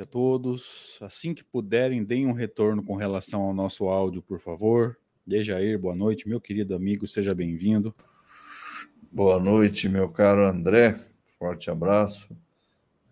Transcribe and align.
Noite 0.00 0.02
a 0.02 0.06
todos. 0.06 0.98
Assim 1.02 1.34
que 1.34 1.44
puderem, 1.44 2.02
deem 2.02 2.26
um 2.26 2.32
retorno 2.32 2.82
com 2.82 2.96
relação 2.96 3.42
ao 3.42 3.52
nosso 3.52 3.84
áudio, 3.86 4.22
por 4.22 4.40
favor. 4.40 4.96
Dejair, 5.26 5.78
boa 5.78 5.94
noite, 5.94 6.26
meu 6.26 6.40
querido 6.40 6.74
amigo, 6.74 7.06
seja 7.06 7.34
bem-vindo. 7.34 7.94
Boa 9.12 9.38
noite, 9.38 9.90
meu 9.90 10.08
caro 10.08 10.46
André. 10.46 10.98
Forte 11.38 11.70
abraço. 11.70 12.34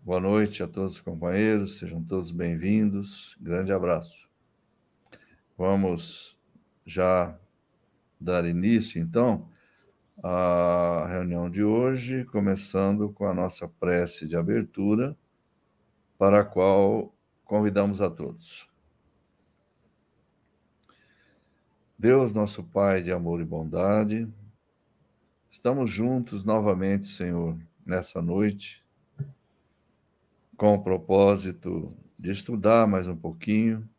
Boa 0.01 0.19
noite 0.19 0.63
a 0.63 0.67
todos 0.67 0.95
os 0.95 1.01
companheiros, 1.01 1.77
sejam 1.77 2.03
todos 2.03 2.31
bem-vindos. 2.31 3.37
Grande 3.39 3.71
abraço. 3.71 4.27
Vamos 5.55 6.39
já 6.85 7.37
dar 8.19 8.45
início, 8.45 8.99
então, 8.99 9.47
à 10.23 11.05
reunião 11.07 11.51
de 11.51 11.63
hoje, 11.63 12.25
começando 12.25 13.09
com 13.11 13.27
a 13.27 13.33
nossa 13.33 13.67
prece 13.67 14.27
de 14.27 14.35
abertura 14.35 15.15
para 16.19 16.41
a 16.41 16.43
qual 16.43 17.15
convidamos 17.45 18.01
a 18.01 18.09
todos. 18.09 18.69
Deus, 21.97 22.33
nosso 22.33 22.61
Pai 22.61 23.01
de 23.01 23.09
amor 23.09 23.39
e 23.39 23.45
bondade, 23.45 24.27
estamos 25.49 25.89
juntos 25.89 26.43
novamente, 26.43 27.07
Senhor, 27.07 27.57
nessa 27.85 28.21
noite, 28.21 28.85
com 30.57 30.73
o 30.73 30.83
propósito 30.83 31.95
de 32.17 32.31
estudar 32.31 32.85
mais 32.85 33.07
um 33.07 33.15
pouquinho, 33.15 33.89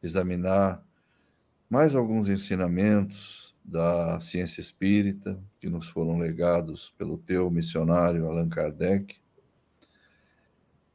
examinar 0.00 0.80
mais 1.68 1.96
alguns 1.96 2.28
ensinamentos 2.28 3.52
da 3.64 4.20
ciência 4.20 4.60
espírita 4.60 5.42
que 5.58 5.68
nos 5.68 5.88
foram 5.88 6.18
legados 6.18 6.94
pelo 6.96 7.18
teu 7.18 7.50
missionário 7.50 8.28
Allan 8.28 8.48
Kardec 8.48 9.23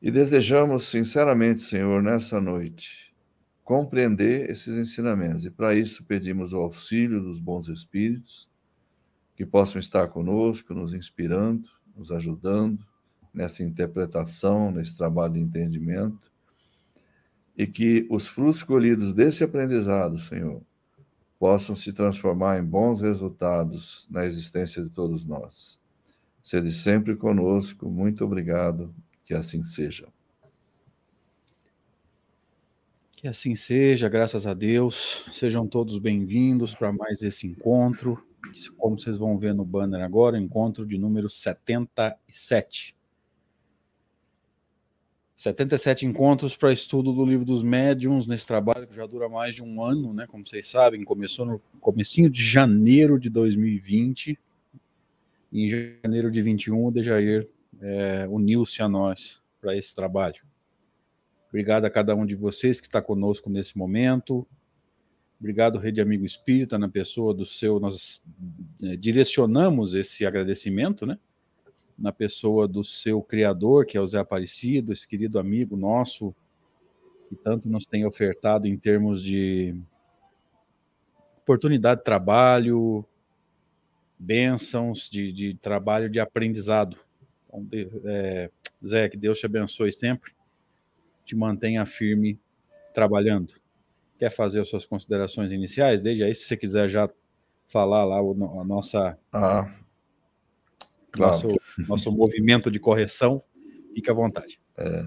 e 0.02 0.10
desejamos 0.10 0.88
sinceramente, 0.88 1.62
Senhor, 1.62 2.02
nessa 2.02 2.40
noite, 2.40 3.14
compreender 3.64 4.50
esses 4.50 4.78
ensinamentos. 4.78 5.46
E 5.46 5.50
para 5.50 5.76
isso 5.76 6.04
pedimos 6.06 6.54
o 6.54 6.58
auxílio 6.58 7.22
dos 7.22 7.40
bons 7.40 7.68
espíritos, 7.68 8.50
que 9.36 9.46
possam 9.46 9.80
estar 9.80 10.08
conosco, 10.08 10.74
nos 10.74 10.94
inspirando, 10.94 11.68
nos 11.96 12.12
ajudando 12.12 12.86
nessa 13.34 13.64
interpretação, 13.64 14.72
nesse 14.72 14.96
trabalho 14.96 15.34
de 15.34 15.40
entendimento. 15.40 16.32
E 17.56 17.68
que 17.68 18.08
os 18.10 18.28
frutos 18.28 18.64
colhidos 18.64 19.14
desse 19.14 19.44
aprendizado, 19.44 20.18
Senhor, 20.18 20.62
possam 21.38 21.76
se 21.76 21.94
transformar 21.94 22.58
em 22.60 22.64
bons 22.64 23.02
resultados 23.02 24.08
na 24.10 24.26
existência 24.26 24.84
de 24.84 24.90
todos 24.90 25.26
nós. 25.26 25.80
Sede 26.42 26.72
sempre 26.72 27.16
conosco. 27.16 27.90
Muito 27.90 28.26
obrigado. 28.26 28.94
Que 29.30 29.36
assim 29.36 29.62
seja. 29.62 30.08
Que 33.12 33.28
assim 33.28 33.56
seja, 33.56 34.10
graças 34.10 34.48
a 34.48 34.56
Deus. 34.56 35.24
Sejam 35.32 35.68
todos 35.68 36.00
bem-vindos 36.00 36.74
para 36.74 36.92
mais 36.92 37.22
esse 37.22 37.46
encontro. 37.46 38.26
Como 38.76 38.98
vocês 38.98 39.20
vão 39.20 39.38
ver 39.38 39.54
no 39.54 39.64
banner 39.64 40.04
agora, 40.04 40.40
encontro 40.40 40.84
de 40.84 40.98
número 40.98 41.30
77. 41.30 42.98
77 45.36 46.08
encontros 46.08 46.58
para 46.58 46.74
estudo 46.74 47.14
do 47.14 47.24
livro 47.24 47.46
dos 47.46 47.62
médiuns 47.62 48.26
nesse 48.26 48.48
trabalho 48.48 48.88
que 48.88 48.96
já 48.96 49.06
dura 49.06 49.30
mais 49.30 49.54
de 49.54 49.64
um 49.64 49.84
ano, 49.84 50.12
né? 50.12 50.26
Como 50.26 50.44
vocês 50.44 50.66
sabem, 50.66 51.04
começou 51.04 51.46
no 51.46 51.62
comecinho 51.80 52.32
de 52.32 52.44
janeiro 52.44 53.20
de 53.20 53.30
2020. 53.30 54.40
Em 55.54 55.70
janeiro 55.70 56.32
de 56.32 56.42
21, 56.42 56.84
o 56.84 56.90
Dejair 56.90 57.48
é, 57.82 58.28
uniu-se 58.28 58.82
a 58.82 58.90
nós 58.90 59.42
para 59.62 59.76
esse 59.76 59.94
trabalho. 59.94 60.42
Obrigado 61.50 61.86
a 61.86 61.90
cada 61.90 62.16
um 62.16 62.26
de 62.26 62.36
vocês 62.36 62.80
que 62.80 62.88
está 62.88 63.02
conosco 63.02 63.50
nesse 63.50 63.78
momento. 63.78 64.46
Obrigado, 65.40 65.80
Rede 65.80 66.02
Amigo 66.02 66.26
Espírita, 66.26 66.78
na 66.78 66.90
pessoa 66.90 67.34
do 67.34 67.46
seu. 67.46 67.80
Nós 67.80 68.22
é, 68.84 68.96
direcionamos 68.96 69.94
esse 69.94 70.26
agradecimento, 70.26 71.06
né? 71.06 71.18
Na 71.98 72.12
pessoa 72.12 72.68
do 72.68 72.84
seu 72.84 73.22
criador, 73.22 73.86
que 73.86 73.98
é 73.98 74.02
o 74.02 74.08
Zé 74.08 74.20
Aparecido, 74.20 74.94
esse 74.94 75.08
querido 75.08 75.40
amigo 75.40 75.76
nosso, 75.76 76.36
que 77.28 77.36
tanto 77.36 77.70
nos 77.70 77.86
tem 77.86 78.06
ofertado 78.06 78.68
em 78.68 78.78
termos 78.78 79.24
de 79.24 79.76
oportunidade 81.42 82.02
de 82.02 82.06
trabalho, 82.06 83.04
bênçãos 84.18 85.10
de, 85.10 85.32
de 85.32 85.56
trabalho 85.56 86.10
de 86.10 86.20
aprendizado 86.20 86.98
então, 87.50 87.68
é, 88.06 88.50
Zé, 88.86 89.10
que 89.10 89.18
Deus 89.18 89.40
te 89.40 89.46
abençoe 89.46 89.92
sempre, 89.92 90.32
te 91.26 91.36
mantenha 91.36 91.86
firme 91.86 92.40
trabalhando. 92.94 93.54
Quer 94.18 94.30
fazer 94.30 94.60
as 94.60 94.68
suas 94.68 94.86
considerações 94.86 95.52
iniciais? 95.52 96.02
Desde 96.02 96.24
aí, 96.24 96.36
se 96.36 96.46
você 96.46 96.58
quiser 96.58 96.90
já 96.90 97.10
falar 97.68 98.06
lá 98.06 98.18
a 98.18 98.64
nossa. 98.64 99.18
Ah, 99.32 99.74
claro. 101.12 101.32
nosso, 101.32 101.62
nosso 101.88 102.12
movimento 102.12 102.70
de 102.70 102.80
correção, 102.80 103.42
fique 103.94 104.10
à 104.10 104.14
vontade. 104.14 104.60
É, 104.78 105.06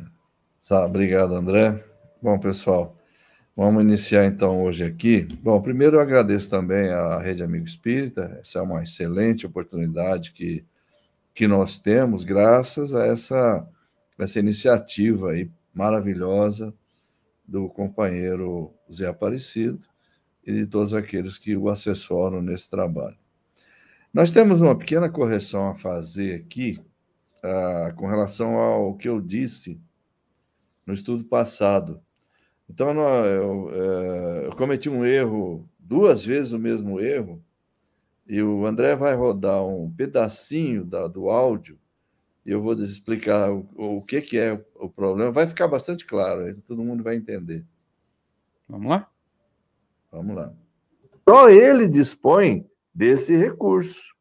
tá, 0.66 0.84
obrigado, 0.86 1.34
André. 1.34 1.84
Bom, 2.22 2.38
pessoal, 2.38 2.96
vamos 3.56 3.82
iniciar 3.82 4.26
então 4.26 4.62
hoje 4.62 4.84
aqui. 4.84 5.22
Bom, 5.42 5.60
primeiro 5.60 5.96
eu 5.96 6.00
agradeço 6.00 6.48
também 6.48 6.88
à 6.90 7.18
Rede 7.18 7.42
Amigo 7.42 7.66
Espírita, 7.66 8.38
essa 8.40 8.60
é 8.60 8.62
uma 8.62 8.82
excelente 8.82 9.46
oportunidade 9.46 10.32
que 10.32 10.64
que 11.34 11.46
nós 11.46 11.78
temos 11.78 12.24
graças 12.24 12.94
a 12.94 13.06
essa, 13.06 13.66
essa 14.18 14.38
iniciativa 14.38 15.30
aí 15.30 15.50
maravilhosa 15.72 16.74
do 17.46 17.68
companheiro 17.68 18.72
Zé 18.92 19.06
Aparecido 19.06 19.80
e 20.44 20.52
de 20.52 20.66
todos 20.66 20.92
aqueles 20.92 21.38
que 21.38 21.56
o 21.56 21.68
assessoram 21.68 22.42
nesse 22.42 22.68
trabalho. 22.68 23.16
Nós 24.12 24.30
temos 24.30 24.60
uma 24.60 24.76
pequena 24.76 25.08
correção 25.08 25.70
a 25.70 25.74
fazer 25.74 26.34
aqui 26.34 26.78
uh, 27.38 27.94
com 27.96 28.06
relação 28.06 28.56
ao 28.56 28.94
que 28.94 29.08
eu 29.08 29.20
disse 29.20 29.80
no 30.86 30.92
estudo 30.92 31.24
passado. 31.24 32.02
Então, 32.68 32.90
eu, 32.90 33.26
eu, 33.26 33.70
eh, 33.70 34.46
eu 34.46 34.56
cometi 34.56 34.88
um 34.88 35.04
erro, 35.04 35.68
duas 35.78 36.24
vezes 36.24 36.52
o 36.52 36.58
mesmo 36.58 37.00
erro, 37.00 37.42
e 38.26 38.42
o 38.42 38.66
André 38.66 38.94
vai 38.94 39.14
rodar 39.14 39.64
um 39.64 39.90
pedacinho 39.90 40.84
da, 40.84 41.08
do 41.08 41.28
áudio 41.28 41.78
e 42.44 42.50
eu 42.50 42.60
vou 42.60 42.74
explicar 42.74 43.50
o, 43.50 43.68
o 43.76 44.02
que, 44.02 44.20
que 44.20 44.38
é 44.38 44.60
o 44.74 44.88
problema. 44.88 45.30
Vai 45.30 45.46
ficar 45.46 45.68
bastante 45.68 46.04
claro, 46.04 46.56
todo 46.66 46.84
mundo 46.84 47.02
vai 47.02 47.16
entender. 47.16 47.64
Vamos 48.68 48.90
lá? 48.90 49.08
Vamos 50.10 50.36
lá. 50.36 50.52
Só 51.28 51.48
ele 51.48 51.86
dispõe 51.88 52.66
desse 52.92 53.36
recurso. 53.36 54.12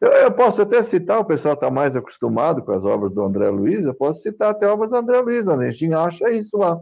Eu, 0.00 0.12
eu 0.12 0.32
posso 0.32 0.62
até 0.62 0.82
citar, 0.82 1.18
o 1.18 1.24
pessoal 1.24 1.54
está 1.54 1.70
mais 1.70 1.96
acostumado 1.96 2.62
com 2.62 2.72
as 2.72 2.84
obras 2.84 3.12
do 3.12 3.22
André 3.22 3.48
Luiz, 3.48 3.84
eu 3.84 3.94
posso 3.94 4.22
citar 4.22 4.50
até 4.50 4.68
obras 4.68 4.90
do 4.90 4.96
André 4.96 5.20
Luiz, 5.20 5.48
a 5.48 5.70
gente 5.70 5.92
acha 5.92 6.30
isso 6.30 6.56
lá. 6.56 6.80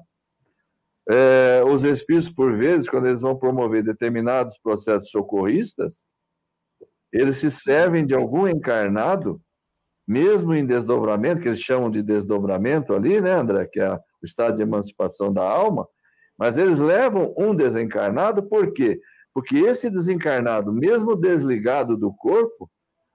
É, 1.08 1.62
os 1.67 1.82
espíritos, 1.82 2.31
por 2.31 2.56
vezes, 2.56 2.88
quando 2.88 3.06
eles 3.08 3.23
vão 3.23 3.37
promover 3.37 3.82
determinados 3.82 4.58
processos 4.58 5.11
socorristas, 5.11 6.06
eles 7.12 7.37
se 7.37 7.50
servem 7.50 8.06
de 8.06 8.14
algum 8.14 8.49
encarnado, 8.49 9.41
mesmo 10.06 10.55
em 10.55 10.64
desdobramento, 10.64 11.41
que 11.41 11.49
eles 11.49 11.61
chamam 11.61 11.91
de 11.91 12.03
desdobramento 12.03 12.94
ali, 12.94 13.20
né, 13.20 13.32
André, 13.32 13.69
que 13.70 13.81
é 13.81 13.93
o 13.93 14.25
estado 14.25 14.56
de 14.56 14.62
emancipação 14.62 15.32
da 15.32 15.43
alma, 15.43 15.87
mas 16.38 16.56
eles 16.56 16.81
levam 16.81 17.35
um 17.37 17.55
desencarnado, 17.55 18.43
por 18.43 18.73
quê? 18.73 19.00
Porque 19.35 19.56
esse 19.59 19.91
desencarnado, 19.91 20.73
mesmo 20.73 21.14
desligado 21.14 21.97
do 21.97 22.12
corpo, 22.12 22.70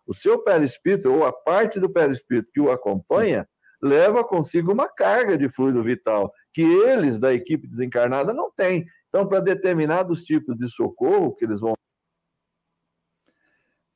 o 0.06 0.14
seu 0.14 0.40
perispírito, 0.40 1.12
ou 1.12 1.26
a 1.26 1.34
parte 1.34 1.80
do 1.80 1.90
perispírito 1.90 2.50
que 2.54 2.62
o 2.62 2.72
acompanha, 2.72 3.48
leva 3.82 4.24
consigo 4.24 4.72
uma 4.72 4.88
carga 4.88 5.38
de 5.38 5.50
fluido 5.50 5.84
vital, 5.84 6.32
que 6.54 6.62
eles, 6.62 7.20
da 7.20 7.34
equipe 7.34 7.68
desencarnada, 7.68 8.34
não 8.34 8.52
têm. 8.52 8.86
Então, 9.10 9.28
para 9.28 9.40
determinados 9.40 10.24
tipos 10.24 10.58
de 10.58 10.70
socorro 10.70 11.36
que 11.36 11.46
eles 11.46 11.60
vão 11.60 11.74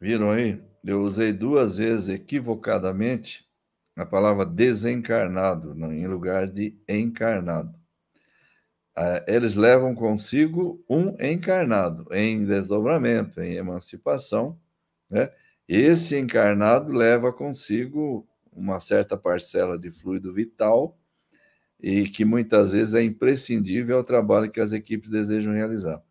Viram 0.01 0.31
aí? 0.31 0.59
Eu 0.83 1.03
usei 1.03 1.31
duas 1.31 1.77
vezes 1.77 2.09
equivocadamente 2.09 3.47
a 3.95 4.03
palavra 4.03 4.43
desencarnado, 4.43 5.73
em 5.93 6.07
lugar 6.07 6.47
de 6.47 6.75
encarnado. 6.89 7.79
Ah, 8.95 9.23
eles 9.27 9.55
levam 9.55 9.93
consigo 9.93 10.83
um 10.89 11.15
encarnado 11.23 12.07
em 12.11 12.43
desdobramento, 12.43 13.41
em 13.41 13.53
emancipação. 13.57 14.59
Né? 15.07 15.31
Esse 15.67 16.17
encarnado 16.17 16.91
leva 16.91 17.31
consigo 17.31 18.27
uma 18.51 18.79
certa 18.79 19.15
parcela 19.15 19.77
de 19.77 19.91
fluido 19.91 20.33
vital 20.33 20.97
e 21.79 22.09
que 22.09 22.25
muitas 22.25 22.71
vezes 22.71 22.95
é 22.95 23.03
imprescindível 23.03 23.97
ao 23.97 24.03
trabalho 24.03 24.49
que 24.49 24.59
as 24.59 24.73
equipes 24.73 25.11
desejam 25.11 25.53
realizar. 25.53 26.01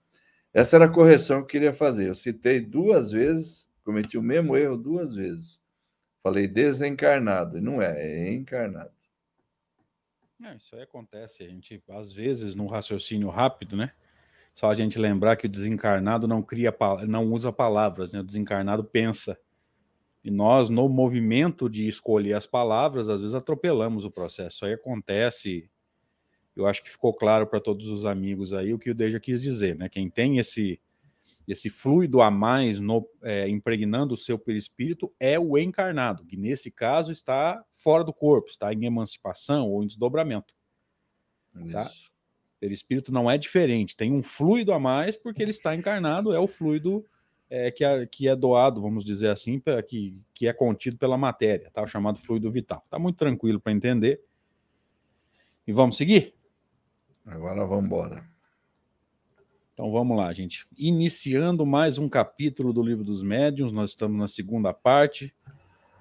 Essa 0.54 0.76
era 0.76 0.84
a 0.84 0.88
correção 0.88 1.38
que 1.38 1.42
eu 1.42 1.46
queria 1.46 1.74
fazer. 1.74 2.08
Eu 2.08 2.14
citei 2.14 2.60
duas 2.60 3.10
vezes 3.10 3.69
cometi 3.90 4.16
o 4.16 4.22
mesmo 4.22 4.56
erro 4.56 4.76
duas 4.76 5.14
vezes. 5.14 5.60
Falei 6.22 6.46
desencarnado, 6.46 7.60
não 7.60 7.82
é, 7.82 8.28
é 8.28 8.32
encarnado. 8.32 8.92
É, 10.44 10.54
isso 10.56 10.76
aí 10.76 10.82
acontece, 10.82 11.42
a 11.42 11.48
gente, 11.48 11.82
às 11.88 12.12
vezes, 12.12 12.54
no 12.54 12.66
raciocínio 12.66 13.28
rápido, 13.28 13.76
né? 13.76 13.92
Só 14.54 14.70
a 14.70 14.74
gente 14.74 14.98
lembrar 14.98 15.36
que 15.36 15.46
o 15.46 15.50
desencarnado 15.50 16.28
não 16.28 16.42
cria, 16.42 16.74
não 17.06 17.26
usa 17.32 17.52
palavras, 17.52 18.12
né? 18.12 18.20
O 18.20 18.24
desencarnado 18.24 18.84
pensa. 18.84 19.38
E 20.24 20.30
nós, 20.30 20.70
no 20.70 20.88
movimento 20.88 21.68
de 21.68 21.88
escolher 21.88 22.34
as 22.34 22.46
palavras, 22.46 23.08
às 23.08 23.20
vezes 23.20 23.34
atropelamos 23.34 24.04
o 24.04 24.10
processo. 24.10 24.56
Isso 24.56 24.66
aí 24.66 24.74
acontece. 24.74 25.68
Eu 26.54 26.66
acho 26.66 26.82
que 26.82 26.90
ficou 26.90 27.12
claro 27.12 27.46
para 27.46 27.60
todos 27.60 27.88
os 27.88 28.06
amigos 28.06 28.52
aí 28.52 28.72
o 28.72 28.78
que 28.78 28.90
o 28.90 28.94
Deja 28.94 29.18
quis 29.18 29.42
dizer, 29.42 29.76
né? 29.76 29.88
Quem 29.88 30.08
tem 30.08 30.38
esse 30.38 30.80
esse 31.52 31.68
fluido 31.70 32.20
a 32.20 32.30
mais 32.30 32.78
no, 32.78 33.08
é, 33.22 33.48
impregnando 33.48 34.14
o 34.14 34.16
seu 34.16 34.38
perispírito 34.38 35.12
é 35.18 35.38
o 35.38 35.58
encarnado, 35.58 36.24
que 36.24 36.36
nesse 36.36 36.70
caso 36.70 37.10
está 37.10 37.64
fora 37.70 38.04
do 38.04 38.12
corpo, 38.12 38.48
está 38.48 38.72
em 38.72 38.84
emancipação 38.84 39.68
ou 39.68 39.82
em 39.82 39.86
desdobramento. 39.86 40.54
Tá? 41.72 41.90
Perispírito 42.60 43.12
não 43.12 43.30
é 43.30 43.36
diferente, 43.36 43.96
tem 43.96 44.12
um 44.12 44.22
fluido 44.22 44.72
a 44.72 44.78
mais 44.78 45.16
porque 45.16 45.42
ele 45.42 45.50
está 45.50 45.74
encarnado, 45.74 46.32
é 46.32 46.38
o 46.38 46.46
fluido 46.46 47.04
é, 47.48 47.70
que, 47.70 47.84
é, 47.84 48.06
que 48.06 48.28
é 48.28 48.36
doado, 48.36 48.80
vamos 48.80 49.04
dizer 49.04 49.28
assim, 49.28 49.60
que, 49.88 50.16
que 50.32 50.46
é 50.46 50.52
contido 50.52 50.96
pela 50.96 51.18
matéria, 51.18 51.70
tá? 51.70 51.82
o 51.82 51.86
chamado 51.86 52.18
fluido 52.20 52.50
vital. 52.50 52.82
Está 52.84 52.98
muito 52.98 53.16
tranquilo 53.16 53.60
para 53.60 53.72
entender. 53.72 54.22
E 55.66 55.72
vamos 55.72 55.96
seguir? 55.96 56.34
Agora 57.26 57.64
vamos 57.66 57.84
embora. 57.84 58.24
Então 59.80 59.90
vamos 59.90 60.14
lá, 60.14 60.30
gente. 60.30 60.66
Iniciando 60.76 61.64
mais 61.64 61.96
um 61.96 62.06
capítulo 62.06 62.70
do 62.70 62.82
Livro 62.82 63.02
dos 63.02 63.22
Médiuns, 63.22 63.72
nós 63.72 63.88
estamos 63.88 64.18
na 64.18 64.28
segunda 64.28 64.74
parte, 64.74 65.34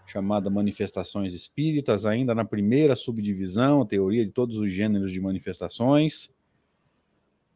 chamada 0.06 0.50
Manifestações 0.50 1.34
Espíritas, 1.34 2.06
ainda 2.06 2.36
na 2.36 2.44
primeira 2.44 2.94
subdivisão, 2.94 3.82
a 3.82 3.86
teoria 3.86 4.26
de 4.26 4.34
todos 4.34 4.58
os 4.58 4.70
gêneros 4.70 5.14
de 5.14 5.22
manifestações. 5.22 6.30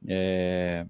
É... 0.07 0.87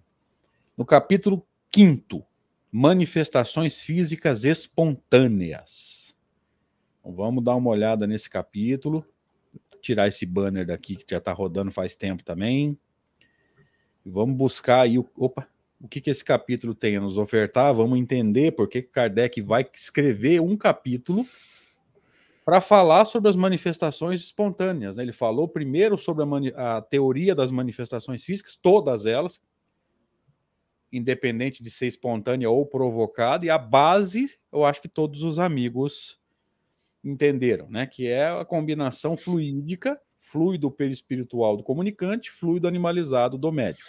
No 0.78 0.86
capítulo 0.86 1.44
quinto, 1.68 2.24
Manifestações 2.72 3.82
Físicas 3.82 4.44
Espontâneas. 4.44 6.16
Então, 7.00 7.12
vamos 7.12 7.44
dar 7.44 7.56
uma 7.56 7.72
olhada 7.72 8.06
nesse 8.06 8.30
capítulo. 8.30 9.04
Tirar 9.82 10.08
esse 10.08 10.28
banner 10.28 10.68
daqui 10.68 10.96
que 10.96 11.06
já 11.10 11.18
está 11.18 11.34
rodando 11.34 11.72
faz 11.72 11.96
tempo 11.96 12.24
também. 12.24 12.78
Vamos 14.06 14.36
buscar 14.36 14.82
aí 14.82 15.00
o, 15.00 15.10
opa, 15.16 15.48
o 15.80 15.88
que, 15.88 16.00
que 16.00 16.10
esse 16.10 16.24
capítulo 16.24 16.74
tem 16.74 16.96
a 16.96 17.02
nos 17.02 17.18
ofertar, 17.18 17.74
vamos 17.74 18.00
entender 18.00 18.54
por 18.54 18.70
que 18.70 18.82
Kardec 18.82 19.42
vai 19.42 19.66
escrever 19.74 20.42
um 20.42 20.56
capítulo 20.56 21.28
para 22.46 22.62
falar 22.62 23.06
sobre 23.06 23.30
as 23.30 23.36
manifestações 23.36 24.22
espontâneas. 24.22 24.96
Né? 24.96 25.04
Ele 25.04 25.12
falou 25.12 25.48
primeiro 25.48 25.98
sobre 25.98 26.24
a, 26.56 26.78
a, 26.78 26.82
teoria 26.82 27.34
das 27.34 27.52
manifestações 27.52 28.24
físicas, 28.24 28.56
todas 28.56 29.06
elas, 29.06 29.42
independente 30.92 31.64
de 31.64 31.72
ser 31.72 31.88
espontânea 31.88 32.50
ou 32.50 32.66
provocada, 32.66 33.46
e 33.46 33.50
a 33.50 33.58
base, 33.58 34.38
eu 34.52 34.64
acho 34.66 34.82
que 34.82 34.90
todos 34.90 35.24
os 35.24 35.40
amigos 35.40 36.20
entenderam, 37.04 37.70
né? 37.70 37.86
que 37.86 38.08
é 38.08 38.28
a 38.28 38.46
combinação 38.46 39.18
fluídica 39.18 40.00
fluido 40.24 40.72
perispiritual 40.72 41.58
do 41.58 41.64
comunicante, 41.64 42.32
fluido 42.32 42.68
animalizado 42.68 43.38
do 43.38 43.52
médium. 43.52 43.86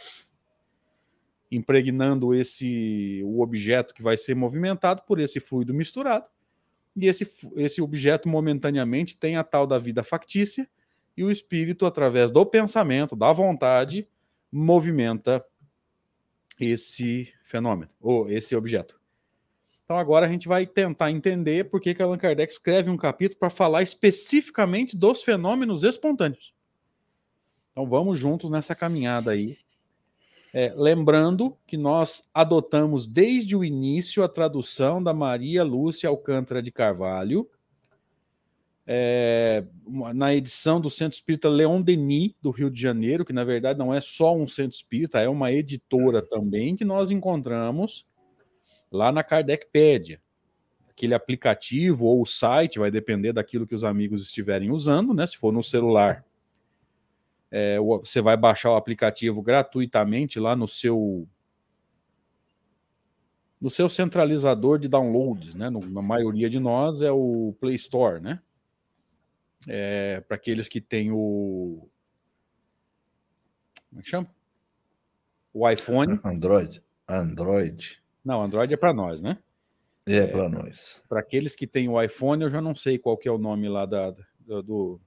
Impregnando 1.50 2.35
esse 2.35 3.23
o 3.25 3.41
objeto 3.41 3.95
que 3.95 4.03
vai 4.03 4.17
ser 4.17 4.35
movimentado 4.35 5.03
por 5.07 5.21
esse 5.21 5.38
fluido 5.38 5.73
misturado. 5.73 6.29
E 6.97 7.07
esse, 7.07 7.29
esse 7.57 7.81
objeto 7.81 8.29
momentaneamente 8.29 9.17
tem 9.17 9.37
a 9.37 9.45
tal 9.45 9.67
da 9.67 9.79
vida 9.79 10.03
factícia, 10.03 10.69
e 11.17 11.23
o 11.23 11.31
espírito, 11.31 11.87
através 11.87 12.33
do 12.33 12.45
pensamento, 12.45 13.14
da 13.14 13.33
vontade, 13.33 14.09
movimenta 14.50 15.45
esse 16.59 17.33
fenômeno, 17.45 17.91
ou 18.00 18.29
esse 18.29 18.57
objeto. 18.57 19.00
Então 19.85 19.99
agora 19.99 20.25
a 20.26 20.29
gente 20.29 20.49
vai 20.49 20.67
tentar 20.67 21.11
entender 21.11 21.64
por 21.69 21.81
que, 21.81 21.95
que 21.95 22.03
Allan 22.03 22.17
Kardec 22.17 22.50
escreve 22.50 22.88
um 22.91 22.97
capítulo 22.97 23.38
para 23.38 23.50
falar 23.50 23.83
especificamente 23.83 24.97
dos 24.97 25.23
fenômenos 25.23 25.85
espontâneos. 25.85 26.55
Então 27.71 27.87
vamos 27.87 28.19
juntos 28.19 28.50
nessa 28.50 28.75
caminhada 28.75 29.33
aí. 29.33 29.59
É, 30.55 30.73
lembrando 30.76 31.57
que 31.67 31.76
nós 31.76 32.23
adotamos 32.33 33.07
desde 33.07 33.57
o 33.57 33.64
início 33.64 34.23
a 34.23 34.29
tradução 34.29 35.03
da 35.03 35.12
Maria 35.12 35.62
Lúcia 35.64 36.09
Alcântara 36.09 36.62
de 36.62 36.71
Carvalho, 36.71 37.50
é, 38.87 39.64
na 40.14 40.35
edição 40.35 40.81
do 40.81 40.88
Centro 40.88 41.17
Espírita 41.17 41.49
Leon 41.49 41.81
Denis, 41.81 42.35
do 42.41 42.50
Rio 42.50 42.71
de 42.71 42.81
Janeiro, 42.81 43.25
que 43.25 43.33
na 43.33 43.45
verdade 43.45 43.79
não 43.79 43.93
é 43.93 44.00
só 44.00 44.35
um 44.35 44.47
centro 44.47 44.76
espírita, 44.76 45.21
é 45.21 45.29
uma 45.29 45.50
editora 45.50 46.23
também, 46.23 46.76
que 46.76 46.85
nós 46.85 47.11
encontramos 47.11 48.07
lá 48.95 49.11
na 49.11 49.25
Kardecpedia. 49.25 50.21
Aquele 50.89 51.15
aplicativo 51.15 52.07
ou 52.07 52.23
o 52.23 52.27
site 52.27 52.79
vai 52.79 52.91
depender 52.91 53.33
daquilo 53.33 53.67
que 53.67 53.75
os 53.75 53.83
amigos 53.83 54.23
estiverem 54.23 54.71
usando, 54.71 55.13
né? 55.13 55.27
Se 55.27 55.37
for 55.37 55.53
no 55.53 55.63
celular, 55.63 56.25
é, 57.51 57.79
você 57.81 58.21
vai 58.21 58.37
baixar 58.37 58.71
o 58.71 58.77
aplicativo 58.77 59.43
gratuitamente 59.43 60.39
lá 60.39 60.55
no 60.55 60.69
seu 60.69 61.29
no 63.61 63.71
seu 63.71 63.89
centralizador 63.89 64.79
de 64.79 64.89
downloads, 64.89 65.55
né? 65.55 65.71
Na 65.71 66.03
maioria 66.03 66.49
de 66.49 66.61
nós 66.61 67.03
é 67.03 67.11
o 67.11 67.57
Play 67.59 67.75
Store, 67.75 68.21
né? 68.21 68.41
É, 69.67 70.21
Para 70.21 70.37
aqueles 70.37 70.69
que 70.69 70.81
têm 70.81 71.11
o 71.11 71.89
como 73.91 74.01
é 74.01 74.03
que 74.03 74.11
chama? 74.11 74.29
O 75.53 75.69
iPhone. 75.71 76.21
Android. 76.25 76.83
Android. 77.09 78.03
Não, 78.25 78.40
Android 78.40 78.73
é 78.73 78.76
para 78.76 78.95
nós, 78.95 79.21
né? 79.21 79.38
É, 80.07 80.16
é 80.16 80.26
para 80.26 80.49
nós. 80.49 81.02
Para 81.09 81.21
aqueles 81.21 81.54
que 81.54 81.66
têm 81.66 81.88
o 81.88 82.00
iPhone, 82.00 82.43
eu 82.43 82.50
já 82.50 82.61
não 82.61 82.75
sei 82.75 82.99
qual 82.99 83.16
que 83.16 83.28
é 83.28 83.33
o 83.33 83.38
nome 83.38 83.69
lá 83.69 83.87
da, 83.87 84.11
da 84.40 84.61
do, 84.61 85.00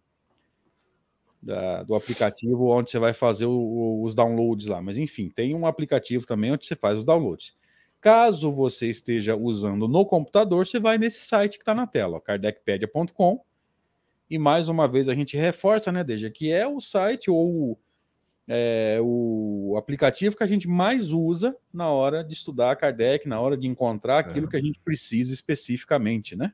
da, 1.41 1.83
do 1.83 1.95
aplicativo 1.95 2.69
onde 2.69 2.91
você 2.91 2.99
vai 2.99 3.13
fazer 3.13 3.45
o, 3.45 4.01
os 4.03 4.13
downloads 4.13 4.67
lá. 4.67 4.81
Mas 4.81 4.97
enfim, 4.97 5.29
tem 5.29 5.55
um 5.55 5.65
aplicativo 5.65 6.25
também 6.25 6.51
onde 6.51 6.65
você 6.65 6.75
faz 6.75 6.99
os 6.99 7.05
downloads. 7.05 7.55
Caso 7.99 8.51
você 8.51 8.89
esteja 8.89 9.35
usando 9.35 9.87
no 9.87 10.05
computador, 10.05 10.65
você 10.65 10.79
vai 10.79 10.97
nesse 10.97 11.21
site 11.21 11.57
que 11.57 11.63
está 11.63 11.73
na 11.73 11.87
tela, 11.87 12.21
kardecpedia.com. 12.21 13.43
E 14.29 14.37
mais 14.37 14.69
uma 14.69 14.87
vez 14.87 15.07
a 15.07 15.15
gente 15.15 15.37
reforça, 15.37 15.91
né, 15.91 16.03
Deja, 16.03 16.29
que 16.29 16.51
é 16.51 16.67
o 16.67 16.79
site 16.79 17.31
ou 17.31 17.79
é, 18.47 18.99
o 19.01 19.75
aplicativo 19.77 20.37
que 20.37 20.43
a 20.43 20.47
gente 20.47 20.67
mais 20.67 21.11
usa 21.11 21.55
na 21.71 21.89
hora 21.89 22.23
de 22.23 22.33
estudar 22.33 22.75
Kardec, 22.75 23.27
na 23.27 23.39
hora 23.39 23.57
de 23.57 23.67
encontrar 23.67 24.19
aquilo 24.19 24.47
é. 24.47 24.49
que 24.49 24.57
a 24.57 24.61
gente 24.61 24.79
precisa 24.79 25.33
especificamente, 25.33 26.35
né? 26.35 26.53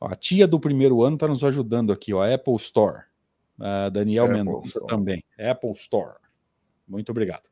a 0.00 0.16
tia 0.16 0.46
do 0.46 0.58
primeiro 0.58 1.02
ano 1.02 1.16
está 1.16 1.28
nos 1.28 1.44
ajudando 1.44 1.92
aqui, 1.92 2.14
ó, 2.14 2.22
a 2.22 2.34
Apple 2.34 2.56
Store. 2.56 3.02
A 3.58 3.90
Daniel 3.90 4.24
Apple 4.24 4.38
Mendonça 4.38 4.68
Store. 4.68 4.86
também. 4.86 5.22
Apple 5.38 5.72
Store. 5.72 6.16
Muito 6.88 7.10
obrigado. 7.10 7.50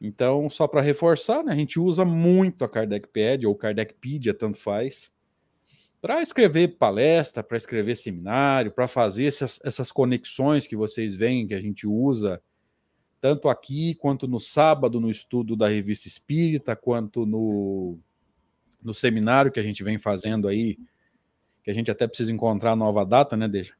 Então, 0.00 0.50
só 0.50 0.66
para 0.66 0.80
reforçar, 0.80 1.44
né, 1.44 1.52
a 1.52 1.56
gente 1.56 1.78
usa 1.78 2.04
muito 2.04 2.64
a 2.64 2.68
Kardecpedia 2.68 3.48
ou 3.48 3.54
Kardecpedia, 3.54 4.34
tanto 4.34 4.58
faz 4.58 5.12
para 6.00 6.22
escrever 6.22 6.76
palestra, 6.78 7.42
para 7.42 7.56
escrever 7.56 7.96
seminário, 7.96 8.70
para 8.70 8.86
fazer 8.86 9.26
essas, 9.26 9.60
essas 9.64 9.90
conexões 9.90 10.66
que 10.66 10.76
vocês 10.76 11.14
veem 11.14 11.46
que 11.46 11.54
a 11.54 11.60
gente 11.60 11.86
usa, 11.86 12.40
tanto 13.20 13.48
aqui 13.48 13.94
quanto 13.96 14.28
no 14.28 14.38
sábado 14.38 15.00
no 15.00 15.10
estudo 15.10 15.56
da 15.56 15.68
revista 15.68 16.06
Espírita, 16.06 16.76
quanto 16.76 17.26
no, 17.26 17.98
no 18.82 18.94
seminário 18.94 19.50
que 19.50 19.58
a 19.58 19.62
gente 19.62 19.82
vem 19.82 19.98
fazendo 19.98 20.46
aí, 20.46 20.78
que 21.64 21.70
a 21.70 21.74
gente 21.74 21.90
até 21.90 22.06
precisa 22.06 22.32
encontrar 22.32 22.72
a 22.72 22.76
nova 22.76 23.04
data, 23.04 23.36
né, 23.36 23.48
Deja? 23.48 23.74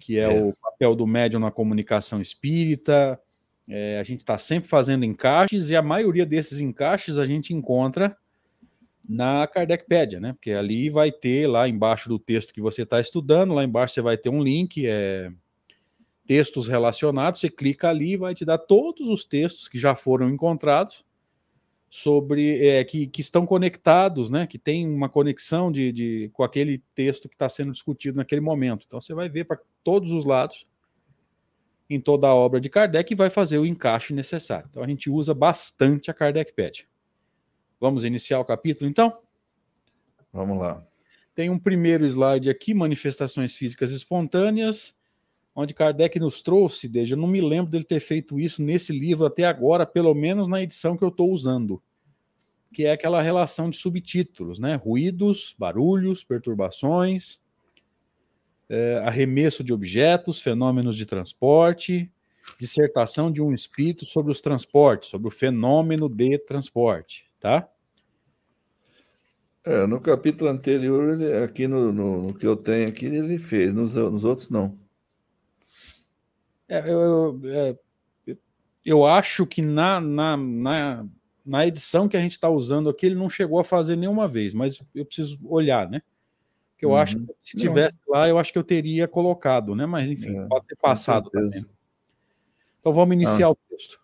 Que 0.00 0.18
é, 0.18 0.24
é. 0.24 0.42
o 0.42 0.54
papel 0.54 0.96
do 0.96 1.06
médium 1.06 1.40
na 1.40 1.50
comunicação 1.50 2.20
espírita. 2.20 3.20
É, 3.68 3.98
a 3.98 4.02
gente 4.02 4.20
está 4.20 4.36
sempre 4.36 4.68
fazendo 4.68 5.04
encaixes 5.04 5.70
e 5.70 5.76
a 5.76 5.82
maioria 5.82 6.26
desses 6.26 6.60
encaixes 6.60 7.16
a 7.16 7.24
gente 7.24 7.54
encontra 7.54 8.16
na 9.08 9.46
Kardecpedia, 9.46 10.20
né? 10.20 10.32
Porque 10.32 10.52
ali 10.52 10.90
vai 10.90 11.12
ter 11.12 11.46
lá 11.46 11.68
embaixo 11.68 12.08
do 12.08 12.18
texto 12.18 12.52
que 12.52 12.60
você 12.60 12.82
está 12.82 13.00
estudando, 13.00 13.54
lá 13.54 13.64
embaixo 13.64 13.94
você 13.94 14.02
vai 14.02 14.16
ter 14.16 14.28
um 14.28 14.42
link, 14.42 14.86
é, 14.86 15.30
textos 16.26 16.68
relacionados, 16.68 17.40
você 17.40 17.48
clica 17.48 17.90
ali 17.90 18.12
e 18.12 18.16
vai 18.16 18.34
te 18.34 18.44
dar 18.44 18.58
todos 18.58 19.08
os 19.08 19.24
textos 19.24 19.68
que 19.68 19.78
já 19.78 19.94
foram 19.94 20.28
encontrados 20.28 21.04
sobre 21.88 22.66
é, 22.66 22.82
que, 22.82 23.06
que 23.06 23.20
estão 23.20 23.46
conectados, 23.46 24.30
né? 24.30 24.46
Que 24.46 24.58
tem 24.58 24.86
uma 24.88 25.08
conexão 25.08 25.70
de, 25.70 25.92
de 25.92 26.30
com 26.32 26.42
aquele 26.42 26.82
texto 26.94 27.28
que 27.28 27.34
está 27.34 27.48
sendo 27.48 27.72
discutido 27.72 28.16
naquele 28.16 28.40
momento. 28.40 28.84
Então 28.86 29.00
você 29.00 29.14
vai 29.14 29.28
ver 29.28 29.44
para 29.44 29.60
todos 29.84 30.10
os 30.10 30.24
lados 30.24 30.66
em 31.88 32.00
toda 32.00 32.26
a 32.26 32.34
obra 32.34 32.60
de 32.60 32.68
Kardec 32.70 33.12
e 33.12 33.16
vai 33.16 33.30
fazer 33.30 33.58
o 33.58 33.66
encaixe 33.66 34.12
necessário. 34.12 34.66
Então 34.68 34.82
a 34.82 34.88
gente 34.88 35.10
usa 35.10 35.34
bastante 35.34 36.10
a 36.10 36.14
Kardecpedia. 36.14 36.86
Vamos 37.84 38.02
iniciar 38.02 38.40
o 38.40 38.46
capítulo, 38.46 38.88
então? 38.88 39.12
Vamos 40.32 40.58
lá. 40.58 40.82
tem 41.34 41.50
um 41.50 41.58
primeiro 41.58 42.02
slide 42.06 42.48
aqui, 42.48 42.72
manifestações 42.72 43.54
físicas 43.54 43.90
espontâneas, 43.90 44.96
onde 45.54 45.74
Kardec 45.74 46.18
nos 46.18 46.40
trouxe, 46.40 46.88
desde 46.88 47.12
eu 47.12 47.18
não 47.18 47.28
me 47.28 47.42
lembro 47.42 47.70
dele 47.70 47.84
ter 47.84 48.00
feito 48.00 48.40
isso 48.40 48.62
nesse 48.62 48.90
livro 48.90 49.26
até 49.26 49.44
agora, 49.44 49.84
pelo 49.84 50.14
menos 50.14 50.48
na 50.48 50.62
edição 50.62 50.96
que 50.96 51.04
eu 51.04 51.10
estou 51.10 51.30
usando, 51.30 51.82
que 52.72 52.86
é 52.86 52.92
aquela 52.92 53.20
relação 53.20 53.68
de 53.68 53.76
subtítulos, 53.76 54.58
né? 54.58 54.76
Ruídos, 54.76 55.54
barulhos, 55.58 56.24
perturbações, 56.24 57.42
é, 58.66 58.96
arremesso 59.04 59.62
de 59.62 59.74
objetos, 59.74 60.40
fenômenos 60.40 60.96
de 60.96 61.04
transporte, 61.04 62.10
dissertação 62.58 63.30
de 63.30 63.42
um 63.42 63.52
espírito 63.52 64.06
sobre 64.06 64.32
os 64.32 64.40
transportes, 64.40 65.10
sobre 65.10 65.28
o 65.28 65.30
fenômeno 65.30 66.08
de 66.08 66.38
transporte, 66.38 67.30
tá? 67.38 67.68
É, 69.64 69.86
no 69.86 69.98
capítulo 69.98 70.50
anterior, 70.50 71.18
ele, 71.18 71.42
aqui 71.42 71.66
no, 71.66 71.90
no, 71.90 72.22
no, 72.22 72.34
que 72.34 72.46
eu 72.46 72.54
tenho 72.54 72.86
aqui, 72.86 73.06
ele 73.06 73.38
fez, 73.38 73.74
nos, 73.74 73.94
nos 73.94 74.22
outros 74.22 74.50
não. 74.50 74.78
É, 76.68 76.90
eu, 76.90 77.40
é, 77.44 77.78
eu 78.84 79.06
acho 79.06 79.46
que 79.46 79.62
na, 79.62 80.02
na, 80.02 80.36
na, 80.36 81.06
na 81.44 81.66
edição 81.66 82.06
que 82.06 82.16
a 82.16 82.20
gente 82.20 82.32
está 82.32 82.50
usando 82.50 82.90
aqui, 82.90 83.06
ele 83.06 83.14
não 83.14 83.30
chegou 83.30 83.58
a 83.58 83.64
fazer 83.64 83.96
nenhuma 83.96 84.28
vez, 84.28 84.52
mas 84.52 84.82
eu 84.94 85.06
preciso 85.06 85.38
olhar, 85.42 85.88
né? 85.88 86.02
Que 86.76 86.84
eu 86.84 86.90
uhum. 86.90 86.96
acho 86.96 87.18
que 87.18 87.34
se 87.40 87.56
tivesse 87.56 87.98
não. 88.06 88.14
lá, 88.14 88.28
eu 88.28 88.38
acho 88.38 88.52
que 88.52 88.58
eu 88.58 88.64
teria 88.64 89.08
colocado, 89.08 89.74
né? 89.74 89.86
Mas 89.86 90.10
enfim, 90.10 90.36
é, 90.36 90.46
pode 90.46 90.66
ter 90.66 90.76
passado 90.76 91.30
também. 91.30 91.64
Então 92.80 92.92
vamos 92.92 93.14
iniciar 93.14 93.46
ah. 93.46 93.52
o 93.52 93.58
texto. 93.70 93.98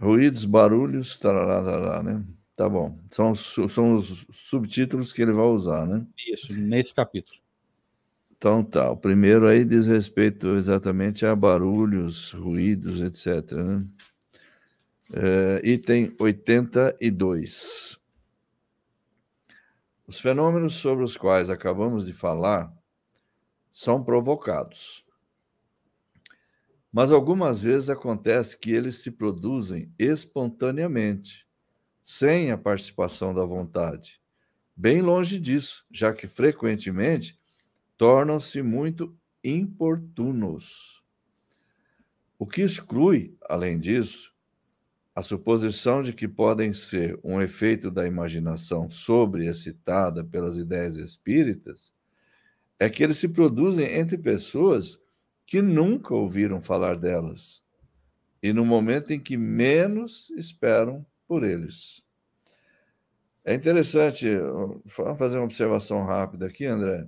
Ruídos, 0.00 0.44
barulhos, 0.44 1.18
tarará, 1.18 1.64
tarará, 1.64 2.02
né? 2.02 2.24
Tá 2.54 2.68
bom. 2.68 2.98
São, 3.10 3.34
são 3.34 3.96
os 3.96 4.26
subtítulos 4.32 5.12
que 5.12 5.22
ele 5.22 5.32
vai 5.32 5.46
usar, 5.46 5.86
né? 5.86 6.06
Isso, 6.28 6.52
nesse 6.52 6.94
capítulo. 6.94 7.40
Então 8.36 8.62
tá. 8.62 8.90
O 8.90 8.96
primeiro 8.96 9.46
aí 9.46 9.64
diz 9.64 9.86
respeito 9.86 10.56
exatamente 10.56 11.24
a 11.24 11.34
barulhos, 11.34 12.32
ruídos, 12.32 13.00
etc. 13.00 13.52
Né? 13.52 13.86
É, 15.12 15.60
item 15.64 16.14
82. 16.18 17.98
Os 20.06 20.20
fenômenos 20.20 20.74
sobre 20.74 21.04
os 21.04 21.16
quais 21.16 21.48
acabamos 21.48 22.04
de 22.04 22.12
falar 22.12 22.72
são 23.70 24.04
provocados. 24.04 25.06
Mas 26.92 27.10
algumas 27.10 27.62
vezes 27.62 27.88
acontece 27.88 28.58
que 28.58 28.70
eles 28.72 28.96
se 28.96 29.10
produzem 29.10 29.90
espontaneamente 29.98 31.46
sem 32.02 32.50
a 32.50 32.58
participação 32.58 33.32
da 33.32 33.44
vontade. 33.44 34.20
Bem 34.74 35.02
longe 35.02 35.38
disso, 35.38 35.84
já 35.90 36.12
que 36.12 36.26
frequentemente 36.26 37.38
tornam-se 37.96 38.62
muito 38.62 39.16
importunos. 39.44 41.02
O 42.38 42.46
que 42.46 42.62
exclui, 42.62 43.36
além 43.48 43.78
disso, 43.78 44.32
a 45.14 45.22
suposição 45.22 46.02
de 46.02 46.12
que 46.12 46.26
podem 46.26 46.72
ser 46.72 47.20
um 47.22 47.40
efeito 47.40 47.90
da 47.90 48.06
imaginação 48.06 48.88
sobre-excitada 48.88 50.24
pelas 50.24 50.56
ideias 50.56 50.96
espíritas 50.96 51.92
é 52.78 52.88
que 52.88 53.04
eles 53.04 53.18
se 53.18 53.28
produzem 53.28 53.86
entre 53.86 54.16
pessoas 54.16 54.98
que 55.46 55.60
nunca 55.60 56.14
ouviram 56.14 56.62
falar 56.62 56.96
delas 56.96 57.62
e 58.42 58.52
no 58.52 58.64
momento 58.64 59.12
em 59.12 59.20
que 59.20 59.36
menos 59.36 60.30
esperam 60.30 61.06
por 61.32 61.44
eles. 61.44 62.02
É 63.42 63.54
interessante, 63.54 64.28
fazer 65.16 65.38
uma 65.38 65.46
observação 65.46 66.04
rápida 66.04 66.44
aqui, 66.44 66.66
André. 66.66 67.06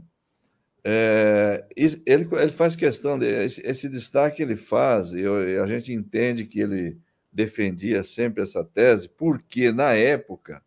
É, 0.83 1.66
ele, 1.76 2.02
ele 2.07 2.50
faz 2.50 2.75
questão, 2.75 3.19
de, 3.19 3.26
esse, 3.26 3.61
esse 3.66 3.87
destaque 3.87 4.40
ele 4.40 4.57
faz, 4.57 5.12
e 5.12 5.26
a 5.62 5.66
gente 5.66 5.93
entende 5.93 6.47
que 6.47 6.59
ele 6.59 6.99
defendia 7.31 8.02
sempre 8.02 8.43
essa 8.43 8.64
tese, 8.64 9.11
porque 9.11 9.71
na 9.71 9.93
época 9.93 10.62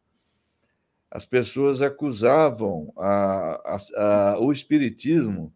as 1.10 1.26
pessoas 1.26 1.82
acusavam 1.82 2.94
a, 2.96 3.60
a, 3.66 4.34
a, 4.36 4.40
o 4.40 4.52
Espiritismo 4.52 5.52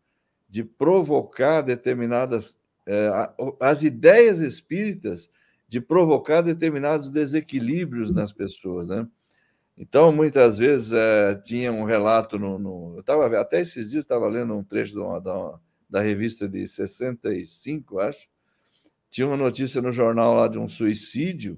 de 0.50 0.64
provocar 0.64 1.62
determinadas. 1.62 2.58
É, 2.88 3.10
as 3.60 3.84
ideias 3.84 4.40
espíritas 4.40 5.30
de 5.72 5.80
provocar 5.80 6.42
determinados 6.42 7.10
desequilíbrios 7.10 8.12
nas 8.12 8.34
pessoas, 8.34 8.90
né? 8.90 9.08
Então, 9.78 10.12
muitas 10.12 10.58
vezes, 10.58 10.92
é, 10.92 11.34
tinha 11.36 11.72
um 11.72 11.86
relato 11.86 12.38
no... 12.38 12.60
no 12.60 12.96
eu 12.96 13.00
estava 13.00 13.40
até 13.40 13.62
esses 13.62 13.90
dias, 13.90 14.04
estava 14.04 14.28
lendo 14.28 14.54
um 14.54 14.66
trecho 14.66 14.94
da, 15.22 15.58
da 15.90 16.02
revista 16.02 16.46
de 16.50 16.68
65, 16.68 18.00
acho, 18.00 18.28
tinha 19.10 19.26
uma 19.26 19.38
notícia 19.38 19.82
no 19.82 19.94
jornal 19.94 20.34
lá 20.34 20.50
de 20.50 20.60
um 20.60 20.68
suicídio, 20.68 21.58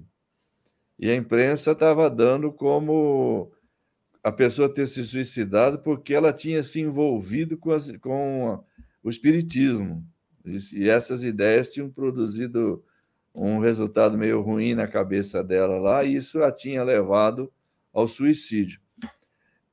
e 0.96 1.10
a 1.10 1.16
imprensa 1.16 1.72
estava 1.72 2.08
dando 2.08 2.52
como 2.52 3.50
a 4.22 4.30
pessoa 4.30 4.72
ter 4.72 4.86
se 4.86 5.04
suicidado 5.04 5.80
porque 5.80 6.14
ela 6.14 6.32
tinha 6.32 6.62
se 6.62 6.80
envolvido 6.80 7.58
com, 7.58 7.72
as, 7.72 7.90
com 7.96 8.62
o 9.02 9.10
espiritismo. 9.10 10.06
E 10.72 10.88
essas 10.88 11.24
ideias 11.24 11.72
tinham 11.72 11.90
produzido 11.90 12.84
um 13.34 13.58
resultado 13.58 14.16
meio 14.16 14.40
ruim 14.40 14.74
na 14.74 14.86
cabeça 14.86 15.42
dela 15.42 15.78
lá, 15.78 16.04
e 16.04 16.14
isso 16.14 16.42
a 16.42 16.52
tinha 16.52 16.84
levado 16.84 17.52
ao 17.92 18.06
suicídio. 18.06 18.80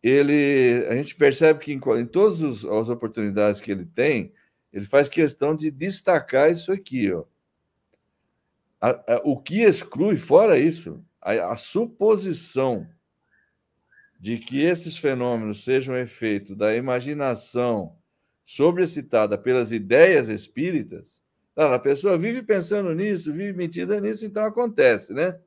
Ele, 0.02 0.86
a 0.90 0.96
gente 0.96 1.16
percebe 1.16 1.60
que 1.60 1.72
em, 1.72 1.80
em 2.00 2.06
todas 2.06 2.66
as 2.66 2.90
oportunidades 2.90 3.62
que 3.62 3.72
ele 3.72 3.86
tem, 3.86 4.34
ele 4.74 4.86
faz 4.86 5.08
questão 5.08 5.56
de 5.56 5.70
destacar 5.70 6.52
isso 6.52 6.72
aqui, 6.72 7.12
ó. 7.14 7.24
A, 8.80 8.90
a, 8.90 9.22
o 9.24 9.38
que 9.38 9.62
exclui, 9.62 10.18
fora 10.18 10.58
isso, 10.58 11.06
a, 11.22 11.52
a, 11.52 11.56
suposição 11.56 12.88
de 14.20 14.40
que 14.40 14.62
esses 14.64 14.98
fenômenos 14.98 15.64
sejam 15.64 15.96
efeito 15.96 16.56
da 16.56 16.76
imaginação 16.76 17.96
sobrecitada 18.44 19.38
pelas 19.38 19.72
ideias 19.72 20.30
espíritas, 20.30 21.22
a 21.64 21.80
pessoa 21.80 22.18
vive 22.18 22.44
pensando 22.44 22.94
nisso, 22.94 23.32
vive 23.32 23.54
metida 23.54 24.00
nisso, 24.00 24.26
então 24.26 24.44
acontece, 24.44 25.14
né? 25.14 25.40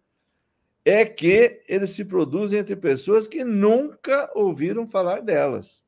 É 0.84 1.04
que 1.04 1.62
eles 1.66 1.90
se 1.90 2.04
produzem 2.04 2.58
entre 2.60 2.76
pessoas 2.76 3.26
que 3.26 3.42
nunca 3.42 4.30
ouviram 4.34 4.86
falar 4.86 5.20
delas. 5.20 5.82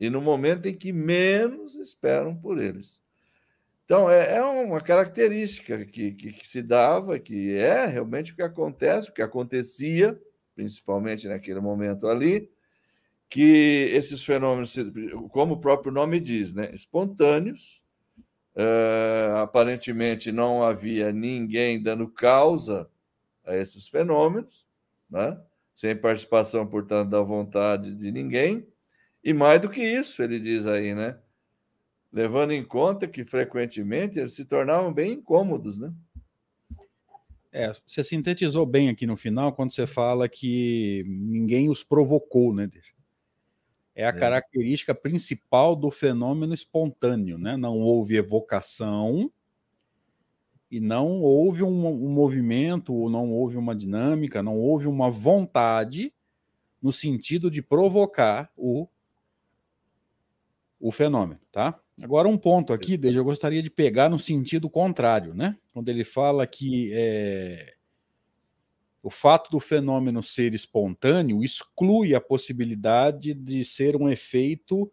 E 0.00 0.10
no 0.10 0.20
momento 0.20 0.66
em 0.66 0.74
que 0.74 0.92
menos 0.92 1.76
esperam 1.76 2.34
por 2.34 2.58
eles. 2.58 3.02
Então, 3.84 4.10
é, 4.10 4.36
é 4.36 4.42
uma 4.42 4.80
característica 4.80 5.84
que, 5.84 6.12
que, 6.12 6.32
que, 6.32 6.46
se 6.46 6.62
dava, 6.62 7.18
que 7.18 7.54
é 7.54 7.86
realmente 7.86 8.32
o 8.32 8.36
que 8.36 8.42
acontece, 8.42 9.10
o 9.10 9.12
que 9.12 9.22
acontecia, 9.22 10.18
principalmente 10.54 11.28
naquele 11.28 11.60
momento 11.60 12.08
ali, 12.08 12.50
que 13.28 13.90
esses 13.92 14.24
fenômenos, 14.24 14.76
como 15.30 15.54
o 15.54 15.60
próprio 15.60 15.92
nome 15.92 16.20
diz, 16.20 16.52
né, 16.52 16.70
espontâneos, 16.74 17.81
Uh, 18.54 19.36
aparentemente 19.36 20.30
não 20.30 20.62
havia 20.62 21.10
ninguém 21.10 21.82
dando 21.82 22.06
causa 22.06 22.88
a 23.46 23.56
esses 23.56 23.88
fenômenos, 23.88 24.66
né? 25.08 25.40
sem 25.74 25.96
participação, 25.96 26.66
portanto, 26.66 27.10
da 27.10 27.20
vontade 27.20 27.94
de 27.94 28.12
ninguém. 28.12 28.66
E 29.24 29.32
mais 29.32 29.60
do 29.60 29.70
que 29.70 29.82
isso, 29.82 30.22
ele 30.22 30.38
diz 30.38 30.66
aí, 30.66 30.94
né? 30.94 31.18
Levando 32.12 32.52
em 32.52 32.64
conta 32.64 33.08
que 33.08 33.24
frequentemente 33.24 34.18
eles 34.18 34.34
se 34.34 34.44
tornavam 34.44 34.92
bem 34.92 35.12
incômodos, 35.12 35.78
né? 35.78 35.92
É, 37.50 37.72
você 37.86 38.02
sintetizou 38.02 38.64
bem 38.64 38.88
aqui 38.88 39.06
no 39.06 39.16
final 39.16 39.52
quando 39.52 39.72
você 39.72 39.86
fala 39.86 40.28
que 40.28 41.04
ninguém 41.06 41.68
os 41.68 41.82
provocou, 41.82 42.54
né? 42.54 42.66
É 43.94 44.04
a 44.04 44.08
é. 44.08 44.12
característica 44.12 44.94
principal 44.94 45.76
do 45.76 45.90
fenômeno 45.90 46.54
espontâneo, 46.54 47.38
né? 47.38 47.56
Não 47.56 47.78
houve 47.78 48.16
evocação 48.16 49.30
e 50.70 50.80
não 50.80 51.20
houve 51.20 51.62
um, 51.62 51.86
um 51.86 52.08
movimento, 52.08 53.10
não 53.10 53.30
houve 53.30 53.56
uma 53.56 53.74
dinâmica, 53.74 54.42
não 54.42 54.58
houve 54.58 54.86
uma 54.88 55.10
vontade 55.10 56.12
no 56.80 56.90
sentido 56.90 57.50
de 57.50 57.60
provocar 57.60 58.50
o, 58.56 58.88
o 60.80 60.90
fenômeno, 60.90 61.40
tá? 61.52 61.78
Agora 62.02 62.26
um 62.26 62.38
ponto 62.38 62.72
aqui, 62.72 62.96
desde 62.96 63.20
eu 63.20 63.24
gostaria 63.24 63.62
de 63.62 63.70
pegar 63.70 64.08
no 64.08 64.18
sentido 64.18 64.68
contrário, 64.70 65.34
né? 65.34 65.56
Quando 65.72 65.88
ele 65.90 66.04
fala 66.04 66.46
que 66.46 66.90
é, 66.94 67.74
o 69.02 69.10
fato 69.10 69.50
do 69.50 69.58
fenômeno 69.58 70.22
ser 70.22 70.54
espontâneo 70.54 71.42
exclui 71.42 72.14
a 72.14 72.20
possibilidade 72.20 73.34
de 73.34 73.64
ser 73.64 73.96
um 73.96 74.08
efeito 74.08 74.90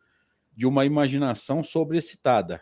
de 0.55 0.65
uma 0.65 0.85
imaginação 0.85 1.63
sobreexcitada. 1.63 2.61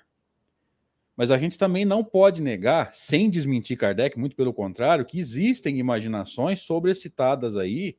Mas 1.16 1.32
a 1.32 1.38
gente 1.38 1.58
também 1.58 1.84
não 1.84 2.04
pode 2.04 2.44
negar, 2.44 2.94
sem 2.94 3.30
desmentir 3.30 3.78
Kardec, 3.78 4.20
muito 4.20 4.36
pelo 4.36 4.54
contrário, 4.54 5.06
que 5.06 5.18
existem 5.18 5.80
imaginações 5.80 6.62
sobreexcitadas 6.62 7.58
aí 7.58 7.98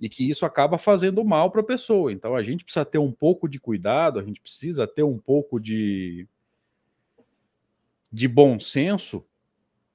E 0.00 0.08
que 0.08 0.28
isso 0.28 0.44
acaba 0.44 0.76
fazendo 0.78 1.24
mal 1.24 1.50
para 1.50 1.62
a 1.62 1.64
pessoa. 1.64 2.12
Então 2.12 2.36
a 2.36 2.42
gente 2.42 2.62
precisa 2.64 2.84
ter 2.84 2.98
um 2.98 3.10
pouco 3.10 3.48
de 3.48 3.58
cuidado, 3.58 4.20
a 4.20 4.22
gente 4.22 4.40
precisa 4.40 4.86
ter 4.86 5.02
um 5.02 5.18
pouco 5.18 5.58
de, 5.58 6.28
de 8.12 8.28
bom 8.28 8.60
senso 8.60 9.24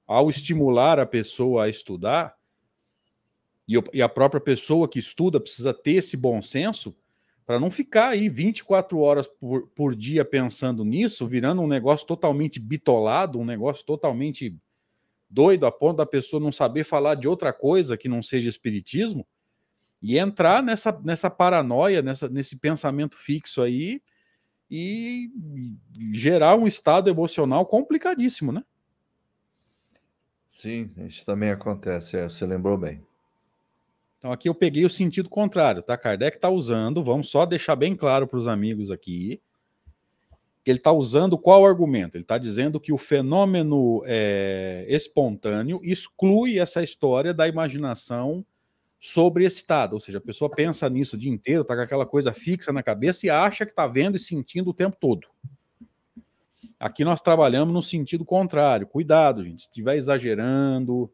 ao 0.06 0.30
estimular 0.30 1.00
a 1.00 1.06
pessoa 1.06 1.65
a 1.65 1.70
estudar, 1.70 2.36
e, 3.67 3.82
e 3.93 4.01
a 4.01 4.10
própria 4.10 4.41
pessoa 4.41 4.88
que 4.88 5.00
estuda 5.00 5.39
precisa 5.39 5.74
ter 5.74 5.93
esse 5.93 6.17
bom 6.17 6.41
senso 6.41 6.96
para 7.46 7.60
não 7.60 7.70
ficar 7.70 8.10
aí 8.10 8.29
24 8.29 9.00
horas 9.00 9.27
por, 9.27 9.67
por 9.70 9.96
dia 9.96 10.24
pensando 10.24 10.86
nisso, 10.86 11.27
virando 11.27 11.62
um 11.62 11.67
negócio 11.67 12.08
totalmente 12.08 12.60
bitolado, 12.60 13.39
um 13.39 13.46
negócio 13.46 13.85
totalmente 13.85 14.55
doido, 15.29 15.66
a 15.66 15.72
ponto 15.72 15.98
da 15.98 16.05
pessoa 16.05 16.42
não 16.42 16.51
saber 16.51 16.83
falar 16.83 17.16
de 17.16 17.27
outra 17.27 17.51
coisa 17.51 17.98
que 17.98 18.07
não 18.07 18.22
seja 18.22 18.50
espiritismo, 18.50 19.27
e 20.01 20.18
entrar 20.18 20.61
nessa, 20.61 20.92
nessa 21.03 21.29
paranoia, 21.29 22.01
nessa, 22.01 22.29
nesse 22.29 22.59
pensamento 22.59 23.18
fixo 23.18 23.61
aí, 23.61 24.01
e 24.70 25.31
gerar 26.11 26.55
um 26.55 26.66
estado 26.66 27.09
emocional 27.09 27.66
complicadíssimo, 27.66 28.51
né? 28.51 28.64
Sim, 30.48 30.92
isso 30.98 31.25
também 31.25 31.51
acontece, 31.51 32.18
é, 32.18 32.24
você 32.24 32.46
lembrou 32.46 32.77
bem. 32.77 33.03
Então 34.24 34.31
aqui 34.31 34.48
eu 34.48 34.55
peguei 34.55 34.86
o 34.86 34.90
sentido 34.90 35.29
contrário, 35.29 35.83
tá? 35.83 35.98
Kardec 35.98 36.38
está 36.38 36.50
usando, 36.50 37.03
vamos 37.03 37.29
só 37.29 37.46
deixar 37.46 37.75
bem 37.75 37.94
claro 37.94 38.25
para 38.25 38.40
os 38.40 38.48
amigos 38.48 38.90
aqui, 38.90 39.42
ele 40.66 40.77
está 40.77 40.94
usando 40.94 41.38
qual 41.38 41.66
argumento? 41.66 42.16
Ele 42.16 42.24
está 42.24 42.38
dizendo 42.38 42.79
que 42.79 42.94
o 42.94 42.98
fenômeno 42.98 44.01
é, 44.05 44.86
espontâneo 44.88 45.81
exclui 45.83 46.57
essa 46.57 46.81
história 46.81 47.33
da 47.33 47.50
imaginação 47.50 48.46
sobre 48.98 49.44
estado, 49.44 49.92
ou 49.92 50.00
seja, 50.00 50.20
a 50.20 50.22
pessoa 50.22 50.50
pensa 50.50 50.90
nisso 50.90 51.18
o 51.18 51.20
dia 51.20 51.29
inteiro, 51.29 51.64
está 51.64 51.75
com 51.75 51.81
aquela 51.81 52.05
coisa 52.05 52.31
fixa 52.31 52.72
na 52.72 52.81
cabeça 52.81 53.27
e 53.27 53.29
acha 53.29 53.66
que 53.66 53.74
está 53.74 53.86
vendo 53.88 54.16
e 54.16 54.22
sentindo 54.22 54.70
o 54.70 54.74
tempo 54.74 54.96
todo. 55.01 55.27
Aqui 56.79 57.03
nós 57.03 57.20
trabalhamos 57.20 57.74
no 57.74 57.81
sentido 57.81 58.24
contrário. 58.24 58.88
Cuidado, 58.88 59.44
gente, 59.44 59.64
se 59.64 59.68
estiver 59.68 59.98
exagerando, 59.98 61.12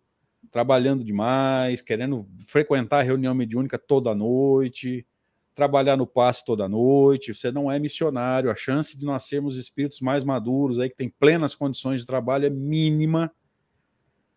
trabalhando 0.51 1.03
demais, 1.03 1.81
querendo 1.81 2.27
frequentar 2.47 2.99
a 2.99 3.03
reunião 3.03 3.33
mediúnica 3.33 3.77
toda 3.77 4.15
noite, 4.15 5.05
trabalhar 5.53 5.97
no 5.97 6.07
passe 6.07 6.43
toda 6.45 6.69
noite, 6.69 7.33
você 7.33 7.51
não 7.51 7.69
é 7.69 7.77
missionário, 7.77 8.49
a 8.49 8.55
chance 8.55 8.97
de 8.97 9.05
nós 9.05 9.23
sermos 9.23 9.57
espíritos 9.57 9.99
mais 9.99 10.23
maduros, 10.23 10.79
aí 10.79 10.89
que 10.89 10.95
tem 10.95 11.09
plenas 11.09 11.53
condições 11.53 11.99
de 11.99 12.07
trabalho 12.07 12.45
é 12.45 12.49
mínima. 12.49 13.29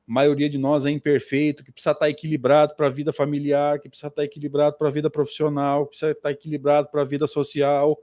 A 0.09 0.13
maioria 0.13 0.49
de 0.49 0.59
nós 0.59 0.85
é 0.85 0.91
imperfeito, 0.91 1.63
que 1.63 1.71
precisa 1.71 1.93
estar 1.93 2.11
equilibrado 2.11 2.75
para 2.75 2.87
a 2.87 2.91
vida 2.91 3.13
familiar, 3.13 3.79
que 3.79 3.89
precisa 3.89 4.09
estar 4.09 4.25
equilibrado 4.25 4.77
para 4.77 4.89
a 4.89 4.91
vida 4.91 5.09
profissional, 5.09 5.85
que 5.85 5.91
precisa 5.91 6.11
estar 6.11 6.33
equilibrado 6.33 6.91
para 6.91 7.03
a 7.03 7.05
vida 7.05 7.29
social. 7.29 7.97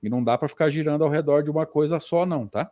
E 0.00 0.08
não 0.08 0.22
dá 0.22 0.38
para 0.38 0.46
ficar 0.46 0.70
girando 0.70 1.02
ao 1.02 1.10
redor 1.10 1.42
de 1.42 1.50
uma 1.50 1.66
coisa 1.66 1.98
só, 1.98 2.24
não, 2.24 2.46
tá? 2.46 2.70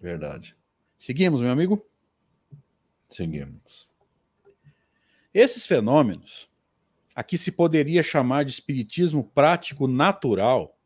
Verdade. 0.00 0.56
Seguimos, 0.96 1.42
meu 1.42 1.50
amigo? 1.50 1.84
Seguimos. 3.12 3.88
Esses 5.34 5.66
fenômenos, 5.66 6.50
aqui 7.14 7.36
se 7.36 7.52
poderia 7.52 8.02
chamar 8.02 8.44
de 8.44 8.52
espiritismo 8.52 9.22
prático 9.22 9.86
natural, 9.86 10.78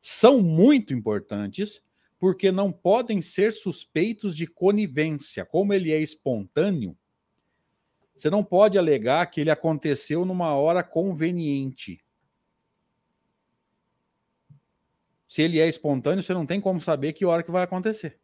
são 0.00 0.40
muito 0.40 0.94
importantes 0.94 1.82
porque 2.18 2.50
não 2.50 2.72
podem 2.72 3.20
ser 3.20 3.52
suspeitos 3.52 4.34
de 4.34 4.46
conivência. 4.46 5.44
Como 5.44 5.72
ele 5.72 5.92
é 5.92 6.00
espontâneo, 6.00 6.96
você 8.14 8.30
não 8.30 8.42
pode 8.42 8.76
alegar 8.76 9.26
que 9.26 9.40
ele 9.40 9.50
aconteceu 9.50 10.24
numa 10.24 10.54
hora 10.54 10.82
conveniente. 10.82 12.04
Se 15.28 15.42
ele 15.42 15.60
é 15.60 15.68
espontâneo, 15.68 16.22
você 16.22 16.34
não 16.34 16.46
tem 16.46 16.60
como 16.60 16.80
saber 16.80 17.12
que 17.12 17.24
hora 17.24 17.42
que 17.42 17.50
vai 17.50 17.62
acontecer. 17.62 18.18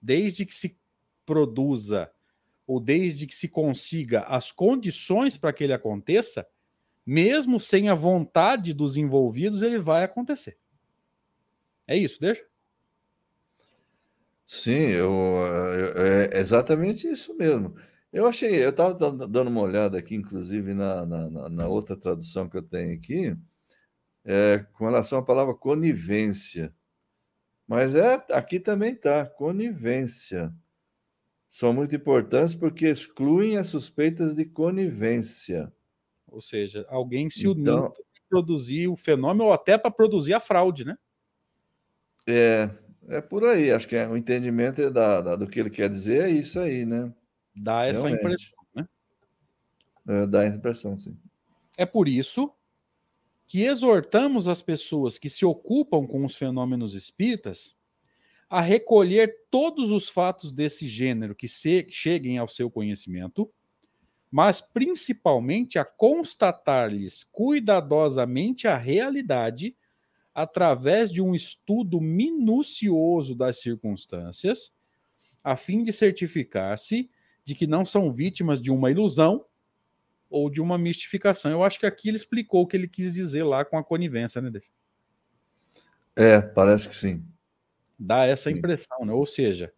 Desde 0.00 0.44
que 0.44 0.54
se 0.54 0.78
produza 1.24 2.10
ou 2.66 2.80
desde 2.80 3.26
que 3.26 3.34
se 3.34 3.48
consiga 3.48 4.20
as 4.22 4.52
condições 4.52 5.36
para 5.36 5.52
que 5.52 5.64
ele 5.64 5.72
aconteça, 5.72 6.46
mesmo 7.04 7.58
sem 7.58 7.88
a 7.88 7.94
vontade 7.94 8.72
dos 8.72 8.96
envolvidos, 8.96 9.62
ele 9.62 9.78
vai 9.78 10.04
acontecer. 10.04 10.56
É 11.86 11.96
isso, 11.96 12.20
deixa? 12.20 12.44
Sim, 14.46 14.88
eu, 14.90 15.10
eu, 15.10 16.06
é 16.06 16.38
exatamente 16.38 17.10
isso 17.10 17.36
mesmo. 17.36 17.74
Eu 18.12 18.26
achei, 18.26 18.62
eu 18.62 18.70
estava 18.70 18.94
dando 18.94 19.48
uma 19.48 19.62
olhada 19.62 19.98
aqui, 19.98 20.14
inclusive 20.14 20.74
na, 20.74 21.06
na, 21.06 21.48
na, 21.48 21.66
outra 21.68 21.96
tradução 21.96 22.48
que 22.48 22.58
eu 22.58 22.62
tenho 22.62 22.94
aqui, 22.94 23.34
é, 24.24 24.66
com 24.74 24.84
relação 24.84 25.18
à 25.18 25.22
palavra 25.22 25.54
conivência. 25.54 26.74
Mas 27.66 27.94
é 27.94 28.22
aqui 28.32 28.60
também 28.60 28.92
está, 28.92 29.24
conivência 29.24 30.54
são 31.52 31.70
muito 31.70 31.94
importantes 31.94 32.54
porque 32.54 32.86
excluem 32.86 33.58
as 33.58 33.66
suspeitas 33.66 34.34
de 34.34 34.46
conivência. 34.46 35.70
Ou 36.26 36.40
seja, 36.40 36.82
alguém 36.88 37.28
se 37.28 37.46
então, 37.46 37.90
para 37.90 38.02
produzir 38.26 38.88
o 38.88 38.96
fenômeno 38.96 39.44
ou 39.44 39.52
até 39.52 39.76
para 39.76 39.90
produzir 39.90 40.32
a 40.32 40.40
fraude, 40.40 40.86
né? 40.86 40.96
É, 42.26 42.70
é 43.06 43.20
por 43.20 43.44
aí. 43.44 43.70
Acho 43.70 43.86
que 43.86 43.94
é, 43.94 44.08
o 44.08 44.16
entendimento 44.16 44.80
é 44.80 44.88
da, 44.88 45.20
da, 45.20 45.36
do 45.36 45.46
que 45.46 45.60
ele 45.60 45.68
quer 45.68 45.90
dizer 45.90 46.22
é 46.22 46.30
isso 46.30 46.58
aí, 46.58 46.86
né? 46.86 47.12
Dá 47.54 47.84
essa 47.84 48.08
Realmente. 48.08 48.24
impressão, 48.24 48.58
né? 48.74 48.88
É, 50.08 50.26
dá 50.26 50.40
a 50.40 50.46
impressão, 50.46 50.98
sim. 50.98 51.14
É 51.76 51.84
por 51.84 52.08
isso 52.08 52.50
que 53.46 53.64
exortamos 53.64 54.48
as 54.48 54.62
pessoas 54.62 55.18
que 55.18 55.28
se 55.28 55.44
ocupam 55.44 56.06
com 56.06 56.24
os 56.24 56.34
fenômenos 56.34 56.94
espíritas 56.94 57.76
a 58.52 58.60
recolher 58.60 59.34
todos 59.50 59.90
os 59.90 60.10
fatos 60.10 60.52
desse 60.52 60.86
gênero 60.86 61.34
que 61.34 61.48
se, 61.48 61.86
cheguem 61.88 62.36
ao 62.36 62.46
seu 62.46 62.70
conhecimento, 62.70 63.50
mas 64.30 64.60
principalmente 64.60 65.78
a 65.78 65.86
constatar-lhes 65.86 67.24
cuidadosamente 67.24 68.68
a 68.68 68.76
realidade 68.76 69.74
através 70.34 71.10
de 71.10 71.22
um 71.22 71.34
estudo 71.34 71.98
minucioso 71.98 73.34
das 73.34 73.58
circunstâncias, 73.58 74.70
a 75.42 75.56
fim 75.56 75.82
de 75.82 75.90
certificar-se 75.90 77.10
de 77.46 77.54
que 77.54 77.66
não 77.66 77.86
são 77.86 78.12
vítimas 78.12 78.60
de 78.60 78.70
uma 78.70 78.90
ilusão 78.90 79.46
ou 80.28 80.50
de 80.50 80.60
uma 80.60 80.76
mistificação. 80.76 81.50
Eu 81.50 81.64
acho 81.64 81.80
que 81.80 81.86
aqui 81.86 82.10
ele 82.10 82.18
explicou 82.18 82.64
o 82.64 82.66
que 82.66 82.76
ele 82.76 82.86
quis 82.86 83.14
dizer 83.14 83.44
lá 83.44 83.64
com 83.64 83.78
a 83.78 83.84
conivência, 83.84 84.42
né, 84.42 84.50
Dave? 84.50 84.66
É, 86.14 86.42
parece 86.42 86.86
que 86.86 86.94
sim. 86.94 87.24
Dá 88.02 88.26
essa 88.26 88.50
impressão, 88.50 89.04
né? 89.04 89.12
Ou 89.12 89.24
seja, 89.24 89.72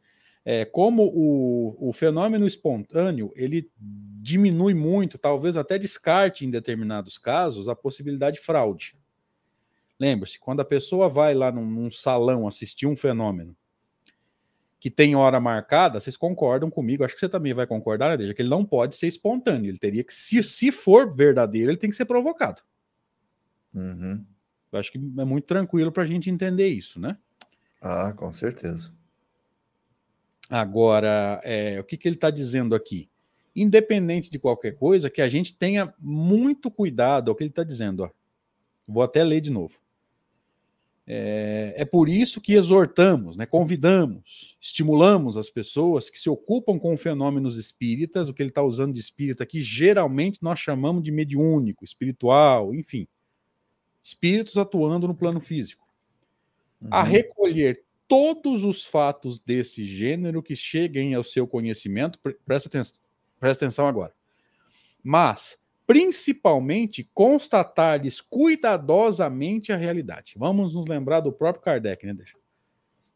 é, 0.45 0.65
como 0.65 1.05
o, 1.05 1.89
o 1.89 1.93
fenômeno 1.93 2.47
espontâneo 2.47 3.33
ele 3.35 3.71
diminui 3.79 4.75
muito, 4.75 5.19
talvez 5.19 5.57
até 5.57 5.79
descarte 5.79 6.45
em 6.45 6.51
determinados 6.51 7.19
casos 7.19 7.69
a 7.69 7.77
possibilidade 7.77 8.37
de 8.37 8.43
fraude. 8.43 8.97
Lembre-se, 9.99 10.39
quando 10.41 10.61
a 10.61 10.65
pessoa 10.65 11.09
vai 11.09 11.35
lá 11.35 11.53
num, 11.53 11.67
num, 11.67 11.91
salão 11.91 12.49
assistir 12.49 12.87
um 12.87 12.97
fenômeno 12.97 13.57
que 14.81 14.91
tem 14.91 15.15
hora 15.15 15.41
marcada, 15.41 15.99
vocês 15.99 16.17
concordam 16.17 16.71
comigo, 16.71 17.05
acho 17.05 17.15
que 17.15 17.21
você 17.21 17.29
também 17.29 17.55
vai 17.55 17.67
concordar, 17.67 18.19
né, 18.19 18.35
que 18.35 18.43
ele 18.43 18.51
não 18.51 18.67
pode 18.67 18.97
ser 18.97 19.07
espontâneo, 19.07 19.71
ele 19.71 19.79
teria 19.79 20.05
que, 20.05 20.13
se, 20.13 20.43
se 20.43 20.71
for 20.71 21.15
verdadeiro, 21.15 21.71
ele 21.71 21.79
tem 21.79 21.89
que 21.89 21.97
ser 21.97 22.05
provocado. 22.05 22.61
Uhum. 23.73 24.25
Eu 24.71 24.79
acho 24.79 24.93
que 24.93 24.99
é 24.99 25.25
muito 25.25 25.47
tranquilo 25.47 25.91
para 25.91 26.03
a 26.03 26.07
gente 26.07 26.29
entender 26.29 26.69
isso, 26.69 27.01
né? 27.01 27.17
Ah, 27.87 28.15
com 28.15 28.33
certeza. 28.33 28.91
Agora, 30.49 31.39
é, 31.45 31.79
o 31.79 31.85
que, 31.85 31.99
que 31.99 32.09
ele 32.09 32.15
está 32.15 32.31
dizendo 32.31 32.75
aqui? 32.75 33.11
Independente 33.55 34.31
de 34.31 34.39
qualquer 34.39 34.73
coisa, 34.79 35.11
que 35.11 35.21
a 35.21 35.29
gente 35.29 35.55
tenha 35.55 35.93
muito 35.99 36.71
cuidado, 36.71 37.31
é 37.31 37.33
o 37.33 37.35
que 37.35 37.43
ele 37.43 37.51
está 37.51 37.63
dizendo. 37.63 38.05
Ó. 38.05 38.11
Vou 38.89 39.03
até 39.03 39.23
ler 39.23 39.43
de 39.43 39.51
novo. 39.51 39.79
É, 41.07 41.75
é, 41.77 41.85
por 41.85 42.09
isso 42.09 42.41
que 42.41 42.55
exortamos, 42.55 43.37
né, 43.37 43.45
convidamos, 43.45 44.57
estimulamos 44.59 45.37
as 45.37 45.51
pessoas 45.51 46.09
que 46.09 46.19
se 46.19 46.31
ocupam 46.31 46.79
com 46.79 46.97
fenômenos 46.97 47.59
espíritas, 47.59 48.27
o 48.27 48.33
que 48.33 48.43
ele 48.43 48.49
está 48.49 48.63
usando 48.63 48.95
de 48.95 49.01
espírita 49.01 49.45
aqui, 49.45 49.61
geralmente 49.61 50.39
nós 50.41 50.59
chamamos 50.59 51.03
de 51.03 51.13
mediúnico, 51.13 51.85
espiritual, 51.85 52.75
enfim, 52.75 53.07
espíritos 54.03 54.57
atuando 54.57 55.07
no 55.07 55.15
plano 55.15 55.41
físico 55.43 55.84
uhum. 56.85 56.91
a 56.91 57.03
recolher 57.03 57.83
todos 58.07 58.65
os 58.65 58.85
fatos 58.85 59.39
desse 59.39 59.85
gênero 59.85 60.43
que 60.43 60.55
cheguem 60.55 61.15
ao 61.15 61.25
seu 61.25 61.47
conhecimento. 61.47 62.19
Presta 62.45 62.69
atenção, 62.69 63.01
presta 63.41 63.65
atenção 63.65 63.87
agora. 63.87 64.15
Mas, 65.03 65.59
principalmente, 65.87 67.09
constatar-lhes 67.15 68.21
cuidadosamente 68.21 69.73
a 69.73 69.77
realidade. 69.77 70.35
Vamos 70.37 70.75
nos 70.75 70.87
lembrar 70.87 71.21
do 71.21 71.33
próprio 71.33 71.65
Kardec, 71.65 72.07
né, 72.07 72.15
deixa? 72.15 72.37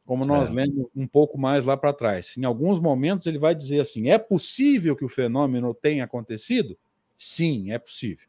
Como 0.05 0.25
nós 0.25 0.49
é. 0.49 0.53
lemos 0.55 0.87
um 0.97 1.07
pouco 1.07 1.37
mais 1.37 1.67
lá 1.67 1.77
para 1.77 1.93
trás. 1.93 2.35
Em 2.39 2.45
alguns 2.45 2.81
momentos 2.81 3.27
ele 3.27 3.39
vai 3.39 3.55
dizer 3.55 3.81
assim: 3.81 4.09
é 4.09 4.17
possível 4.17 4.97
que 4.97 5.05
o 5.05 5.09
fenômeno 5.09 5.75
tenha 5.75 6.05
acontecido? 6.05 6.79
Sim, 7.17 7.73
é 7.73 7.79
possível. 7.79 8.27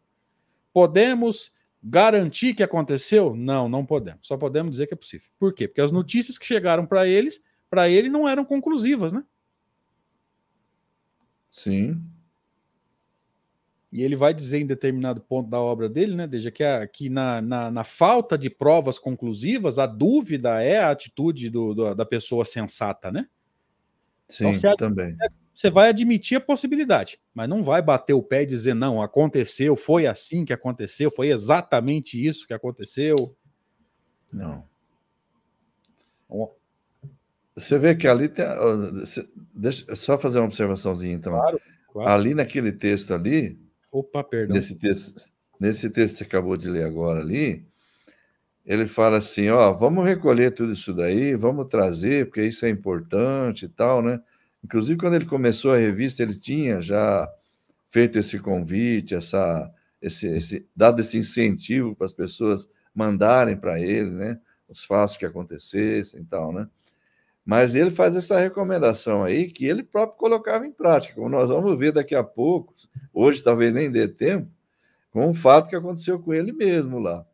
Podemos 0.73 1.53
garantir 1.81 2.53
que 2.53 2.63
aconteceu? 2.63 3.35
Não, 3.35 3.69
não 3.69 3.85
podemos. 3.85 4.27
Só 4.27 4.37
podemos 4.37 4.71
dizer 4.71 4.87
que 4.87 4.93
é 4.93 4.97
possível. 4.97 5.29
Por 5.39 5.53
quê? 5.53 5.67
Porque 5.67 5.81
as 5.81 5.91
notícias 5.91 6.37
que 6.37 6.45
chegaram 6.45 6.85
para 6.85 7.07
eles, 7.07 7.41
para 7.69 7.89
ele 7.89 8.09
não 8.09 8.27
eram 8.27 8.43
conclusivas, 8.43 9.13
né? 9.13 9.23
Sim. 11.49 12.01
E 13.91 14.03
ele 14.03 14.15
vai 14.15 14.33
dizer 14.33 14.59
em 14.59 14.67
determinado 14.67 15.19
ponto 15.19 15.49
da 15.49 15.59
obra 15.59 15.89
dele, 15.89 16.15
né, 16.15 16.27
desde 16.27 16.51
que, 16.51 16.63
a, 16.63 16.87
que 16.87 17.09
na, 17.09 17.41
na, 17.41 17.71
na, 17.71 17.83
falta 17.83 18.37
de 18.37 18.47
provas 18.47 18.99
conclusivas, 18.99 19.79
a 19.79 19.87
dúvida 19.87 20.61
é 20.61 20.77
a 20.77 20.91
atitude 20.91 21.49
do, 21.49 21.73
do, 21.73 21.95
da 21.95 22.05
pessoa 22.05 22.45
sensata, 22.45 23.11
né? 23.11 23.27
Sim, 24.27 24.49
então, 24.49 24.75
também. 24.75 25.17
Você 25.59 25.69
vai 25.69 25.89
admitir 25.89 26.37
a 26.37 26.39
possibilidade, 26.39 27.19
mas 27.33 27.49
não 27.49 27.61
vai 27.61 27.81
bater 27.81 28.13
o 28.13 28.23
pé 28.23 28.43
e 28.43 28.45
dizer, 28.45 28.73
não, 28.73 29.01
aconteceu, 29.01 29.75
foi 29.75 30.07
assim 30.07 30.45
que 30.45 30.53
aconteceu, 30.53 31.11
foi 31.11 31.27
exatamente 31.27 32.25
isso 32.25 32.47
que 32.47 32.53
aconteceu. 32.53 33.35
Não. 34.31 34.63
Você 37.57 37.77
vê 37.77 37.93
que 37.93 38.07
ali 38.07 38.29
tem. 38.29 38.45
Deixa 39.53 39.93
só 39.97 40.17
fazer 40.17 40.39
uma 40.39 40.45
observaçãozinha, 40.45 41.15
então. 41.15 41.33
Claro, 41.33 41.61
claro. 41.91 42.09
Ali 42.09 42.33
naquele 42.33 42.71
texto 42.71 43.13
ali, 43.13 43.59
Opa, 43.91 44.23
perdão. 44.23 44.55
Nesse 44.55 44.77
texto, 44.77 45.29
nesse 45.59 45.89
texto 45.89 46.13
que 46.13 46.17
você 46.19 46.23
acabou 46.23 46.55
de 46.55 46.69
ler 46.69 46.85
agora 46.85 47.19
ali, 47.19 47.67
ele 48.65 48.87
fala 48.87 49.17
assim: 49.17 49.49
ó, 49.49 49.73
vamos 49.73 50.05
recolher 50.05 50.51
tudo 50.51 50.71
isso 50.71 50.93
daí, 50.93 51.35
vamos 51.35 51.67
trazer, 51.67 52.27
porque 52.27 52.45
isso 52.45 52.65
é 52.65 52.69
importante 52.69 53.65
e 53.65 53.67
tal, 53.67 54.01
né? 54.01 54.21
Inclusive, 54.63 54.99
quando 54.99 55.15
ele 55.15 55.25
começou 55.25 55.73
a 55.73 55.77
revista, 55.77 56.21
ele 56.21 56.37
tinha 56.37 56.81
já 56.81 57.29
feito 57.87 58.19
esse 58.19 58.39
convite, 58.39 59.15
essa, 59.15 59.71
esse, 60.01 60.27
esse, 60.27 60.67
dado 60.75 61.01
esse 61.01 61.17
incentivo 61.17 61.95
para 61.95 62.05
as 62.05 62.13
pessoas 62.13 62.69
mandarem 62.93 63.57
para 63.57 63.79
ele, 63.79 64.11
né? 64.11 64.39
Os 64.67 64.83
fatos 64.83 65.17
que 65.17 65.25
acontecessem 65.25 66.21
e 66.21 66.25
tal, 66.25 66.51
né? 66.51 66.67
Mas 67.43 67.73
ele 67.73 67.89
faz 67.89 68.15
essa 68.15 68.39
recomendação 68.39 69.23
aí 69.23 69.49
que 69.49 69.65
ele 69.65 69.81
próprio 69.81 70.19
colocava 70.19 70.67
em 70.67 70.71
prática, 70.71 71.15
como 71.15 71.29
nós 71.29 71.49
vamos 71.49 71.79
ver 71.79 71.91
daqui 71.91 72.13
a 72.13 72.23
pouco, 72.23 72.75
hoje 73.11 73.43
talvez 73.43 73.73
nem 73.73 73.89
dê 73.89 74.07
tempo, 74.07 74.51
com 75.09 75.27
um 75.27 75.33
fato 75.33 75.67
que 75.67 75.75
aconteceu 75.75 76.19
com 76.19 76.31
ele 76.31 76.51
mesmo 76.51 76.99
lá. 76.99 77.25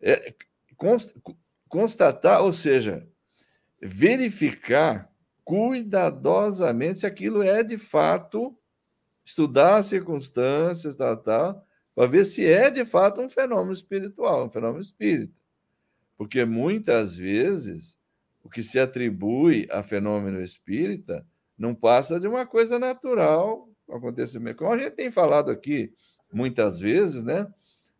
É, 0.00 0.34
constatar, 1.68 2.42
ou 2.42 2.52
seja, 2.52 3.06
verificar 3.82 5.09
cuidadosamente 5.50 7.00
se 7.00 7.06
aquilo 7.06 7.42
é 7.42 7.64
de 7.64 7.76
fato, 7.76 8.56
estudar 9.24 9.78
as 9.78 9.86
circunstâncias, 9.86 10.94
tal, 10.94 11.16
tal, 11.16 11.66
para 11.92 12.06
ver 12.08 12.24
se 12.24 12.46
é 12.46 12.70
de 12.70 12.84
fato 12.84 13.20
um 13.20 13.28
fenômeno 13.28 13.72
espiritual, 13.72 14.46
um 14.46 14.50
fenômeno 14.50 14.80
espírita. 14.80 15.34
Porque 16.16 16.44
muitas 16.44 17.16
vezes 17.16 17.98
o 18.44 18.48
que 18.48 18.62
se 18.62 18.78
atribui 18.78 19.66
a 19.72 19.82
fenômeno 19.82 20.40
espírita 20.40 21.26
não 21.58 21.74
passa 21.74 22.20
de 22.20 22.28
uma 22.28 22.46
coisa 22.46 22.78
natural, 22.78 23.68
um 23.88 23.96
acontecimento. 23.96 24.58
Como 24.58 24.72
a 24.72 24.78
gente 24.78 24.94
tem 24.94 25.10
falado 25.10 25.50
aqui 25.50 25.92
muitas 26.32 26.78
vezes, 26.78 27.24
né? 27.24 27.44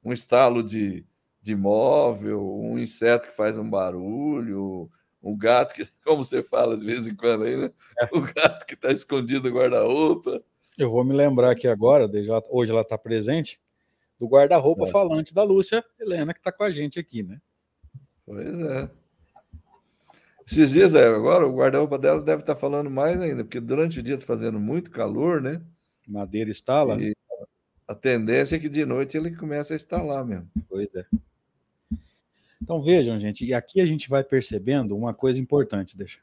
Um 0.04 0.12
estalo 0.12 0.62
de, 0.62 1.04
de 1.42 1.56
móvel, 1.56 2.40
um 2.40 2.78
inseto 2.78 3.26
que 3.26 3.34
faz 3.34 3.58
um 3.58 3.68
barulho, 3.68 4.88
um 5.22 5.36
gato 5.36 5.74
que, 5.74 5.86
como 6.04 6.24
você 6.24 6.42
fala 6.42 6.76
de 6.76 6.84
vez 6.84 7.06
em 7.06 7.14
quando 7.14 7.44
aí, 7.44 7.56
né? 7.56 7.70
É. 7.98 8.08
O 8.16 8.20
gato 8.20 8.66
que 8.66 8.74
está 8.74 8.90
escondido 8.90 9.48
no 9.48 9.56
guarda-roupa. 9.56 10.42
Eu 10.78 10.90
vou 10.90 11.04
me 11.04 11.14
lembrar 11.14 11.50
aqui 11.50 11.68
agora, 11.68 12.08
hoje 12.50 12.70
ela 12.70 12.80
está 12.80 12.96
presente, 12.96 13.60
do 14.18 14.26
guarda-roupa 14.26 14.86
é. 14.86 14.90
falante 14.90 15.34
da 15.34 15.42
Lúcia 15.42 15.84
Helena, 15.98 16.32
que 16.32 16.40
está 16.40 16.50
com 16.50 16.64
a 16.64 16.70
gente 16.70 16.98
aqui, 16.98 17.22
né? 17.22 17.40
Pois 18.24 18.58
é. 18.58 18.90
Esses 20.46 20.70
dias, 20.70 20.94
é, 20.94 21.06
agora, 21.06 21.46
o 21.46 21.54
guarda-roupa 21.54 21.98
dela 21.98 22.20
deve 22.20 22.42
estar 22.42 22.56
falando 22.56 22.90
mais 22.90 23.20
ainda, 23.20 23.44
porque 23.44 23.60
durante 23.60 24.00
o 24.00 24.02
dia 24.02 24.14
está 24.14 24.26
fazendo 24.26 24.58
muito 24.58 24.90
calor, 24.90 25.40
né? 25.40 25.62
Madeira 26.08 26.50
estala. 26.50 27.00
E 27.00 27.14
a 27.86 27.94
tendência 27.94 28.56
é 28.56 28.58
que 28.58 28.68
de 28.68 28.84
noite 28.84 29.16
ele 29.16 29.34
comece 29.36 29.72
a 29.72 29.76
estalar 29.76 30.24
mesmo. 30.24 30.50
Pois 30.68 30.92
é. 30.94 31.04
Então 32.62 32.82
vejam, 32.82 33.18
gente, 33.18 33.44
e 33.44 33.54
aqui 33.54 33.80
a 33.80 33.86
gente 33.86 34.08
vai 34.08 34.22
percebendo 34.22 34.96
uma 34.96 35.14
coisa 35.14 35.40
importante, 35.40 35.96
deixa. 35.96 36.20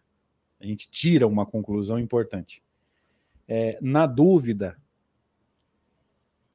A 0.59 0.65
gente 0.65 0.89
tira 0.89 1.27
uma 1.27 1.45
conclusão 1.45 1.99
importante. 1.99 2.63
É, 3.47 3.77
na 3.81 4.05
dúvida, 4.05 4.77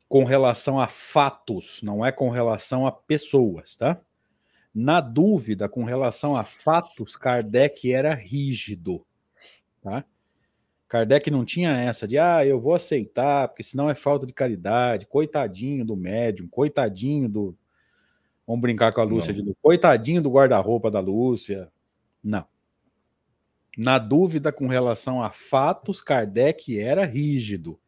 com 0.08 0.24
relação 0.24 0.78
a 0.78 0.86
fatos, 0.86 1.80
não 1.82 2.04
é 2.04 2.12
com 2.12 2.28
relação 2.28 2.86
a 2.86 2.92
pessoas, 2.92 3.76
tá? 3.76 4.00
Na 4.74 5.00
dúvida 5.00 5.68
com 5.68 5.84
relação 5.84 6.36
a 6.36 6.44
fatos, 6.44 7.16
Kardec 7.16 7.92
era 7.92 8.14
rígido. 8.14 9.06
Tá? 9.80 10.04
Kardec 10.88 11.30
não 11.30 11.44
tinha 11.44 11.70
essa 11.70 12.06
de, 12.06 12.18
ah, 12.18 12.44
eu 12.44 12.60
vou 12.60 12.74
aceitar, 12.74 13.48
porque 13.48 13.62
senão 13.62 13.88
é 13.88 13.94
falta 13.94 14.26
de 14.26 14.32
caridade, 14.32 15.06
coitadinho 15.06 15.84
do 15.84 15.96
médium, 15.96 16.48
coitadinho 16.48 17.28
do. 17.28 17.56
Vamos 18.52 18.60
brincar 18.60 18.92
com 18.92 19.00
a 19.00 19.04
Lúcia 19.04 19.32
não. 19.32 19.34
de 19.34 19.42
novo, 19.42 19.56
coitadinho 19.62 20.20
do 20.20 20.30
guarda-roupa 20.30 20.90
da 20.90 21.00
Lúcia. 21.00 21.72
Não. 22.22 22.46
Na 23.78 23.98
dúvida 23.98 24.52
com 24.52 24.66
relação 24.66 25.22
a 25.22 25.30
fatos, 25.30 26.02
Kardec 26.02 26.78
era 26.78 27.06
rígido. 27.06 27.80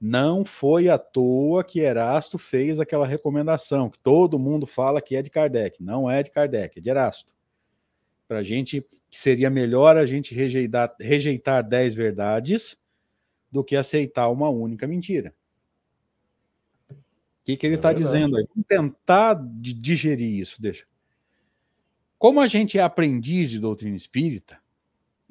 Não 0.00 0.42
foi 0.42 0.88
à 0.88 0.96
toa 0.96 1.62
que 1.62 1.80
Erasto 1.80 2.38
fez 2.38 2.80
aquela 2.80 3.06
recomendação, 3.06 3.90
que 3.90 4.00
todo 4.00 4.38
mundo 4.38 4.66
fala 4.66 5.02
que 5.02 5.14
é 5.14 5.20
de 5.20 5.28
Kardec. 5.28 5.82
Não 5.82 6.10
é 6.10 6.22
de 6.22 6.30
Kardec, 6.30 6.78
é 6.78 6.80
de 6.80 6.88
Erasto. 6.88 7.34
Para 8.26 8.38
a 8.38 8.42
gente, 8.42 8.80
que 9.10 9.20
seria 9.20 9.50
melhor 9.50 9.98
a 9.98 10.06
gente 10.06 10.34
rejeitar, 10.34 10.96
rejeitar 10.98 11.62
dez 11.62 11.92
verdades 11.92 12.78
do 13.52 13.62
que 13.62 13.76
aceitar 13.76 14.30
uma 14.30 14.48
única 14.48 14.86
mentira. 14.86 15.34
O 17.48 17.50
que, 17.50 17.56
que 17.56 17.66
ele 17.66 17.76
está 17.76 17.92
é 17.92 17.94
dizendo 17.94 18.36
aí? 18.36 18.46
Vamos 18.54 18.66
tentar 18.68 19.42
digerir 19.42 20.38
isso, 20.38 20.60
deixa. 20.60 20.84
Como 22.18 22.40
a 22.40 22.46
gente 22.46 22.78
é 22.78 22.82
aprendiz 22.82 23.48
de 23.48 23.58
doutrina 23.58 23.96
espírita, 23.96 24.60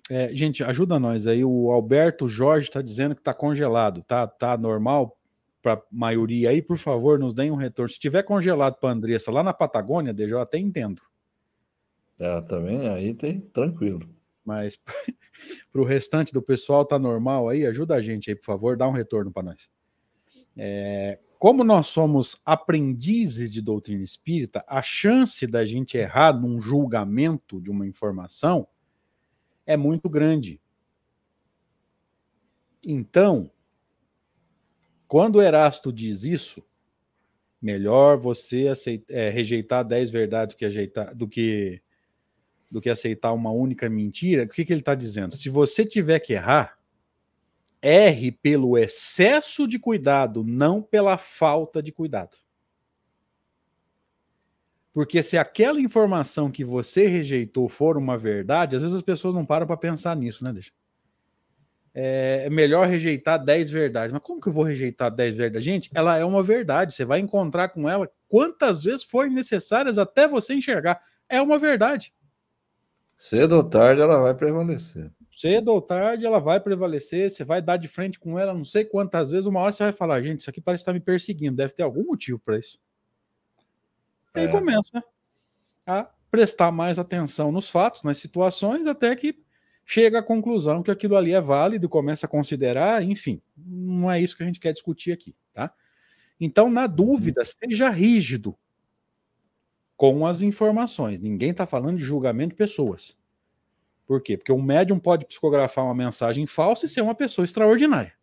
é, 0.09 0.33
gente, 0.33 0.63
ajuda 0.63 0.99
nós 0.99 1.27
aí. 1.27 1.45
O 1.45 1.69
Alberto 1.69 2.27
Jorge 2.27 2.69
está 2.69 2.81
dizendo 2.81 3.13
que 3.13 3.21
está 3.21 3.35
congelado. 3.35 4.01
Tá, 4.01 4.25
tá 4.25 4.57
normal 4.57 5.15
para 5.61 5.73
a 5.73 5.81
maioria 5.91 6.49
aí? 6.49 6.59
Por 6.59 6.79
favor, 6.79 7.19
nos 7.19 7.35
deem 7.35 7.51
um 7.51 7.55
retorno. 7.55 7.89
Se 7.89 7.99
tiver 7.99 8.23
congelado 8.23 8.79
para 8.79 8.89
Andressa 8.89 9.29
lá 9.29 9.43
na 9.43 9.53
Patagônia, 9.53 10.15
eu 10.17 10.39
até 10.39 10.57
entendo. 10.57 11.03
É, 12.17 12.41
também 12.41 12.89
aí 12.89 13.13
tem 13.13 13.41
tranquilo. 13.41 14.09
Mas 14.43 14.79
para 15.71 15.81
o 15.81 15.85
restante 15.85 16.33
do 16.33 16.41
pessoal 16.41 16.83
tá 16.83 16.97
normal 16.97 17.47
aí, 17.47 17.63
ajuda 17.63 17.93
a 17.93 18.01
gente 18.01 18.31
aí, 18.31 18.35
por 18.35 18.45
favor, 18.45 18.75
dá 18.75 18.87
um 18.87 18.91
retorno 18.91 19.31
para 19.31 19.43
nós. 19.43 19.69
É, 20.57 21.19
como 21.37 21.63
nós 21.63 21.87
somos 21.87 22.41
aprendizes 22.43 23.53
de 23.53 23.61
doutrina 23.61 24.03
espírita, 24.03 24.65
a 24.67 24.81
chance 24.81 25.45
da 25.45 25.63
gente 25.63 25.97
errar 25.97 26.33
num 26.33 26.59
julgamento 26.59 27.61
de 27.61 27.69
uma 27.69 27.85
informação 27.85 28.67
é 29.65 29.77
muito 29.77 30.09
grande. 30.09 30.59
Então, 32.83 33.51
quando 35.07 35.41
Erasto 35.41 35.93
diz 35.93 36.23
isso, 36.23 36.63
melhor 37.61 38.17
você 38.17 38.67
aceitar, 38.67 39.13
é, 39.13 39.29
rejeitar 39.29 39.85
10 39.85 40.09
verdades 40.09 40.55
do 40.55 40.57
que, 40.57 40.65
ajeitar, 40.65 41.15
do, 41.15 41.27
que, 41.27 41.81
do 42.71 42.81
que 42.81 42.89
aceitar 42.89 43.31
uma 43.33 43.51
única 43.51 43.89
mentira, 43.89 44.43
o 44.43 44.47
que, 44.47 44.65
que 44.65 44.73
ele 44.73 44.81
está 44.81 44.95
dizendo? 44.95 45.35
Se 45.35 45.49
você 45.49 45.85
tiver 45.85 46.19
que 46.19 46.33
errar, 46.33 46.76
erre 47.81 48.31
pelo 48.31 48.77
excesso 48.77 49.67
de 49.67 49.79
cuidado, 49.79 50.43
não 50.43 50.81
pela 50.81 51.17
falta 51.17 51.81
de 51.81 51.91
cuidado. 51.91 52.37
Porque 54.93 55.21
se 55.21 55.37
aquela 55.37 55.79
informação 55.79 56.49
que 56.49 56.63
você 56.63 57.05
rejeitou 57.05 57.69
for 57.69 57.97
uma 57.97 58.17
verdade, 58.17 58.75
às 58.75 58.81
vezes 58.81 58.97
as 58.97 59.03
pessoas 59.03 59.35
não 59.35 59.45
param 59.45 59.67
para 59.67 59.77
pensar 59.77 60.15
nisso, 60.15 60.43
né, 60.43 60.51
deixa? 60.51 60.71
É, 61.93 62.43
é 62.45 62.49
melhor 62.49 62.87
rejeitar 62.87 63.43
10 63.43 63.69
verdades. 63.69 64.11
Mas 64.11 64.21
como 64.21 64.39
que 64.39 64.49
eu 64.49 64.53
vou 64.53 64.63
rejeitar 64.63 65.09
10 65.09 65.35
verdades? 65.35 65.63
Gente, 65.63 65.89
ela 65.95 66.17
é 66.17 66.23
uma 66.23 66.43
verdade. 66.43 66.93
Você 66.93 67.03
vai 67.03 67.19
encontrar 67.19 67.69
com 67.69 67.89
ela 67.89 68.07
quantas 68.27 68.83
vezes 68.83 69.03
forem 69.03 69.33
necessárias 69.33 69.97
até 69.97 70.27
você 70.27 70.53
enxergar. 70.53 71.01
É 71.27 71.41
uma 71.41 71.57
verdade. 71.57 72.13
Cedo 73.17 73.55
ou 73.55 73.63
tarde 73.63 74.01
ela 74.01 74.19
vai 74.19 74.35
prevalecer. 74.35 75.11
Cedo 75.37 75.71
ou 75.71 75.79
tarde 75.79 76.25
ela 76.25 76.39
vai 76.39 76.59
prevalecer. 76.59 77.29
Você 77.29 77.45
vai 77.45 77.61
dar 77.61 77.77
de 77.77 77.87
frente 77.87 78.17
com 78.17 78.39
ela 78.39 78.55
não 78.55 78.65
sei 78.65 78.83
quantas 78.83 79.29
vezes. 79.29 79.45
Uma 79.45 79.59
hora 79.59 79.71
você 79.71 79.83
vai 79.83 79.91
falar, 79.93 80.19
gente, 80.23 80.39
isso 80.39 80.49
aqui 80.49 80.59
parece 80.59 80.81
estar 80.81 80.93
me 80.93 80.99
perseguindo. 80.99 81.55
Deve 81.55 81.73
ter 81.73 81.83
algum 81.83 82.03
motivo 82.03 82.39
para 82.39 82.57
isso. 82.57 82.79
É. 84.33 84.41
Aí 84.41 84.47
começa 84.47 85.03
a 85.85 86.09
prestar 86.31 86.71
mais 86.71 86.97
atenção 86.97 87.51
nos 87.51 87.69
fatos, 87.69 88.01
nas 88.01 88.17
situações, 88.17 88.87
até 88.87 89.15
que 89.15 89.39
chega 89.85 90.17
à 90.17 90.23
conclusão 90.23 90.81
que 90.81 90.89
aquilo 90.89 91.15
ali 91.15 91.33
é 91.33 91.39
válido, 91.39 91.87
começa 91.87 92.25
a 92.25 92.29
considerar, 92.29 93.03
enfim, 93.03 93.39
não 93.55 94.11
é 94.11 94.19
isso 94.19 94.35
que 94.35 94.41
a 94.41 94.45
gente 94.47 94.59
quer 94.59 94.73
discutir 94.73 95.11
aqui, 95.11 95.35
tá? 95.53 95.71
Então, 96.39 96.67
na 96.67 96.87
dúvida, 96.87 97.45
seja 97.45 97.89
rígido 97.89 98.57
com 99.95 100.25
as 100.25 100.41
informações. 100.41 101.19
Ninguém 101.19 101.51
está 101.51 101.67
falando 101.67 101.97
de 101.97 102.03
julgamento 102.03 102.49
de 102.49 102.55
pessoas. 102.55 103.15
Por 104.07 104.21
quê? 104.21 104.37
Porque 104.37 104.53
um 104.53 104.61
médium 104.61 104.97
pode 104.97 105.25
psicografar 105.25 105.83
uma 105.83 105.93
mensagem 105.93 106.47
falsa 106.47 106.85
e 106.85 106.89
ser 106.89 107.01
uma 107.01 107.13
pessoa 107.13 107.43
extraordinária. 107.43 108.13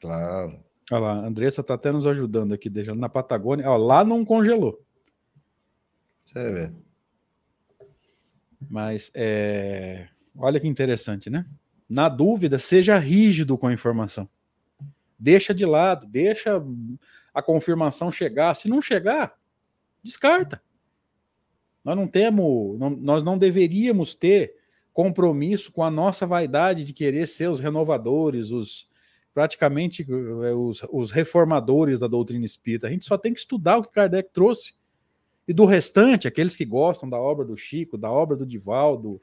Claro. 0.00 0.58
Olha 0.90 1.00
lá, 1.00 1.12
a 1.12 1.26
Andressa 1.26 1.60
está 1.60 1.74
até 1.74 1.92
nos 1.92 2.06
ajudando 2.06 2.54
aqui, 2.54 2.70
deixando 2.70 2.98
na 2.98 3.08
Patagônia. 3.08 3.68
Olha, 3.68 3.82
lá 3.82 4.04
não 4.04 4.24
congelou. 4.24 4.82
Você 6.24 6.50
vê. 6.50 6.72
Mas 8.68 9.10
é... 9.14 10.08
olha 10.36 10.58
que 10.58 10.66
interessante, 10.66 11.28
né? 11.28 11.46
Na 11.88 12.08
dúvida, 12.08 12.58
seja 12.58 12.98
rígido 12.98 13.58
com 13.58 13.66
a 13.66 13.72
informação. 13.72 14.28
Deixa 15.18 15.54
de 15.54 15.66
lado, 15.66 16.06
deixa 16.06 16.62
a 17.32 17.42
confirmação 17.42 18.10
chegar. 18.10 18.54
Se 18.54 18.68
não 18.68 18.80
chegar, 18.80 19.34
descarta. 20.02 20.62
Nós 21.84 21.96
não 21.96 22.06
temos, 22.06 22.78
não, 22.78 22.90
nós 22.90 23.22
não 23.22 23.36
deveríamos 23.36 24.14
ter 24.14 24.54
compromisso 24.92 25.72
com 25.72 25.82
a 25.82 25.90
nossa 25.90 26.26
vaidade 26.26 26.84
de 26.84 26.92
querer 26.92 27.26
ser 27.26 27.50
os 27.50 27.60
renovadores, 27.60 28.50
os 28.50 28.88
praticamente 29.34 30.06
eh, 30.08 30.54
os, 30.54 30.82
os 30.90 31.10
reformadores 31.10 31.98
da 31.98 32.06
doutrina 32.06 32.44
espírita. 32.44 32.86
A 32.86 32.90
gente 32.90 33.04
só 33.04 33.18
tem 33.18 33.34
que 33.34 33.40
estudar 33.40 33.78
o 33.78 33.82
que 33.82 33.90
Kardec 33.90 34.30
trouxe. 34.32 34.74
E 35.46 35.52
do 35.52 35.66
restante, 35.66 36.28
aqueles 36.28 36.56
que 36.56 36.64
gostam 36.64 37.10
da 37.10 37.18
obra 37.18 37.44
do 37.44 37.56
Chico, 37.56 37.98
da 37.98 38.10
obra 38.10 38.36
do 38.36 38.46
Divaldo, 38.46 39.20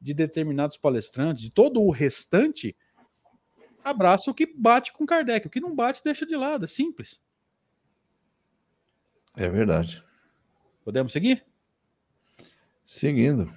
de 0.00 0.12
determinados 0.12 0.76
palestrantes, 0.76 1.42
de 1.42 1.50
todo 1.50 1.82
o 1.82 1.90
restante, 1.90 2.76
abraça 3.82 4.30
o 4.30 4.34
que 4.34 4.46
bate 4.46 4.92
com 4.92 5.06
Kardec. 5.06 5.46
O 5.46 5.50
que 5.50 5.60
não 5.60 5.74
bate, 5.74 6.04
deixa 6.04 6.26
de 6.26 6.36
lado. 6.36 6.66
É 6.66 6.68
simples. 6.68 7.20
É 9.34 9.48
verdade. 9.48 10.04
Podemos 10.84 11.10
seguir? 11.10 11.44
Seguindo. 12.84 13.50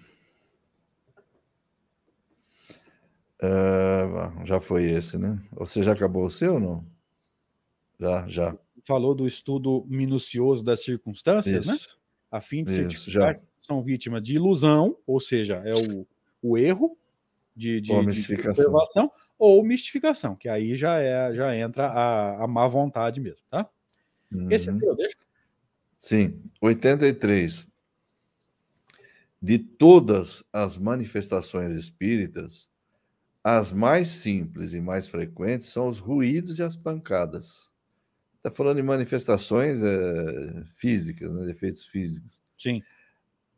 Uh, 3.41 4.45
já 4.45 4.59
foi 4.59 4.85
esse, 4.85 5.17
né? 5.17 5.39
Você 5.51 5.83
já 5.83 5.91
acabou 5.91 6.25
o 6.25 6.29
seu 6.29 6.55
ou 6.55 6.59
não? 6.59 6.85
Já, 7.99 8.27
já. 8.27 8.57
Falou 8.83 9.13
do 9.13 9.27
estudo 9.27 9.85
minucioso 9.87 10.63
das 10.63 10.83
circunstâncias, 10.83 11.65
né? 11.65 11.75
Isso. 11.75 11.89
né? 11.89 11.93
A 12.31 12.41
fim 12.41 12.63
de 12.63 12.71
certificar 12.71 13.35
que 13.35 13.43
são 13.59 13.81
vítimas 13.81 14.21
de 14.21 14.35
ilusão, 14.35 14.97
ou 15.05 15.19
seja, 15.19 15.61
é 15.63 15.73
o, 15.73 16.05
o 16.41 16.57
erro 16.57 16.97
de, 17.55 17.79
de, 17.79 17.93
ou 17.93 18.05
de 18.05 18.33
observação, 18.47 19.11
ou 19.39 19.63
mistificação, 19.63 20.35
que 20.35 20.49
aí 20.49 20.75
já 20.75 20.99
é 20.99 21.33
já 21.33 21.55
entra 21.55 21.87
a, 21.87 22.43
a 22.43 22.47
má 22.47 22.67
vontade 22.67 23.21
mesmo, 23.21 23.45
tá? 23.49 23.69
Uhum. 24.31 24.47
Esse 24.51 24.69
é 24.69 24.73
teu, 24.73 24.95
deixa. 24.95 25.17
Sim, 25.99 26.41
83. 26.61 27.67
De 29.41 29.59
todas 29.59 30.43
as 30.51 30.77
manifestações 30.77 31.71
espíritas, 31.75 32.67
as 33.43 33.71
mais 33.71 34.09
simples 34.09 34.73
e 34.73 34.81
mais 34.81 35.07
frequentes 35.07 35.67
são 35.67 35.89
os 35.89 35.99
ruídos 35.99 36.59
e 36.59 36.63
as 36.63 36.75
pancadas. 36.75 37.71
Está 38.37 38.51
falando 38.51 38.77
de 38.77 38.83
manifestações 38.83 39.81
é, 39.83 40.63
físicas, 40.75 41.33
né, 41.33 41.51
efeitos 41.51 41.85
físicos. 41.87 42.39
Sim. 42.57 42.83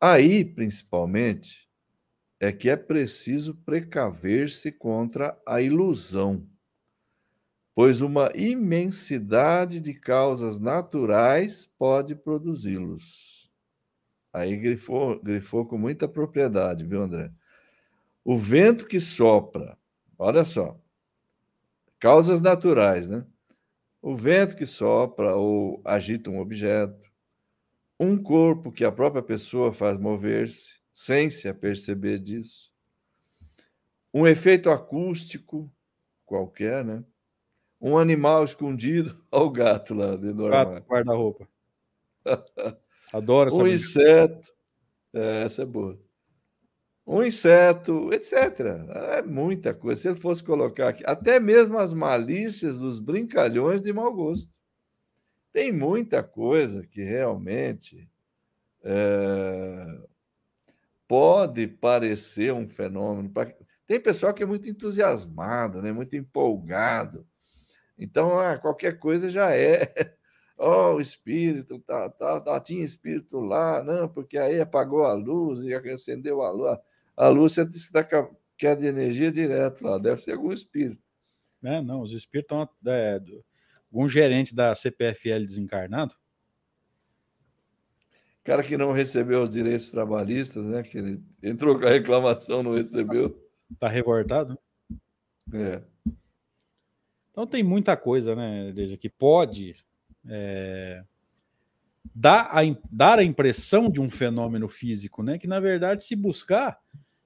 Aí, 0.02 0.46
principalmente, 0.46 1.70
é 2.40 2.52
que 2.52 2.70
é 2.70 2.76
preciso 2.76 3.56
precaver-se 3.56 4.72
contra 4.72 5.38
a 5.46 5.62
ilusão, 5.62 6.48
pois 7.76 8.02
uma 8.02 8.32
imensidade 8.36 9.82
de 9.82 9.94
causas 9.94 10.60
naturais 10.60 11.66
pode 11.78 12.16
produzi-los. 12.16 13.39
Aí 14.32 14.56
grifou, 14.56 15.20
grifou 15.22 15.66
com 15.66 15.78
muita 15.78 16.08
propriedade, 16.08 16.86
viu, 16.86 17.02
André? 17.02 17.32
O 18.24 18.38
vento 18.38 18.86
que 18.86 19.00
sopra, 19.00 19.78
olha 20.18 20.44
só, 20.44 20.80
causas 22.00 22.40
naturais, 22.40 23.10
né? 23.10 23.26
O 24.02 24.16
vento 24.16 24.56
que 24.56 24.68
sopra 24.68 25.36
ou 25.36 25.82
agita 25.84 26.30
um 26.30 26.40
objeto, 26.40 27.10
um 28.00 28.22
corpo 28.22 28.72
que 28.72 28.86
a 28.86 28.92
própria 28.92 29.22
pessoa 29.22 29.74
faz 29.74 29.98
mover-se, 29.98 30.80
sem 30.94 31.30
se 31.30 31.50
aperceber 31.50 32.20
disso. 32.20 32.72
Um 34.14 34.26
efeito 34.26 34.70
acústico 34.70 35.72
qualquer, 36.26 36.86
né? 36.86 37.04
Um 37.82 37.98
animal 37.98 38.44
escondido, 38.44 39.24
olha 39.32 39.44
o 39.44 39.52
gato 39.52 39.94
lá 39.94 40.16
dentro 40.16 40.34
do 40.36 40.50
Gato 40.50 40.82
guarda-roupa. 40.88 41.48
Adoro 43.12 43.50
essa 43.50 43.58
Um 43.58 43.68
inseto, 43.68 44.52
é, 45.14 45.44
essa 45.44 45.64
é 45.64 45.66
boa. 45.66 46.00
Um 47.06 47.24
inseto, 47.24 48.14
etc. 48.14 48.60
É 48.90 49.22
muita 49.24 49.74
coisa. 49.74 50.00
Se 50.00 50.08
ele 50.10 50.20
fosse 50.20 50.44
colocar 50.44 50.90
aqui, 50.90 51.04
até 51.06 51.40
mesmo 51.40 51.78
as 51.80 51.92
malícias 51.92 52.78
dos 52.78 53.00
brincalhões 53.00 53.82
de 53.82 53.92
mau 53.92 54.14
gosto. 54.14 54.54
Tem 55.52 55.72
muita 55.72 56.22
coisa 56.22 56.86
que 56.86 57.02
realmente 57.02 58.08
é, 58.84 59.86
pode 61.08 61.68
parecer 61.68 62.54
um 62.54 62.68
fenômeno. 62.68 63.32
Tem 63.88 64.00
pessoal 64.00 64.32
que 64.32 64.44
é 64.44 64.46
muito 64.46 64.70
entusiasmado, 64.70 65.82
né? 65.82 65.92
muito 65.92 66.16
empolgado. 66.16 67.26
Então, 67.98 68.40
ah, 68.40 68.58
qualquer 68.60 69.00
coisa 69.00 69.30
já 69.30 69.52
é. 69.56 69.92
Oh, 70.62 70.96
o 70.96 71.02
espírito, 71.02 71.80
tá, 71.80 72.10
tá, 72.10 72.42
tá, 72.42 72.60
tinha 72.60 72.84
espírito 72.84 73.40
lá, 73.40 73.82
não, 73.82 74.10
porque 74.10 74.38
aí 74.38 74.60
apagou 74.60 75.06
a 75.06 75.14
luz 75.14 75.62
e 75.62 75.74
acendeu 75.74 76.42
a 76.42 76.52
luz. 76.52 76.78
A 77.16 77.30
luz 77.30 77.54
você 77.54 77.66
disse 77.66 77.90
que 77.90 77.98
está 77.98 78.30
queda 78.58 78.82
de 78.82 78.88
energia 78.88 79.32
direto 79.32 79.86
lá, 79.86 79.98
deve 79.98 80.22
ser 80.22 80.34
algum 80.34 80.52
espírito. 80.52 81.02
É, 81.64 81.82
não, 81.82 82.02
os 82.02 82.12
espíritos 82.12 82.58
estão. 82.58 82.94
É, 82.94 83.22
algum 83.90 84.08
gerente 84.10 84.54
da 84.54 84.76
CPFL 84.76 85.46
desencarnado 85.46 86.14
cara 88.50 88.64
que 88.64 88.76
não 88.76 88.92
recebeu 88.92 89.44
os 89.44 89.52
direitos 89.52 89.92
trabalhistas, 89.92 90.66
né? 90.66 90.82
Que 90.82 90.98
ele 90.98 91.24
entrou 91.44 91.80
com 91.80 91.86
a 91.86 91.92
reclamação, 91.92 92.64
não 92.64 92.74
recebeu. 92.74 93.40
Tá 93.78 93.88
revoltado? 93.88 94.58
É. 95.54 95.84
Então 97.30 97.46
tem 97.46 97.62
muita 97.62 97.96
coisa, 97.96 98.36
né, 98.36 98.72
desde 98.74 98.98
que 98.98 99.08
pode 99.08 99.76
é, 100.28 101.04
dar, 102.14 102.50
a, 102.52 102.62
dar 102.92 103.20
a 103.20 103.24
impressão 103.24 103.90
de 103.90 104.02
um 104.02 104.10
fenômeno 104.10 104.68
físico, 104.68 105.24
né? 105.24 105.38
Que 105.38 105.48
na 105.48 105.60
verdade, 105.60 106.04
se 106.04 106.16
buscar, 106.16 106.80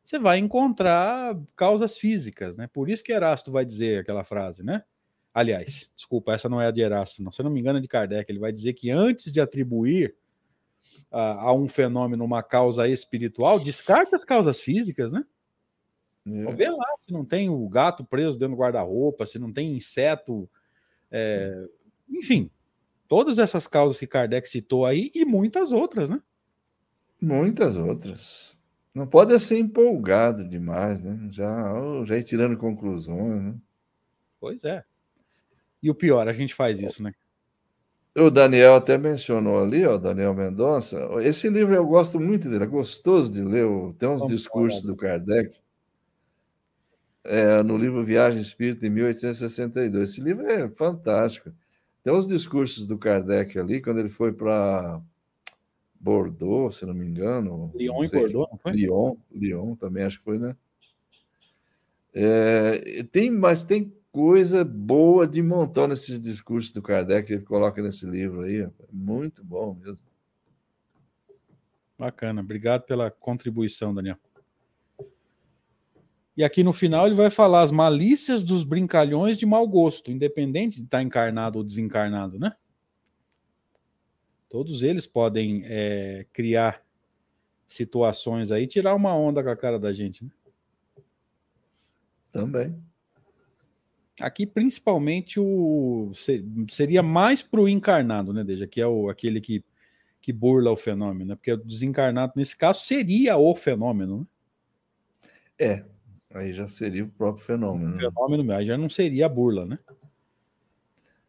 você 0.04 0.20
vai 0.20 0.38
encontrar 0.38 1.38
causas 1.56 1.98
físicas, 1.98 2.56
né? 2.58 2.68
Por 2.68 2.90
isso 2.90 3.04
que 3.04 3.14
Erasto 3.14 3.52
vai 3.52 3.66
dizer 3.66 4.02
aquela 4.02 4.24
frase, 4.24 4.64
né? 4.64 4.84
Aliás, 5.34 5.92
desculpa, 5.96 6.34
essa 6.34 6.48
não 6.48 6.62
é 6.62 6.68
a 6.68 6.72
de 6.72 6.82
Erasto, 6.82 7.24
não. 7.24 7.32
Se 7.32 7.42
eu 7.42 7.46
não 7.46 7.52
me 7.52 7.60
engano, 7.60 7.80
é 7.80 7.82
de 7.82 7.88
Kardec. 7.88 8.32
Ele 8.32 8.40
vai 8.40 8.52
dizer 8.52 8.74
que 8.74 8.92
antes 8.92 9.32
de 9.32 9.42
atribuir 9.42 10.16
a, 11.12 11.46
a 11.46 11.54
um 11.54 11.68
fenômeno 11.68 12.24
uma 12.24 12.44
causa 12.44 12.88
espiritual, 12.88 13.60
descarta 13.60 14.16
as 14.16 14.24
causas 14.24 14.62
físicas, 14.62 15.12
né? 15.12 15.24
É. 16.26 16.54
Vê 16.54 16.70
lá 16.70 16.86
se 16.98 17.12
não 17.12 17.26
tem 17.26 17.50
o 17.50 17.68
gato 17.68 18.06
preso 18.06 18.38
dentro 18.38 18.56
do 18.56 18.62
guarda-roupa, 18.62 19.26
se 19.26 19.40
não 19.40 19.52
tem 19.52 19.74
inseto. 19.74 20.50
É, 21.12 21.68
enfim, 22.10 22.50
todas 23.08 23.40
essas 23.40 23.68
causas 23.68 24.00
que 24.00 24.08
Kardec 24.08 24.48
citou 24.48 24.86
aí 24.86 25.12
e 25.14 25.26
muitas 25.26 25.72
outras, 25.72 26.10
né? 26.10 26.22
Muitas 27.22 27.78
outras. 27.78 28.58
Não 28.94 29.08
pode 29.08 29.38
ser 29.40 29.58
empolgado 29.58 30.48
demais, 30.48 31.02
né? 31.02 31.28
Já, 31.32 31.74
já 32.06 32.18
ir 32.18 32.24
tirando 32.24 32.58
conclusões, 32.58 33.42
né? 33.42 33.56
Pois 34.40 34.64
é. 34.64 34.84
E 35.82 35.90
o 35.90 35.96
pior, 35.96 36.28
a 36.28 36.34
gente 36.34 36.54
faz 36.54 36.80
isso, 36.80 37.02
né? 37.02 37.14
O 38.16 38.30
Daniel 38.30 38.76
até 38.76 38.96
mencionou 38.96 39.64
ali, 39.64 39.84
ó, 39.86 39.98
Daniel 39.98 40.36
Mendonça. 40.36 41.00
Esse 41.24 41.50
livro 41.50 41.74
eu 41.74 41.86
gosto 41.86 42.20
muito 42.20 42.48
dele, 42.48 42.64
é 42.64 42.68
gostoso 42.68 43.34
de 43.34 43.42
ler. 43.42 43.66
Tem 43.98 44.08
uns 44.08 44.22
Vamos 44.22 44.28
discursos 44.28 44.82
falar. 44.82 44.94
do 44.94 44.98
Kardec. 44.98 45.58
É, 47.24 47.64
no 47.64 47.76
livro 47.76 48.04
Viagem 48.04 48.42
Espírita, 48.42 48.82
de 48.82 48.90
1862. 48.90 50.10
Esse 50.10 50.22
livro 50.22 50.46
é 50.46 50.70
fantástico. 50.70 51.52
Tem 52.04 52.14
uns 52.14 52.28
discursos 52.28 52.86
do 52.86 52.98
Kardec 52.98 53.58
ali, 53.58 53.82
quando 53.82 54.00
ele 54.00 54.10
foi 54.10 54.34
para 54.34 55.02
Bordeaux, 56.00 56.76
se 56.76 56.86
não 56.86 56.94
me 56.94 57.06
engano. 57.06 57.72
Lyon 57.74 58.04
e 58.04 58.10
Bordeaux, 58.10 58.52
não 58.52 58.58
foi? 58.58 58.74
Lyon, 58.74 59.16
Lyon 59.32 59.76
também, 59.76 60.04
acho 60.04 60.18
que 60.20 60.26
foi, 60.26 60.38
né? 60.38 60.56
É, 62.14 63.04
tem, 63.04 63.32
mas 63.32 63.64
tem 63.64 63.92
coisa 64.12 64.64
boa 64.64 65.26
de 65.26 65.42
montão 65.42 65.88
nesses 65.88 66.22
discursos 66.22 66.72
do 66.72 66.82
Kardec 66.82 67.26
que 67.26 67.34
ele 67.34 67.44
coloca 67.44 67.82
nesse 67.82 68.06
livro 68.06 68.42
aí. 68.42 68.68
Muito 68.92 69.44
bom 69.44 69.74
mesmo. 69.74 69.98
Bacana. 71.98 72.42
Obrigado 72.42 72.84
pela 72.84 73.10
contribuição, 73.10 73.94
Daniel. 73.94 74.18
E 76.36 76.44
aqui 76.44 76.64
no 76.64 76.74
final 76.74 77.06
ele 77.06 77.16
vai 77.16 77.30
falar 77.30 77.62
as 77.62 77.72
malícias 77.72 78.44
dos 78.44 78.64
brincalhões 78.64 79.38
de 79.38 79.46
mau 79.46 79.68
gosto, 79.68 80.12
independente 80.12 80.80
de 80.80 80.86
estar 80.86 81.02
encarnado 81.04 81.60
ou 81.60 81.64
desencarnado, 81.64 82.40
né? 82.40 82.56
Todos 84.50 84.84
eles 84.84 85.06
podem 85.06 85.64
é, 85.66 86.26
criar 86.34 86.84
situações 87.68 88.52
aí, 88.52 88.68
tirar 88.68 88.96
uma 88.96 89.16
onda 89.16 89.44
com 89.44 89.50
a 89.50 89.56
cara 89.56 89.80
da 89.80 89.94
gente, 89.94 90.24
né? 90.24 90.32
Também. 92.32 92.76
Aqui, 94.20 94.46
principalmente, 94.46 95.40
o 95.40 96.12
seria 96.70 97.02
mais 97.02 97.42
para 97.42 97.62
o 97.62 97.70
encarnado, 97.70 98.34
né, 98.34 98.44
Deja? 98.44 98.68
Que 98.68 98.82
é 98.82 98.88
o, 98.88 99.10
aquele 99.10 99.40
que, 99.40 99.64
que 100.20 100.34
burla 100.34 100.72
o 100.72 100.78
fenômeno, 100.78 101.30
né? 101.30 101.36
Porque 101.36 101.52
o 101.52 101.58
desencarnado, 101.58 102.34
nesse 102.36 102.58
caso, 102.58 102.82
seria 102.82 103.38
o 103.38 103.56
fenômeno, 103.56 104.20
né? 104.20 104.26
É, 105.60 105.86
aí 106.34 106.54
já 106.54 106.68
seria 106.68 107.04
o 107.04 107.10
próprio 107.10 107.46
fenômeno. 107.46 107.94
O 107.94 107.96
né? 107.96 108.02
fenômeno, 108.02 108.54
aí 108.54 108.66
já 108.66 108.78
não 108.78 108.90
seria 108.90 109.28
a 109.28 109.30
burla, 109.30 109.66
né? 109.66 109.80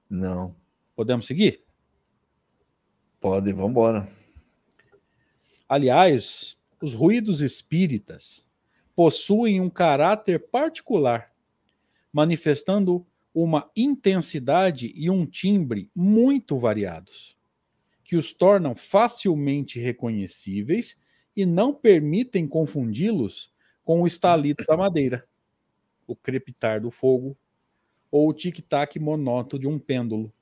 Não. 0.08 0.54
Podemos 0.96 1.26
seguir? 1.26 1.62
Pode, 3.20 3.52
vamos 3.52 3.70
embora. 3.70 4.08
Aliás, 5.68 6.56
os 6.80 6.94
ruídos 6.94 7.40
espíritas 7.40 8.48
possuem 8.94 9.60
um 9.60 9.70
caráter 9.70 10.38
particular, 10.38 11.32
manifestando 12.12 13.06
uma 13.34 13.70
intensidade 13.76 14.92
e 14.94 15.10
um 15.10 15.26
timbre 15.26 15.90
muito 15.94 16.58
variados, 16.58 17.36
que 18.04 18.16
os 18.16 18.32
tornam 18.32 18.74
facilmente 18.74 19.80
reconhecíveis 19.80 21.02
e 21.36 21.44
não 21.44 21.74
permitem 21.74 22.46
confundi-los 22.46 23.53
com 23.84 24.02
o 24.02 24.06
estalito 24.06 24.64
da 24.66 24.76
madeira, 24.76 25.26
o 26.06 26.16
crepitar 26.16 26.80
do 26.80 26.90
fogo 26.90 27.36
ou 28.10 28.28
o 28.28 28.32
tic-tac 28.32 28.98
monótono 28.98 29.60
de 29.60 29.68
um 29.68 29.78
pêndulo. 29.78 30.32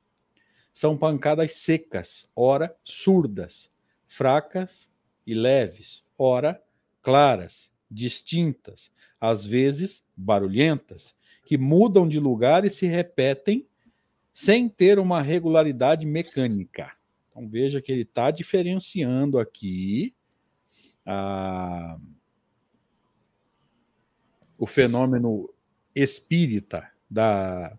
São 0.73 0.97
pancadas 0.97 1.53
secas, 1.53 2.31
ora 2.35 2.75
surdas, 2.85 3.69
fracas 4.07 4.91
e 5.27 5.35
leves, 5.35 6.05
ora 6.17 6.63
claras, 7.03 7.73
distintas, 7.91 8.91
às 9.21 9.45
vezes 9.45 10.05
barulhentas, 10.17 11.15
que 11.45 11.59
mudam 11.59 12.09
de 12.09 12.19
lugar 12.19 12.65
e 12.65 12.71
se 12.71 12.87
repetem 12.87 13.67
sem 14.33 14.69
ter 14.69 14.99
uma 14.99 15.21
regularidade 15.21 16.07
mecânica. 16.07 16.93
Então 17.31 17.49
veja 17.49 17.83
que 17.83 17.93
ele 17.93 18.03
está 18.03 18.31
diferenciando 18.31 19.39
aqui 19.39 20.15
a... 21.05 21.99
o 24.63 24.67
fenômeno 24.67 25.53
espírita 25.93 26.89
da, 27.11 27.77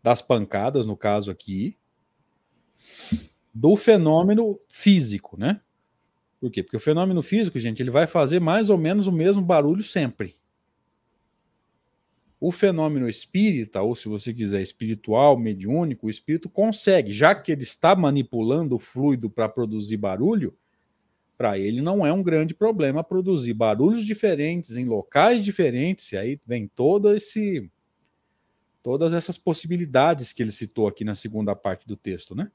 das 0.00 0.22
pancadas, 0.22 0.86
no 0.86 0.96
caso 0.96 1.28
aqui, 1.28 1.76
do 3.52 3.76
fenômeno 3.76 4.60
físico, 4.68 5.36
né? 5.36 5.60
Por 6.40 6.52
quê? 6.52 6.62
Porque 6.62 6.76
o 6.76 6.80
fenômeno 6.80 7.20
físico, 7.20 7.58
gente, 7.58 7.82
ele 7.82 7.90
vai 7.90 8.06
fazer 8.06 8.38
mais 8.38 8.70
ou 8.70 8.78
menos 8.78 9.08
o 9.08 9.12
mesmo 9.12 9.42
barulho 9.42 9.82
sempre. 9.82 10.36
O 12.38 12.52
fenômeno 12.52 13.08
espírita, 13.08 13.82
ou 13.82 13.96
se 13.96 14.08
você 14.08 14.32
quiser 14.32 14.62
espiritual, 14.62 15.36
mediúnico, 15.36 16.06
o 16.06 16.10
espírito 16.10 16.48
consegue, 16.48 17.12
já 17.12 17.34
que 17.34 17.50
ele 17.50 17.64
está 17.64 17.96
manipulando 17.96 18.76
o 18.76 18.78
fluido 18.78 19.28
para 19.28 19.48
produzir 19.48 19.96
barulho, 19.96 20.56
para 21.36 21.58
ele 21.58 21.80
não 21.80 22.06
é 22.06 22.12
um 22.12 22.22
grande 22.22 22.54
problema 22.54 23.02
produzir 23.02 23.54
barulhos 23.54 24.04
diferentes 24.04 24.76
em 24.76 24.84
locais 24.84 25.44
diferentes, 25.44 26.12
e 26.12 26.16
aí 26.16 26.40
vem 26.46 26.68
todo 26.68 27.14
esse 27.14 27.70
todas 28.82 29.14
essas 29.14 29.38
possibilidades 29.38 30.32
que 30.32 30.42
ele 30.42 30.52
citou 30.52 30.86
aqui 30.86 31.04
na 31.04 31.14
segunda 31.14 31.56
parte 31.56 31.88
do 31.88 31.96
texto, 31.96 32.34
né? 32.34 32.50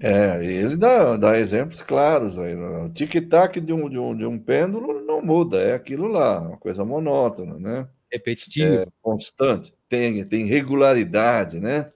É, 0.00 0.44
ele 0.44 0.76
dá, 0.76 1.16
dá 1.16 1.38
exemplos 1.38 1.82
claros 1.82 2.38
aí. 2.38 2.54
Né? 2.54 2.84
O 2.84 2.90
tic-tac 2.90 3.60
de 3.60 3.72
um, 3.72 3.88
de, 3.88 3.98
um, 3.98 4.16
de 4.16 4.26
um 4.26 4.38
pêndulo 4.38 5.02
não 5.04 5.22
muda, 5.22 5.60
é 5.60 5.74
aquilo 5.74 6.06
lá, 6.06 6.40
uma 6.40 6.56
coisa 6.56 6.84
monótona, 6.84 7.58
né? 7.58 7.88
Repetitivo. 8.10 8.74
É 8.74 8.86
constante, 9.02 9.72
tem, 9.88 10.24
tem 10.24 10.44
regularidade, 10.44 11.60
né? 11.60 11.90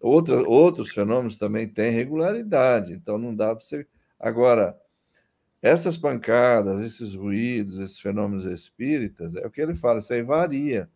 Outra, 0.00 0.36
outros 0.46 0.90
fenômenos 0.90 1.38
também 1.38 1.66
têm 1.66 1.90
regularidade, 1.90 2.92
então 2.92 3.16
não 3.18 3.34
dá 3.34 3.54
para 3.54 3.64
você. 3.64 3.86
Agora, 4.26 4.76
essas 5.62 5.96
pancadas, 5.96 6.80
esses 6.80 7.14
ruídos, 7.14 7.78
esses 7.78 8.00
fenômenos 8.00 8.44
espíritas, 8.44 9.36
é 9.36 9.46
o 9.46 9.50
que 9.52 9.60
ele 9.60 9.72
fala, 9.72 10.00
isso 10.00 10.12
aí 10.12 10.20
varia. 10.20 10.90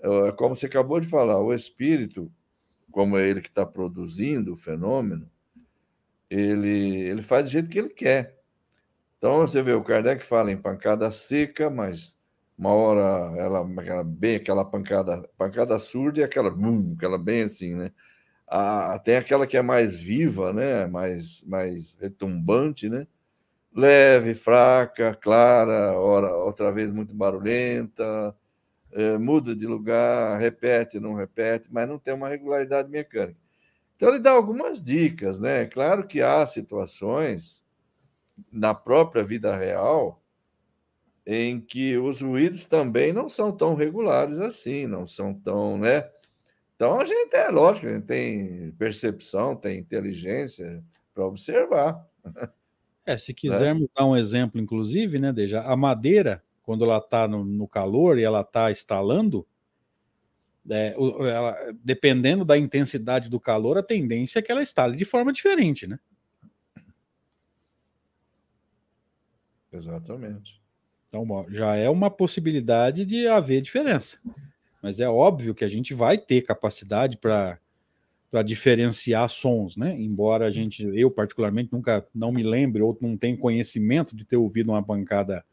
É 0.00 0.32
como 0.32 0.56
você 0.56 0.64
acabou 0.64 0.98
de 0.98 1.06
falar, 1.06 1.38
o 1.38 1.52
espírito, 1.52 2.32
como 2.90 3.18
é 3.18 3.28
ele 3.28 3.42
que 3.42 3.50
está 3.50 3.66
produzindo 3.66 4.54
o 4.54 4.56
fenômeno, 4.56 5.30
ele, 6.30 7.02
ele 7.02 7.20
faz 7.20 7.44
do 7.44 7.50
jeito 7.50 7.68
que 7.68 7.78
ele 7.78 7.90
quer. 7.90 8.40
Então, 9.18 9.40
você 9.40 9.60
vê, 9.60 9.74
o 9.74 9.84
Kardec 9.84 10.24
fala 10.24 10.50
em 10.50 10.56
pancada 10.56 11.10
seca, 11.10 11.68
mas 11.68 12.16
uma 12.56 12.70
hora 12.70 13.38
ela, 13.38 13.58
ela 13.84 14.02
bem 14.02 14.36
aquela 14.36 14.64
pancada, 14.64 15.28
pancada 15.36 15.78
surda 15.78 16.20
e 16.20 16.24
aquela, 16.24 16.50
bum, 16.50 16.94
aquela 16.96 17.18
bem 17.18 17.42
assim, 17.42 17.74
né? 17.74 17.92
A, 18.50 18.98
tem 18.98 19.16
aquela 19.16 19.46
que 19.46 19.56
é 19.56 19.62
mais 19.62 19.94
viva, 19.96 20.52
né? 20.52 20.86
Mais, 20.86 21.42
mais 21.44 21.96
retumbante, 22.00 22.88
né? 22.88 23.06
Leve, 23.74 24.34
fraca, 24.34 25.14
clara, 25.14 25.92
hora, 25.98 26.34
outra 26.36 26.72
vez 26.72 26.90
muito 26.92 27.14
barulhenta, 27.14 28.36
é, 28.92 29.18
muda 29.18 29.54
de 29.56 29.66
lugar, 29.66 30.38
repete, 30.40 31.00
não 31.00 31.14
repete, 31.14 31.68
mas 31.72 31.88
não 31.88 31.98
tem 31.98 32.14
uma 32.14 32.28
regularidade 32.28 32.90
mecânica. 32.90 33.38
Então, 33.96 34.10
ele 34.10 34.18
dá 34.18 34.32
algumas 34.32 34.82
dicas, 34.82 35.38
né? 35.38 35.66
Claro 35.66 36.06
que 36.06 36.22
há 36.22 36.46
situações 36.46 37.62
na 38.52 38.74
própria 38.74 39.22
vida 39.24 39.56
real 39.56 40.22
em 41.26 41.60
que 41.60 41.96
os 41.98 42.22
ruídos 42.22 42.66
também 42.66 43.12
não 43.12 43.28
são 43.28 43.52
tão 43.52 43.74
regulares 43.74 44.38
assim, 44.38 44.86
não 44.86 45.06
são 45.06 45.34
tão, 45.34 45.78
né? 45.78 46.10
Então, 46.80 46.98
a 46.98 47.04
gente 47.04 47.36
é 47.36 47.50
lógico, 47.50 47.88
a 47.88 47.92
gente 47.92 48.06
tem 48.06 48.70
percepção, 48.78 49.54
tem 49.54 49.78
inteligência 49.78 50.82
para 51.12 51.26
observar. 51.26 52.08
É, 53.04 53.18
se 53.18 53.32
né? 53.32 53.36
quisermos 53.38 53.82
né? 53.82 53.88
dar 53.94 54.06
um 54.06 54.16
exemplo, 54.16 54.58
inclusive, 54.58 55.18
né, 55.18 55.30
Deja, 55.30 55.60
a 55.60 55.76
madeira, 55.76 56.42
quando 56.62 56.86
ela 56.86 56.96
está 56.96 57.28
no, 57.28 57.44
no 57.44 57.68
calor 57.68 58.18
e 58.18 58.22
ela 58.22 58.40
está 58.40 58.70
estalando, 58.70 59.46
é, 60.70 60.94
ela, 60.96 61.54
dependendo 61.84 62.46
da 62.46 62.56
intensidade 62.56 63.28
do 63.28 63.38
calor, 63.38 63.76
a 63.76 63.82
tendência 63.82 64.38
é 64.38 64.42
que 64.42 64.50
ela 64.50 64.62
estale 64.62 64.96
de 64.96 65.04
forma 65.04 65.34
diferente, 65.34 65.86
né? 65.86 65.98
Exatamente. 69.70 70.58
Então, 71.08 71.46
já 71.50 71.76
é 71.76 71.90
uma 71.90 72.10
possibilidade 72.10 73.04
de 73.04 73.26
haver 73.26 73.60
diferença. 73.60 74.18
Mas 74.82 75.00
é 75.00 75.08
óbvio 75.08 75.54
que 75.54 75.64
a 75.64 75.68
gente 75.68 75.94
vai 75.94 76.18
ter 76.18 76.42
capacidade 76.42 77.16
para 77.16 77.58
para 78.30 78.42
diferenciar 78.44 79.28
sons, 79.28 79.76
né? 79.76 79.92
Embora 80.00 80.46
a 80.46 80.50
gente, 80.52 80.84
eu 80.94 81.10
particularmente 81.10 81.72
nunca 81.72 82.06
não 82.14 82.30
me 82.30 82.44
lembre 82.44 82.80
ou 82.80 82.96
não 83.00 83.16
tenha 83.16 83.36
conhecimento 83.36 84.14
de 84.14 84.24
ter 84.24 84.36
ouvido 84.36 84.70
uma 84.70 84.82
pancada 84.82 85.44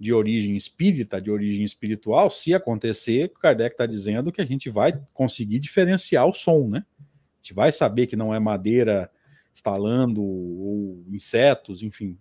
de 0.00 0.12
origem 0.12 0.56
espírita, 0.56 1.20
de 1.20 1.30
origem 1.30 1.62
espiritual, 1.62 2.30
se 2.30 2.54
acontecer, 2.54 3.30
Kardec 3.38 3.74
está 3.74 3.84
dizendo 3.84 4.32
que 4.32 4.40
a 4.40 4.46
gente 4.46 4.70
vai 4.70 4.98
conseguir 5.12 5.58
diferenciar 5.58 6.26
o 6.26 6.32
som, 6.32 6.68
né? 6.68 6.84
A 6.98 7.36
gente 7.42 7.52
vai 7.52 7.70
saber 7.70 8.06
que 8.06 8.16
não 8.16 8.34
é 8.34 8.40
madeira 8.40 9.10
estalando 9.52 10.22
ou 10.22 11.04
insetos, 11.10 11.82
enfim. 11.82 12.18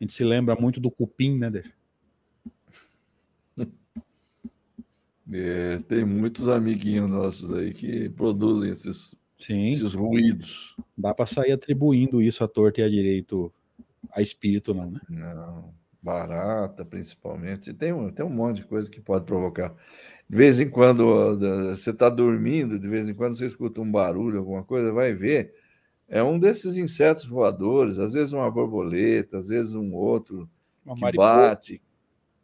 A 0.00 0.04
gente 0.04 0.14
se 0.14 0.24
lembra 0.24 0.56
muito 0.56 0.80
do 0.80 0.90
cupim, 0.90 1.38
né, 1.38 1.50
Dê? 1.50 1.64
É, 5.32 5.78
tem 5.88 6.04
muitos 6.04 6.48
amiguinhos 6.48 7.08
nossos 7.08 7.52
aí 7.52 7.72
que 7.72 8.08
produzem 8.10 8.70
esses, 8.70 9.14
Sim. 9.38 9.70
esses 9.70 9.94
ruídos. 9.94 10.74
Dá 10.96 11.14
para 11.14 11.26
sair 11.26 11.52
atribuindo 11.52 12.20
isso 12.20 12.42
à 12.42 12.48
torta 12.48 12.80
e 12.80 12.84
à 12.84 12.88
direito 12.88 13.52
a 14.12 14.20
espírito, 14.20 14.74
não, 14.74 14.90
né? 14.90 15.00
Não 15.08 15.80
barata, 16.02 16.84
principalmente. 16.84 17.72
Tem 17.74 17.92
um, 17.92 18.10
tem 18.10 18.24
um 18.24 18.30
monte 18.30 18.56
de 18.56 18.64
coisa 18.64 18.90
que 18.90 19.00
pode 19.00 19.24
provocar. 19.24 19.74
De 20.28 20.36
vez 20.36 20.60
em 20.60 20.68
quando 20.68 21.36
você 21.74 21.90
está 21.90 22.08
dormindo, 22.08 22.78
de 22.78 22.88
vez 22.88 23.08
em 23.08 23.14
quando 23.14 23.36
você 23.36 23.46
escuta 23.46 23.80
um 23.80 23.90
barulho, 23.90 24.38
alguma 24.38 24.64
coisa, 24.64 24.92
vai 24.92 25.12
ver. 25.12 25.52
É 26.08 26.22
um 26.22 26.38
desses 26.38 26.76
insetos 26.76 27.26
voadores, 27.26 27.98
às 27.98 28.12
vezes 28.12 28.32
uma 28.32 28.50
borboleta, 28.50 29.38
às 29.38 29.48
vezes 29.48 29.74
um 29.74 29.94
outro 29.94 30.48
uma 30.84 30.94
que 30.94 31.02
mariposa. 31.02 31.32
bate. 31.32 31.82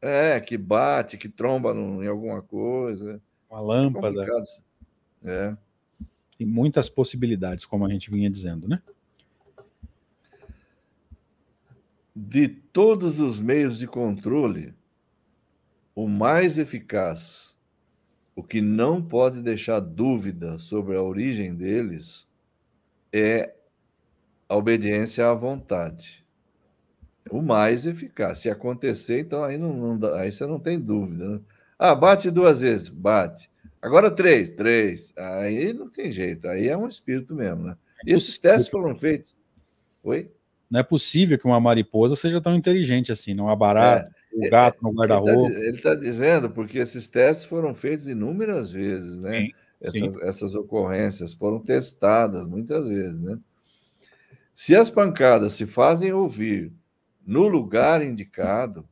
É, 0.07 0.41
que 0.41 0.57
bate, 0.57 1.17
que 1.17 1.29
tromba 1.29 1.75
no, 1.75 2.03
em 2.03 2.07
alguma 2.07 2.43
coisa. 2.43 3.21
Uma 3.51 3.61
lâmpada. 3.61 4.27
É, 5.25 5.31
é. 5.31 5.57
Tem 6.39 6.47
muitas 6.47 6.89
possibilidades, 6.89 7.65
como 7.65 7.87
a 7.87 7.89
gente 7.89 8.11
vinha 8.11 8.31
dizendo, 8.31 8.69
né? 8.69 8.81
de 12.17 12.49
todos 12.49 13.21
os 13.21 13.39
meios 13.39 13.79
de 13.79 13.87
controle, 13.87 14.73
o 15.95 16.09
mais 16.09 16.57
eficaz, 16.57 17.55
o 18.35 18.43
que 18.43 18.63
não 18.63 19.03
pode 19.03 19.43
deixar 19.43 19.81
dúvida 19.81 20.59
sobre 20.59 20.97
a 20.97 21.03
origem 21.03 21.55
deles, 21.55 22.27
é 23.13 23.55
a 24.49 24.57
obediência 24.57 25.29
à 25.29 25.35
vontade. 25.35 26.26
O 27.31 27.43
mais 27.43 27.87
eficaz. 27.87 28.39
Se 28.39 28.51
acontecer, 28.51 29.20
então 29.20 29.43
aí, 29.45 29.59
não, 29.59 29.72
não 29.72 29.99
dá, 29.99 30.20
aí 30.20 30.33
você 30.33 30.47
não 30.47 30.59
tem 30.59 30.79
dúvida. 30.79 31.29
Né? 31.29 31.41
Ah, 31.79 31.95
bate 31.95 32.31
duas 32.31 32.61
vezes, 32.61 32.89
bate. 32.89 33.51
Agora 33.83 34.11
três, 34.11 34.51
três. 34.51 35.12
Aí 35.16 35.72
não 35.72 35.89
tem 35.89 36.12
jeito, 36.12 36.49
aí 36.49 36.68
é 36.68 36.77
um 36.77 36.89
espírito 36.89 37.35
mesmo, 37.35 37.64
né? 37.64 37.77
E 38.05 38.12
esses 38.12 38.39
testes 38.39 38.68
foram 38.68 38.95
feitos. 38.95 39.35
Oi? 40.03 40.31
Não 40.70 40.81
é 40.81 40.83
possível 40.83 41.39
que 41.39 41.47
uma 41.47 41.61
mariposa 41.61 42.16
seja 42.16 42.41
tão 42.41 42.55
inteligente 42.55 43.12
assim, 43.12 43.35
não 43.35 43.49
há 43.49 43.55
barato, 43.55 44.11
é, 44.33 44.47
o 44.47 44.51
gato 44.51 44.83
no 44.83 44.91
tá 44.91 44.97
guarda-roupa. 44.97 45.53
Ele 45.53 45.77
está 45.77 45.91
tá 45.91 45.95
dizendo 45.95 46.51
porque 46.51 46.79
esses 46.79 47.09
testes 47.09 47.45
foram 47.45 47.74
feitos 47.74 48.09
inúmeras 48.09 48.70
vezes, 48.72 49.18
né? 49.20 49.43
Sim, 49.43 49.53
essas, 49.81 50.12
sim. 50.12 50.18
essas 50.22 50.55
ocorrências 50.55 51.35
foram 51.35 51.61
testadas 51.61 52.47
muitas 52.47 52.87
vezes, 52.87 53.20
né? 53.22 53.39
Se 54.55 54.74
as 54.74 54.91
pancadas 54.91 55.53
se 55.53 55.66
fazem 55.66 56.12
ouvir 56.12 56.72
no 57.27 57.49
lugar 57.49 58.03
indicado, 58.03 58.89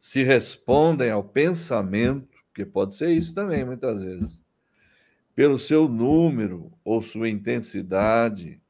se 0.00 0.22
respondem 0.22 1.10
ao 1.10 1.22
pensamento, 1.22 2.38
que 2.54 2.64
pode 2.64 2.94
ser 2.94 3.10
isso 3.10 3.34
também, 3.34 3.64
muitas 3.64 4.02
vezes, 4.02 4.42
pelo 5.34 5.58
seu 5.58 5.88
número 5.88 6.72
ou 6.82 7.02
sua 7.02 7.28
intensidade, 7.28 8.60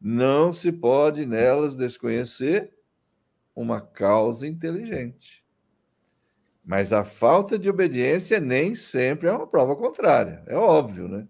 não 0.00 0.52
se 0.52 0.72
pode 0.72 1.26
nelas 1.26 1.76
desconhecer 1.76 2.72
uma 3.54 3.80
causa 3.80 4.46
inteligente. 4.46 5.44
Mas 6.64 6.92
a 6.92 7.04
falta 7.04 7.58
de 7.58 7.68
obediência 7.68 8.40
nem 8.40 8.74
sempre 8.74 9.28
é 9.28 9.32
uma 9.32 9.46
prova 9.46 9.76
contrária, 9.76 10.42
é 10.46 10.56
óbvio, 10.56 11.08
né? 11.08 11.28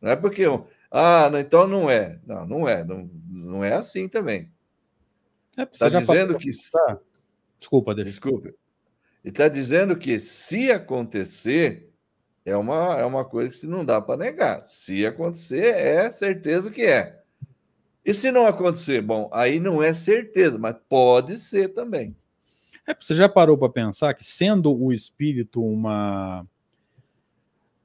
Não 0.00 0.10
é 0.10 0.16
porque, 0.16 0.44
ah, 0.90 1.30
então 1.38 1.66
não 1.66 1.88
é. 1.88 2.18
Não, 2.26 2.46
não 2.46 2.68
é, 2.68 2.84
não, 2.84 3.10
não 3.28 3.64
é 3.64 3.74
assim 3.74 4.08
também. 4.08 4.50
Está 5.72 5.86
é, 5.86 5.90
dizendo 5.90 6.38
que. 6.38 6.50
Desculpa, 7.58 7.94
deixa. 7.94 8.10
Desculpa. 8.10 8.48
Ele 8.48 9.32
está 9.32 9.48
dizendo 9.48 9.96
que 9.96 10.18
se 10.18 10.70
acontecer, 10.70 11.90
é 12.44 12.56
uma, 12.56 12.98
é 12.98 13.04
uma 13.04 13.24
coisa 13.24 13.50
que 13.50 13.56
se 13.56 13.66
não 13.66 13.84
dá 13.84 14.00
para 14.00 14.16
negar. 14.16 14.64
Se 14.64 15.04
acontecer, 15.04 15.74
é 15.74 16.10
certeza 16.10 16.70
que 16.70 16.82
é. 16.82 17.20
E 18.04 18.14
se 18.14 18.30
não 18.32 18.46
acontecer? 18.46 19.02
Bom, 19.02 19.28
aí 19.32 19.60
não 19.60 19.82
é 19.82 19.92
certeza, 19.92 20.58
mas 20.58 20.74
pode 20.88 21.38
ser 21.38 21.68
também. 21.68 22.16
É, 22.88 22.96
você 22.98 23.14
já 23.14 23.28
parou 23.28 23.58
para 23.58 23.68
pensar 23.68 24.14
que, 24.14 24.24
sendo 24.24 24.74
o 24.74 24.92
espírito 24.92 25.62
uma 25.62 26.46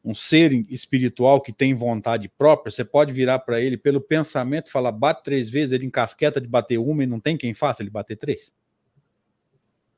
um 0.06 0.14
ser 0.14 0.54
espiritual 0.70 1.42
que 1.42 1.52
tem 1.52 1.74
vontade 1.74 2.30
própria, 2.30 2.72
você 2.72 2.86
pode 2.86 3.12
virar 3.12 3.40
para 3.40 3.60
ele 3.60 3.76
pelo 3.76 4.00
pensamento 4.00 4.68
e 4.68 4.72
falar, 4.72 4.92
bate 4.92 5.24
três 5.24 5.50
vezes, 5.50 5.72
ele 5.72 5.88
encasqueta 5.88 6.40
de 6.40 6.48
bater 6.48 6.78
uma 6.78 7.04
e 7.04 7.08
não 7.08 7.20
tem 7.20 7.36
quem 7.36 7.56
faça 7.56 7.82
ele 7.82 7.90
bater 7.90 8.16
três? 8.16 8.56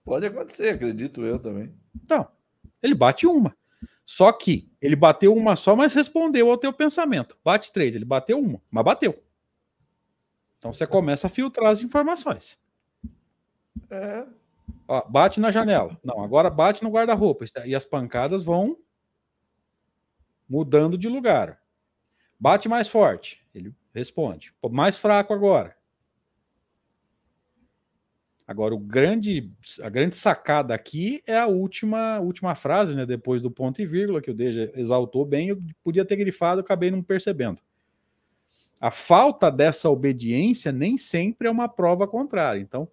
Pode 0.05 0.25
acontecer, 0.25 0.69
acredito 0.69 1.25
eu 1.25 1.37
também. 1.37 1.73
Então, 1.93 2.25
ele 2.81 2.95
bate 2.95 3.27
uma. 3.27 3.53
Só 4.05 4.31
que 4.31 4.71
ele 4.81 4.95
bateu 4.95 5.35
uma 5.35 5.57
só, 5.57 5.75
mas 5.75 5.93
respondeu 5.93 6.49
ao 6.49 6.57
teu 6.57 6.71
pensamento. 6.71 7.37
Bate 7.43 7.73
três, 7.73 7.93
ele 7.93 8.05
bateu 8.05 8.39
uma, 8.39 8.61
mas 8.71 8.85
bateu. 8.85 9.21
Então 10.57 10.71
você 10.71 10.87
começa 10.87 11.27
a 11.27 11.29
filtrar 11.29 11.69
as 11.69 11.83
informações. 11.83 12.57
É. 13.91 14.25
Ó, 14.87 15.05
bate 15.09 15.41
na 15.41 15.51
janela. 15.51 15.99
Não, 16.01 16.23
agora 16.23 16.49
bate 16.49 16.81
no 16.81 16.89
guarda-roupa. 16.89 17.43
E 17.65 17.75
as 17.75 17.83
pancadas 17.83 18.41
vão 18.41 18.77
mudando 20.47 20.97
de 20.97 21.09
lugar. 21.09 21.59
Bate 22.39 22.69
mais 22.69 22.87
forte. 22.87 23.45
Ele 23.53 23.73
responde. 23.93 24.53
Mais 24.69 24.97
fraco 24.97 25.33
agora. 25.33 25.75
Agora, 28.45 28.73
o 28.73 28.79
grande, 28.79 29.51
a 29.81 29.89
grande 29.89 30.15
sacada 30.15 30.73
aqui 30.73 31.21
é 31.27 31.37
a 31.37 31.47
última, 31.47 32.19
última 32.19 32.55
frase, 32.55 32.95
né? 32.95 33.05
Depois 33.05 33.41
do 33.41 33.51
ponto 33.51 33.81
e 33.81 33.85
vírgula, 33.85 34.21
que 34.21 34.31
o 34.31 34.33
Deja 34.33 34.71
exaltou 34.75 35.25
bem, 35.25 35.49
eu 35.49 35.61
podia 35.83 36.05
ter 36.05 36.15
grifado, 36.15 36.61
acabei 36.61 36.89
não 36.89 37.03
percebendo. 37.03 37.61
A 38.79 38.89
falta 38.89 39.51
dessa 39.51 39.89
obediência 39.89 40.71
nem 40.71 40.97
sempre 40.97 41.47
é 41.49 41.51
uma 41.51 41.67
prova 41.67 42.07
contrária. 42.07 42.59
Então, 42.59 42.87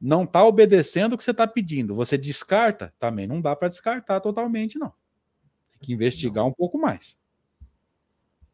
não 0.00 0.24
está 0.24 0.42
obedecendo 0.44 1.12
o 1.12 1.18
que 1.18 1.24
você 1.24 1.32
está 1.32 1.46
pedindo. 1.46 1.94
Você 1.94 2.16
descarta? 2.16 2.94
Também 2.98 3.26
não 3.26 3.40
dá 3.40 3.54
para 3.54 3.68
descartar 3.68 4.20
totalmente, 4.20 4.78
não 4.78 4.92
que 5.80 5.92
investigar 5.92 6.44
um 6.44 6.52
pouco 6.52 6.78
mais. 6.78 7.18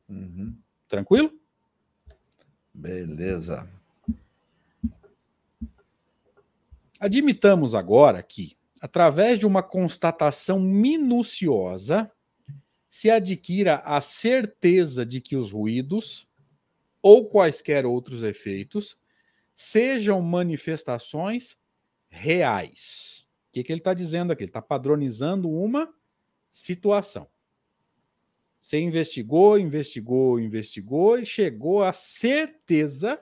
Uhum. 0.08 0.56
Tranquilo? 0.88 1.32
Beleza. 2.72 3.68
Admitamos 7.00 7.74
agora 7.74 8.22
que, 8.22 8.56
através 8.80 9.38
de 9.38 9.46
uma 9.46 9.62
constatação 9.62 10.60
minuciosa, 10.60 12.10
se 12.88 13.10
adquira 13.10 13.76
a 13.76 14.00
certeza 14.00 15.04
de 15.04 15.20
que 15.20 15.34
os 15.34 15.50
ruídos 15.50 16.28
ou 17.00 17.28
quaisquer 17.28 17.84
outros 17.84 18.22
efeitos 18.22 18.96
sejam 19.54 20.20
manifestações 20.22 21.58
reais. 22.08 23.26
O 23.48 23.52
que, 23.52 23.64
que 23.64 23.72
ele 23.72 23.80
está 23.80 23.94
dizendo 23.94 24.32
aqui? 24.32 24.44
Ele 24.44 24.50
está 24.50 24.62
padronizando 24.62 25.50
uma 25.50 25.92
situação. 26.52 27.26
Você 28.60 28.78
investigou, 28.78 29.58
investigou, 29.58 30.38
investigou 30.38 31.18
e 31.18 31.26
chegou 31.26 31.82
à 31.82 31.92
certeza 31.92 33.20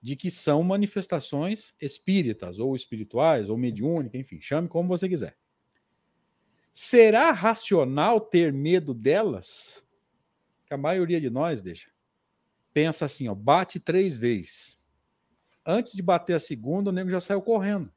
de 0.00 0.14
que 0.14 0.30
são 0.30 0.62
manifestações 0.62 1.74
espíritas, 1.80 2.60
ou 2.60 2.76
espirituais, 2.76 3.48
ou 3.48 3.56
mediúnicas, 3.56 4.20
enfim, 4.20 4.40
chame 4.40 4.68
como 4.68 4.88
você 4.88 5.08
quiser. 5.08 5.36
Será 6.72 7.32
racional 7.32 8.20
ter 8.20 8.52
medo 8.52 8.94
delas? 8.94 9.82
Que 10.66 10.74
a 10.74 10.78
maioria 10.78 11.20
de 11.20 11.30
nós 11.30 11.60
deixa. 11.60 11.90
Pensa 12.72 13.06
assim, 13.06 13.26
ó, 13.26 13.34
bate 13.34 13.80
três 13.80 14.16
vezes. 14.16 14.78
Antes 15.64 15.94
de 15.94 16.02
bater 16.02 16.34
a 16.34 16.40
segunda, 16.40 16.90
o 16.90 16.92
nego 16.92 17.10
já 17.10 17.20
saiu 17.20 17.42
correndo. 17.42 17.90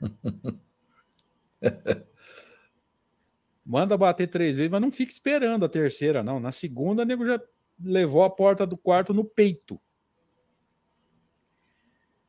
Manda 3.66 3.96
bater 3.96 4.28
três 4.28 4.56
vezes, 4.56 4.70
mas 4.70 4.80
não 4.80 4.92
fica 4.92 5.10
esperando 5.10 5.64
a 5.64 5.68
terceira, 5.68 6.22
não. 6.22 6.38
Na 6.38 6.52
segunda, 6.52 7.02
o 7.02 7.04
nego 7.04 7.26
já 7.26 7.42
levou 7.82 8.22
a 8.22 8.30
porta 8.30 8.64
do 8.64 8.76
quarto 8.76 9.12
no 9.12 9.24
peito. 9.24 9.80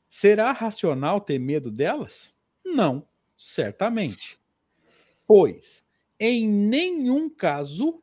Será 0.10 0.52
racional 0.52 1.22
ter 1.22 1.38
medo 1.38 1.70
delas? 1.70 2.34
Não, 2.66 3.08
certamente. 3.38 4.40
Pois, 5.28 5.84
em 6.20 6.48
nenhum 6.48 7.30
caso 7.30 8.02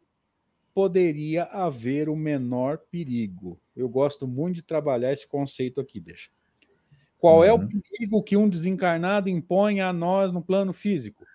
poderia 0.72 1.42
haver 1.44 2.08
o 2.08 2.14
menor 2.14 2.78
perigo. 2.88 3.60
Eu 3.74 3.88
gosto 3.88 4.28
muito 4.28 4.56
de 4.56 4.62
trabalhar 4.62 5.12
esse 5.12 5.26
conceito 5.26 5.80
aqui, 5.80 5.98
deixa. 5.98 6.30
Qual 7.18 7.38
uhum. 7.38 7.44
é 7.44 7.52
o 7.52 7.56
uhum. 7.56 7.68
perigo 7.80 8.22
que 8.22 8.36
um 8.36 8.48
desencarnado 8.48 9.28
impõe 9.28 9.80
a 9.80 9.92
nós 9.92 10.30
no 10.30 10.40
plano 10.42 10.72
físico? 10.72 11.26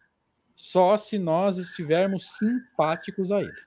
Só 0.59 0.97
se 0.97 1.17
nós 1.17 1.57
estivermos 1.57 2.37
simpáticos 2.37 3.31
a 3.31 3.39
ele. 3.39 3.61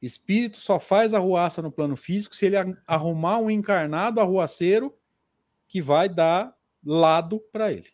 Espírito 0.00 0.56
só 0.56 0.80
faz 0.80 1.12
arruaça 1.12 1.60
no 1.60 1.70
plano 1.70 1.94
físico 1.94 2.34
se 2.34 2.46
ele 2.46 2.56
arrumar 2.86 3.36
um 3.36 3.50
encarnado 3.50 4.18
arruaceiro 4.18 4.96
que 5.68 5.82
vai 5.82 6.08
dar 6.08 6.56
lado 6.82 7.38
para 7.52 7.70
ele. 7.70 7.90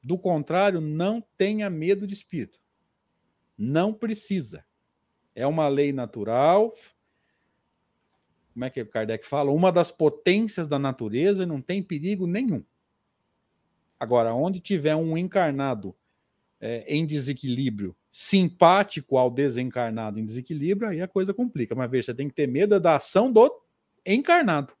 Do 0.00 0.16
contrário, 0.16 0.80
não 0.80 1.20
tenha 1.36 1.68
medo 1.68 2.06
de 2.06 2.14
espírito. 2.14 2.60
Não 3.58 3.92
precisa. 3.92 4.64
É 5.34 5.44
uma 5.44 5.66
lei 5.66 5.92
natural. 5.92 6.72
Como 8.52 8.64
é 8.64 8.70
que 8.70 8.84
Kardec 8.84 9.26
fala? 9.26 9.50
Uma 9.50 9.72
das 9.72 9.90
potências 9.90 10.68
da 10.68 10.78
natureza 10.78 11.44
não 11.44 11.60
tem 11.60 11.82
perigo 11.82 12.28
nenhum. 12.28 12.64
Agora, 14.00 14.32
onde 14.32 14.60
tiver 14.60 14.96
um 14.96 15.14
encarnado 15.14 15.94
é, 16.58 16.82
em 16.88 17.04
desequilíbrio, 17.04 17.94
simpático 18.10 19.18
ao 19.18 19.30
desencarnado 19.30 20.18
em 20.18 20.24
desequilíbrio, 20.24 20.88
aí 20.88 21.02
a 21.02 21.06
coisa 21.06 21.34
complica. 21.34 21.74
Mas 21.74 21.90
veja, 21.90 22.06
você 22.06 22.14
tem 22.14 22.26
que 22.26 22.34
ter 22.34 22.48
medo 22.48 22.80
da 22.80 22.96
ação 22.96 23.30
do 23.30 23.62
encarnado, 24.04 24.74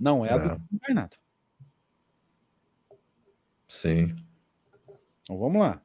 não 0.00 0.24
é, 0.24 0.30
é. 0.30 0.32
a 0.32 0.38
do 0.38 0.48
é. 0.48 0.54
desencarnado. 0.54 1.16
Sim. 3.68 4.16
Então 5.20 5.38
vamos 5.38 5.60
lá. 5.60 5.82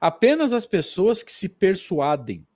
Apenas 0.00 0.52
as 0.52 0.66
pessoas 0.66 1.22
que 1.22 1.32
se 1.32 1.48
persuadem 1.48 2.46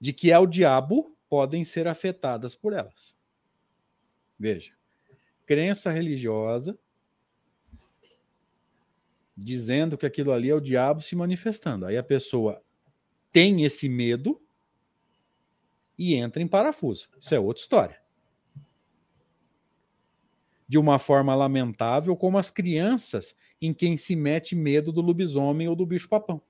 de 0.00 0.12
que 0.12 0.30
é 0.32 0.38
o 0.38 0.46
diabo 0.46 1.14
podem 1.28 1.64
ser 1.64 1.88
afetadas 1.88 2.54
por 2.54 2.72
elas. 2.72 3.16
Veja, 4.38 4.72
crença 5.44 5.90
religiosa 5.90 6.78
dizendo 9.42 9.96
que 9.96 10.06
aquilo 10.06 10.32
ali 10.32 10.50
é 10.50 10.54
o 10.54 10.60
diabo 10.60 11.00
se 11.00 11.16
manifestando. 11.16 11.86
Aí 11.86 11.96
a 11.96 12.02
pessoa 12.02 12.62
tem 13.32 13.64
esse 13.64 13.88
medo, 13.88 14.40
e 16.00 16.14
entra 16.14 16.42
em 16.42 16.48
parafuso. 16.48 17.10
Isso 17.20 17.34
é 17.34 17.38
outra 17.38 17.60
história. 17.60 18.00
De 20.66 20.78
uma 20.78 20.98
forma 20.98 21.34
lamentável, 21.34 22.16
como 22.16 22.38
as 22.38 22.50
crianças 22.50 23.36
em 23.60 23.74
quem 23.74 23.98
se 23.98 24.16
mete 24.16 24.56
medo 24.56 24.92
do 24.92 25.02
lobisomem 25.02 25.68
ou 25.68 25.76
do 25.76 25.84
bicho-papão. 25.84 26.40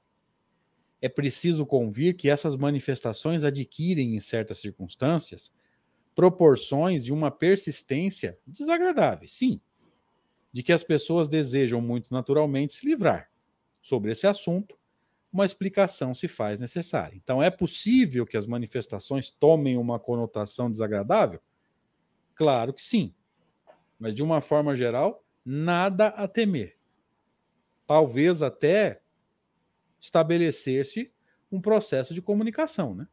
É 1.02 1.08
preciso 1.08 1.66
convir 1.66 2.14
que 2.14 2.30
essas 2.30 2.54
manifestações 2.54 3.42
adquirem, 3.42 4.14
em 4.14 4.20
certas 4.20 4.58
circunstâncias, 4.58 5.50
proporções 6.14 7.04
de 7.04 7.12
uma 7.12 7.28
persistência 7.28 8.38
desagradável, 8.46 9.26
sim, 9.26 9.60
de 10.52 10.62
que 10.62 10.72
as 10.72 10.82
pessoas 10.82 11.28
desejam 11.28 11.80
muito 11.80 12.12
naturalmente 12.12 12.74
se 12.74 12.86
livrar. 12.86 13.30
Sobre 13.82 14.12
esse 14.12 14.26
assunto, 14.26 14.76
uma 15.32 15.46
explicação 15.46 16.12
se 16.12 16.26
faz 16.26 16.58
necessária. 16.58 17.16
Então, 17.16 17.42
é 17.42 17.50
possível 17.50 18.26
que 18.26 18.36
as 18.36 18.46
manifestações 18.46 19.30
tomem 19.30 19.76
uma 19.76 19.98
conotação 19.98 20.70
desagradável? 20.70 21.40
Claro 22.34 22.74
que 22.74 22.82
sim. 22.82 23.14
Mas, 23.98 24.14
de 24.14 24.22
uma 24.22 24.40
forma 24.40 24.74
geral, 24.74 25.24
nada 25.44 26.08
a 26.08 26.26
temer. 26.26 26.76
Talvez 27.86 28.42
até 28.42 29.02
estabelecer-se 30.00 31.12
um 31.50 31.60
processo 31.60 32.14
de 32.14 32.22
comunicação, 32.22 32.94
né? 32.94 33.06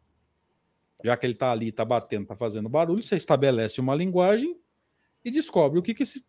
Já 1.03 1.15
que 1.15 1.25
ele 1.25 1.33
está 1.33 1.51
ali, 1.51 1.69
está 1.69 1.85
batendo, 1.85 2.23
está 2.23 2.35
fazendo 2.35 2.69
barulho, 2.69 3.03
você 3.03 3.15
estabelece 3.15 3.79
uma 3.79 3.93
linguagem 3.93 4.59
e 5.23 5.29
descobre 5.29 5.77
o 5.77 5.83
que, 5.83 5.93
que 5.93 6.03
esse 6.03 6.25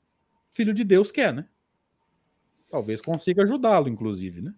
filho 0.53 0.75
de 0.75 0.85
Deus 0.85 1.11
quer, 1.11 1.33
né? 1.33 1.47
Talvez 2.71 3.01
consiga 3.01 3.43
ajudá-lo, 3.43 3.89
inclusive, 3.89 4.43
né? 4.43 4.55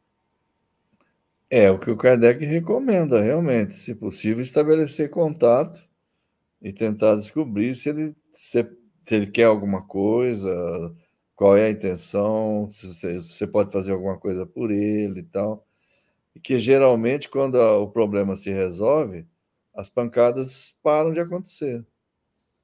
É 1.48 1.70
o 1.70 1.78
que 1.78 1.90
o 1.90 1.96
Kardec 1.96 2.44
recomenda, 2.44 3.20
realmente, 3.20 3.74
se 3.74 3.94
possível, 3.94 4.42
estabelecer 4.42 5.10
contato 5.10 5.80
e 6.62 6.72
tentar 6.72 7.16
descobrir 7.16 7.74
se 7.74 7.88
ele, 7.88 8.14
se, 8.30 8.62
se 9.04 9.14
ele 9.14 9.26
quer 9.26 9.44
alguma 9.44 9.82
coisa, 9.82 10.94
qual 11.34 11.56
é 11.56 11.66
a 11.66 11.70
intenção, 11.70 12.68
se 12.70 13.18
você, 13.18 13.46
pode 13.46 13.72
fazer 13.72 13.92
alguma 13.92 14.18
coisa 14.18 14.46
por 14.46 14.70
ele 14.70 15.20
e 15.20 15.24
tal. 15.24 15.66
E 16.34 16.40
que 16.40 16.58
geralmente, 16.58 17.28
quando 17.28 17.60
a, 17.60 17.78
o 17.78 17.90
problema 17.90 18.36
se 18.36 18.50
resolve, 18.52 19.26
as 19.74 19.88
pancadas 19.88 20.74
param 20.82 21.12
de 21.12 21.18
acontecer. 21.18 21.84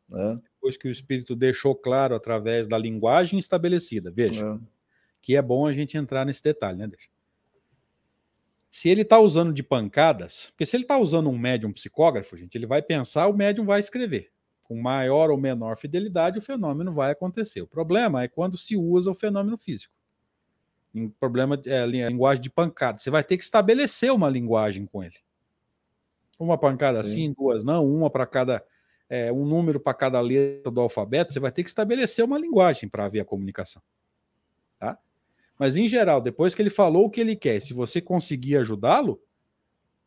Né? 0.09 0.37
Depois 0.67 0.77
que 0.77 0.89
o 0.89 0.91
espírito 0.91 1.37
deixou 1.37 1.77
claro 1.77 2.15
através 2.15 2.67
da 2.67 2.77
linguagem 2.77 3.39
estabelecida, 3.39 4.11
veja, 4.11 4.45
é. 4.45 4.59
que 5.23 5.37
é 5.37 5.43
bom 5.43 5.65
a 5.65 5.73
gente 5.73 5.97
entrar 5.97 6.27
nesse 6.27 6.43
detalhe, 6.43 6.79
né, 6.79 6.89
Deixa? 6.89 7.09
se 8.69 8.89
ele 8.91 9.03
está 9.03 9.19
usando 9.19 9.55
de 9.55 9.63
pancadas, 9.63 10.51
porque 10.51 10.67
se 10.67 10.77
ele 10.77 10.85
está 10.85 10.99
usando 10.99 11.31
um 11.31 11.39
médium 11.39 11.73
psicógrafo, 11.73 12.37
gente, 12.37 12.57
ele 12.57 12.67
vai 12.67 12.83
pensar, 12.83 13.27
o 13.27 13.33
médium 13.33 13.65
vai 13.65 13.81
escrever. 13.81 14.31
Com 14.65 14.79
maior 14.79 15.31
ou 15.31 15.39
menor 15.39 15.79
fidelidade, 15.79 16.39
o 16.39 16.43
fenômeno 16.43 16.93
vai 16.93 17.13
acontecer. 17.13 17.63
O 17.63 17.67
problema 17.67 18.23
é 18.23 18.29
quando 18.29 18.59
se 18.59 18.77
usa 18.77 19.11
o 19.11 19.15
fenômeno 19.15 19.57
físico. 19.57 19.95
O 20.95 21.09
problema 21.09 21.59
é 21.65 21.83
a 21.83 21.87
linguagem 21.87 22.43
de 22.43 22.51
pancada. 22.51 22.99
Você 22.99 23.09
vai 23.09 23.25
ter 23.25 23.39
que 23.39 23.45
estabelecer 23.45 24.13
uma 24.13 24.29
linguagem 24.29 24.85
com 24.85 25.03
ele. 25.03 25.17
Uma 26.39 26.59
pancada 26.59 27.03
Sim. 27.03 27.11
assim, 27.11 27.33
duas 27.33 27.65
não, 27.65 27.87
uma 27.87 28.11
para 28.11 28.27
cada. 28.27 28.63
É, 29.09 29.33
um 29.33 29.47
número 29.47 29.79
para 29.79 29.95
cada 29.95 30.21
letra 30.21 30.71
do 30.71 30.81
alfabeto, 30.81 31.33
você 31.33 31.39
vai 31.39 31.53
ter 31.53 31.63
que 31.63 31.69
estabelecer 31.69 32.25
uma 32.25 32.39
linguagem 32.39 32.89
para 32.89 33.05
haver 33.05 33.21
a 33.21 33.25
comunicação. 33.25 33.81
Tá? 34.79 34.99
Mas, 35.59 35.77
em 35.77 35.87
geral, 35.87 36.21
depois 36.21 36.55
que 36.55 36.63
ele 36.63 36.71
falou 36.71 37.07
o 37.07 37.11
que 37.11 37.21
ele 37.21 37.37
quer, 37.37 37.61
se 37.61 37.73
você 37.73 38.01
conseguir 38.01 38.57
ajudá-lo, 38.57 39.23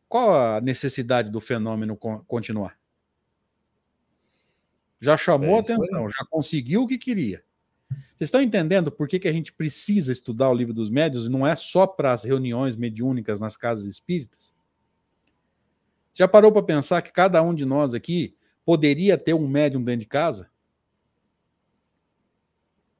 qual 0.08 0.34
a 0.34 0.60
necessidade 0.60 1.30
do 1.30 1.40
fenômeno 1.40 1.96
continuar? 2.26 2.78
Já 5.00 5.16
chamou 5.16 5.56
é 5.56 5.60
atenção, 5.60 6.04
aí. 6.04 6.10
já 6.10 6.24
conseguiu 6.28 6.82
o 6.82 6.86
que 6.86 6.98
queria. 6.98 7.42
Vocês 7.88 8.28
estão 8.28 8.42
entendendo 8.42 8.92
por 8.92 9.08
que, 9.08 9.18
que 9.18 9.28
a 9.28 9.32
gente 9.32 9.52
precisa 9.52 10.12
estudar 10.12 10.50
o 10.50 10.54
livro 10.54 10.74
dos 10.74 10.90
médios 10.90 11.26
e 11.26 11.30
não 11.30 11.46
é 11.46 11.56
só 11.56 11.86
para 11.86 12.12
as 12.12 12.22
reuniões 12.22 12.76
mediúnicas 12.76 13.40
nas 13.40 13.56
casas 13.56 13.86
espíritas? 13.86 14.54
Já 16.12 16.28
parou 16.28 16.52
para 16.52 16.62
pensar 16.62 17.02
que 17.02 17.12
cada 17.12 17.40
um 17.42 17.54
de 17.54 17.64
nós 17.64 17.94
aqui 17.94 18.36
poderia 18.64 19.16
ter 19.18 19.34
um 19.34 19.48
médium 19.48 19.82
dentro 19.82 20.00
de 20.00 20.06
casa? 20.06 20.50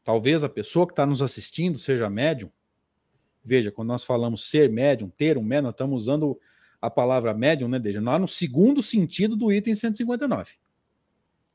Talvez 0.03 0.43
a 0.43 0.49
pessoa 0.49 0.87
que 0.87 0.93
está 0.93 1.07
nos 1.07 1.23
assistindo 1.23 1.79
seja 1.79 2.09
médium. 2.09 2.51
Veja, 3.45 3.71
quando 3.71 3.89
nós 3.89 4.05
falamos 4.05 4.49
ser 4.51 4.71
médium, 4.71 5.09
ter 5.09 5.39
um 5.39 5.43
médium, 5.43 5.65
nós 5.65 5.75
estamos 5.75 6.03
usando 6.03 6.39
a 6.81 6.91
palavra 6.91 7.35
médium, 7.35 7.69
né, 7.69 7.79
Deja? 7.79 8.01
Lá 8.01 8.19
no 8.19 8.29
segundo 8.29 8.83
sentido 8.83 9.37
do 9.37 9.53
item 9.53 9.75
159. 9.75 10.55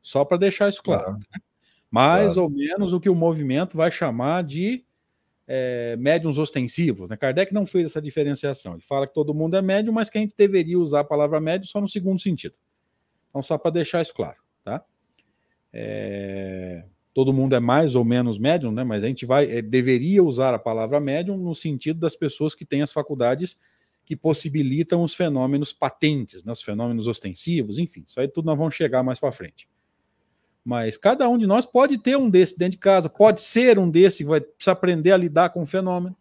Só 0.02 0.24
para 0.24 0.38
deixar 0.38 0.70
isso 0.70 0.84
claro. 0.84 1.14
Né? 1.14 1.40
Mais 1.90 2.34
claro. 2.34 2.44
ou 2.44 2.50
menos 2.50 2.94
o 2.94 3.00
que 3.00 3.10
o 3.10 3.16
movimento 3.16 3.76
vai 3.76 3.90
chamar 3.90 4.44
de 4.44 4.86
é, 5.48 5.96
médiums 5.98 6.38
ostensivos. 6.38 7.10
Né? 7.10 7.18
Kardec 7.18 7.54
não 7.54 7.66
fez 7.66 7.86
essa 7.86 8.02
diferenciação. 8.02 8.74
Ele 8.74 8.84
fala 8.84 9.08
que 9.08 9.14
todo 9.14 9.34
mundo 9.34 9.56
é 9.56 9.62
médium, 9.62 9.94
mas 9.94 10.10
que 10.10 10.18
a 10.18 10.22
gente 10.22 10.36
deveria 10.38 10.78
usar 10.78 11.02
a 11.02 11.06
palavra 11.06 11.40
médium 11.40 11.68
só 11.68 11.82
no 11.82 11.88
segundo 11.88 12.22
sentido. 12.22 12.56
Então, 13.36 13.44
só 13.44 13.58
para 13.58 13.72
deixar 13.72 14.02
isso 14.02 14.14
claro. 14.14 14.38
Tá? 14.64 14.82
É 15.74 16.86
todo 17.16 17.32
mundo 17.32 17.56
é 17.56 17.62
mais 17.62 17.96
ou 17.96 18.04
menos 18.04 18.38
médium, 18.38 18.74
né? 18.74 18.84
Mas 18.84 19.02
a 19.02 19.08
gente 19.08 19.26
vai 19.26 19.50
é, 19.50 19.62
deveria 19.62 20.22
usar 20.22 20.54
a 20.54 20.60
palavra 20.60 21.00
médium 21.00 21.38
no 21.38 21.56
sentido 21.56 21.98
das 21.98 22.14
pessoas 22.14 22.54
que 22.54 22.66
têm 22.66 22.82
as 22.82 22.92
faculdades 22.92 23.58
que 24.04 24.18
possibilitam 24.18 25.02
os 25.02 25.16
fenômenos 25.16 25.72
patentes, 25.72 26.44
né? 26.44 26.52
Os 26.52 26.62
fenômenos 26.62 27.08
ostensivos, 27.08 27.80
enfim. 27.80 28.04
Isso 28.06 28.20
aí 28.20 28.28
tudo 28.28 28.46
nós 28.46 28.58
vamos 28.58 28.76
chegar 28.76 29.02
mais 29.02 29.18
para 29.18 29.32
frente. 29.32 29.68
Mas 30.64 30.98
cada 30.98 31.28
um 31.30 31.38
de 31.38 31.48
nós 31.48 31.66
pode 31.66 31.98
ter 31.98 32.18
um 32.18 32.30
desse 32.30 32.58
dentro 32.58 32.72
de 32.72 32.80
casa, 32.80 33.10
pode 33.10 33.42
ser 33.42 33.80
um 33.80 33.90
desse 33.90 34.26
vai 34.26 34.42
precisar 34.42 34.74
aprender 34.74 35.14
a 35.14 35.18
lidar 35.18 35.50
com 35.52 35.64
o 35.64 35.66
fenômeno. 35.66 36.16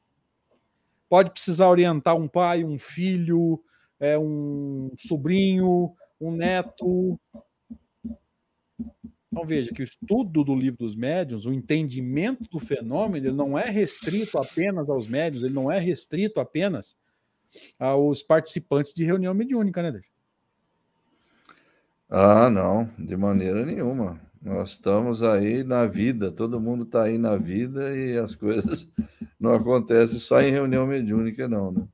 Pode 1.08 1.30
precisar 1.30 1.68
orientar 1.68 2.16
um 2.16 2.28
pai, 2.28 2.62
um 2.62 2.78
filho, 2.78 3.60
é, 3.98 4.16
um 4.16 4.92
sobrinho, 4.96 5.92
um 6.28 6.36
neto, 6.36 7.18
então 9.34 9.44
veja 9.44 9.72
que 9.72 9.82
o 9.82 9.84
estudo 9.84 10.44
do 10.44 10.54
livro 10.54 10.78
dos 10.78 10.94
médiuns, 10.94 11.44
o 11.44 11.52
entendimento 11.52 12.48
do 12.50 12.60
fenômeno, 12.60 13.26
ele 13.26 13.34
não 13.34 13.58
é 13.58 13.68
restrito 13.68 14.38
apenas 14.38 14.88
aos 14.88 15.08
médiuns, 15.08 15.42
ele 15.42 15.52
não 15.52 15.72
é 15.72 15.80
restrito 15.80 16.38
apenas 16.38 16.96
aos 17.76 18.22
participantes 18.22 18.94
de 18.94 19.04
reunião 19.04 19.34
mediúnica, 19.34 19.82
né, 19.82 19.90
David? 19.90 20.08
Ah, 22.08 22.48
não, 22.48 22.88
de 22.96 23.16
maneira 23.16 23.66
nenhuma. 23.66 24.20
Nós 24.40 24.70
estamos 24.70 25.22
aí 25.24 25.64
na 25.64 25.84
vida, 25.84 26.30
todo 26.30 26.60
mundo 26.60 26.84
está 26.84 27.02
aí 27.02 27.18
na 27.18 27.36
vida 27.36 27.96
e 27.96 28.16
as 28.16 28.36
coisas 28.36 28.88
não 29.40 29.54
acontecem 29.54 30.20
só 30.20 30.40
em 30.40 30.52
reunião 30.52 30.86
mediúnica, 30.86 31.48
não, 31.48 31.72
né? 31.72 31.88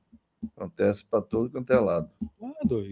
Acontece 0.55 1.03
para 1.05 1.21
todo 1.21 1.49
quanto 1.49 1.73
é 1.73 1.79
lado. 1.79 2.09
Claro, 2.37 2.85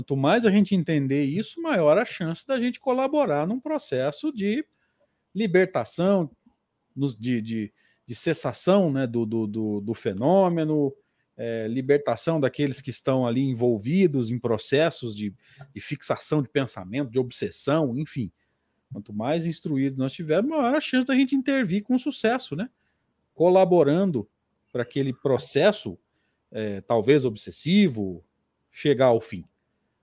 Quanto 0.00 0.16
mais 0.16 0.46
a 0.46 0.50
gente 0.50 0.74
entender 0.74 1.24
isso, 1.24 1.60
maior 1.60 1.98
a 1.98 2.06
chance 2.06 2.46
da 2.46 2.58
gente 2.58 2.80
colaborar 2.80 3.46
num 3.46 3.60
processo 3.60 4.32
de 4.32 4.64
libertação, 5.34 6.30
de, 6.96 7.42
de, 7.42 7.72
de 8.06 8.14
cessação 8.14 8.90
né, 8.90 9.06
do, 9.06 9.26
do, 9.26 9.78
do, 9.82 9.92
fenômeno, 9.92 10.90
é, 11.36 11.68
libertação 11.68 12.40
daqueles 12.40 12.80
que 12.80 12.88
estão 12.88 13.26
ali 13.26 13.42
envolvidos 13.42 14.30
em 14.30 14.38
processos 14.38 15.14
de, 15.14 15.34
de, 15.74 15.80
fixação 15.82 16.40
de 16.40 16.48
pensamento, 16.48 17.10
de 17.10 17.18
obsessão, 17.18 17.94
enfim. 17.98 18.32
Quanto 18.90 19.12
mais 19.12 19.44
instruídos 19.44 19.98
nós 19.98 20.12
tivermos, 20.12 20.50
maior 20.50 20.74
a 20.74 20.80
chance 20.80 21.06
da 21.06 21.14
gente 21.14 21.36
intervir 21.36 21.82
com 21.82 21.98
sucesso, 21.98 22.56
né? 22.56 22.70
Colaborando 23.34 24.26
para 24.72 24.82
aquele 24.82 25.12
processo, 25.12 25.98
é, 26.50 26.80
talvez 26.80 27.26
obsessivo, 27.26 28.24
chegar 28.72 29.06
ao 29.06 29.20
fim. 29.20 29.44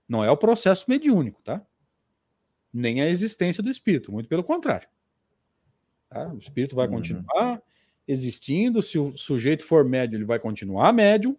Não 0.08 0.24
é 0.24 0.30
o 0.30 0.36
processo 0.36 0.86
mediúnico, 0.88 1.42
tá? 1.42 1.64
Nem 2.72 3.02
a 3.02 3.06
existência 3.06 3.62
do 3.62 3.70
espírito, 3.70 4.10
muito 4.10 4.28
pelo 4.28 4.42
contrário. 4.42 4.88
Tá? 6.08 6.32
O 6.32 6.38
espírito 6.38 6.74
vai 6.74 6.86
uhum. 6.86 6.94
continuar 6.94 7.62
existindo, 8.06 8.80
se 8.80 8.98
o 8.98 9.14
sujeito 9.16 9.66
for 9.66 9.84
médio, 9.84 10.16
ele 10.16 10.24
vai 10.24 10.38
continuar 10.38 10.92
médium, 10.94 11.36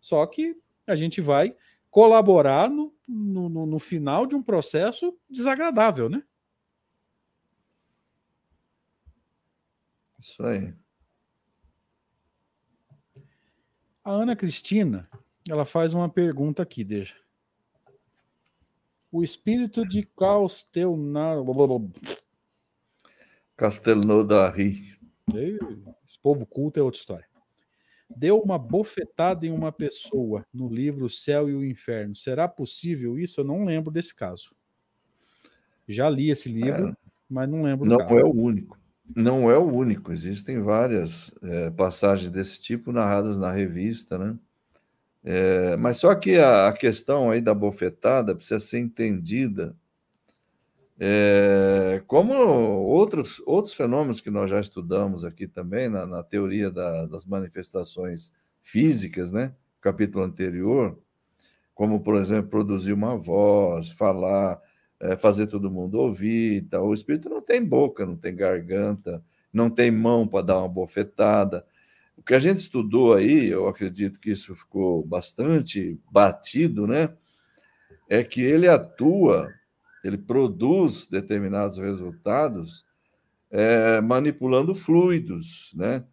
só 0.00 0.26
que 0.26 0.56
a 0.86 0.96
gente 0.96 1.20
vai 1.20 1.54
colaborar 1.90 2.68
no, 2.68 2.92
no, 3.06 3.66
no 3.66 3.78
final 3.78 4.26
de 4.26 4.34
um 4.34 4.42
processo 4.42 5.16
desagradável, 5.30 6.08
né? 6.08 6.22
Isso 10.18 10.42
aí. 10.42 10.74
A 14.04 14.10
Ana 14.10 14.34
Cristina, 14.34 15.08
ela 15.48 15.64
faz 15.64 15.94
uma 15.94 16.08
pergunta 16.08 16.62
aqui, 16.62 16.82
deixa. 16.82 17.14
O 19.10 19.22
espírito 19.22 19.86
de 19.88 20.02
Castelnar... 20.02 21.38
Castelnaudary. 23.56 24.98
Esse 26.06 26.18
povo 26.22 26.46
culto 26.46 26.78
é 26.78 26.82
outra 26.82 26.98
história. 26.98 27.26
deu 28.14 28.38
uma 28.38 28.58
bofetada 28.58 29.46
em 29.46 29.50
uma 29.50 29.72
pessoa 29.72 30.46
no 30.52 30.68
livro 30.68 31.06
O 31.06 31.10
Céu 31.10 31.48
e 31.48 31.54
o 31.54 31.64
Inferno. 31.64 32.14
Será 32.14 32.46
possível 32.46 33.18
isso? 33.18 33.40
Eu 33.40 33.44
não 33.44 33.64
lembro 33.64 33.90
desse 33.90 34.14
caso. 34.14 34.54
Já 35.86 36.08
li 36.08 36.30
esse 36.30 36.50
livro, 36.50 36.88
é, 36.88 36.96
mas 37.28 37.48
não 37.48 37.62
lembro. 37.62 37.88
Não 37.88 37.98
caso. 37.98 38.18
é 38.18 38.24
o 38.24 38.32
único. 38.32 38.78
Não 39.16 39.50
é 39.50 39.56
o 39.56 39.64
único. 39.64 40.12
Existem 40.12 40.60
várias 40.60 41.34
é, 41.42 41.70
passagens 41.70 42.30
desse 42.30 42.62
tipo 42.62 42.92
narradas 42.92 43.38
na 43.38 43.50
revista, 43.50 44.18
né? 44.18 44.38
É, 45.24 45.76
mas 45.76 45.96
só 45.98 46.14
que 46.14 46.36
a, 46.38 46.68
a, 46.68 46.72
questão 46.72 47.30
aí 47.30 47.40
da 47.40 47.52
bofetada 47.52 48.34
precisa 48.34 48.60
ser 48.60 48.78
entendida 48.78 49.76
é, 51.00 52.02
como 52.06 52.34
outros, 52.34 53.40
outros 53.46 53.72
fenômenos 53.74 54.20
que 54.20 54.30
nós 54.30 54.50
já 54.50 54.60
estudamos 54.60 55.24
aqui 55.24 55.46
também 55.46 55.88
na, 55.88 56.04
na 56.04 56.22
teoria 56.22 56.70
da, 56.70 57.06
das 57.06 57.24
manifestações 57.24 58.32
físicas, 58.60 59.30
né? 59.30 59.54
Capítulo 59.80 60.24
anterior, 60.24 60.98
como, 61.72 62.00
por 62.00 62.16
exemplo, 62.16 62.50
produzir 62.50 62.92
uma 62.92 63.16
voz, 63.16 63.90
falar, 63.90 64.60
é, 64.98 65.16
fazer 65.16 65.46
todo 65.46 65.70
mundo 65.70 65.98
ouvir. 66.00 66.62
Tal. 66.68 66.88
O 66.88 66.94
espírito 66.94 67.28
não 67.28 67.40
tem 67.40 67.64
boca, 67.64 68.04
não 68.04 68.16
tem 68.16 68.34
garganta, 68.34 69.22
não 69.52 69.70
tem 69.70 69.90
mão 69.90 70.26
para 70.26 70.44
dar 70.44 70.58
uma 70.58 70.68
bofetada. 70.68 71.64
O 72.18 72.22
que 72.22 72.34
a 72.34 72.38
gente 72.38 72.58
estudou 72.58 73.14
aí, 73.14 73.48
eu 73.48 73.66
acredito 73.68 74.20
que 74.20 74.30
isso 74.32 74.54
ficou 74.54 75.02
bastante 75.06 75.98
batido, 76.10 76.86
né? 76.86 77.14
É 78.10 78.22
que 78.22 78.42
ele 78.42 78.68
atua 78.68 79.50
ele 80.04 80.18
produz 80.18 81.06
determinados 81.06 81.78
resultados 81.78 82.84
é, 83.50 84.00
manipulando 84.00 84.74
fluidos, 84.74 85.72
né? 85.74 86.04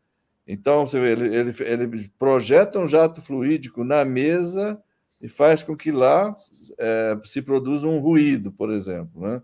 Então, 0.47 0.85
você 0.85 0.99
vê, 0.99 1.11
ele, 1.11 1.35
ele, 1.35 1.53
ele, 1.59 2.11
projeta 2.19 2.79
um 2.79 2.87
jato 2.87 3.19
fluídico 3.19 3.83
na 3.83 4.05
mesa 4.05 4.79
e 5.19 5.27
faz 5.27 5.63
com 5.63 5.75
que 5.75 5.91
lá 5.91 6.35
é, 6.77 7.17
se 7.23 7.41
produza 7.41 7.87
um 7.87 7.99
ruído, 7.99 8.51
por 8.51 8.69
exemplo, 8.69 9.21
né? 9.21 9.41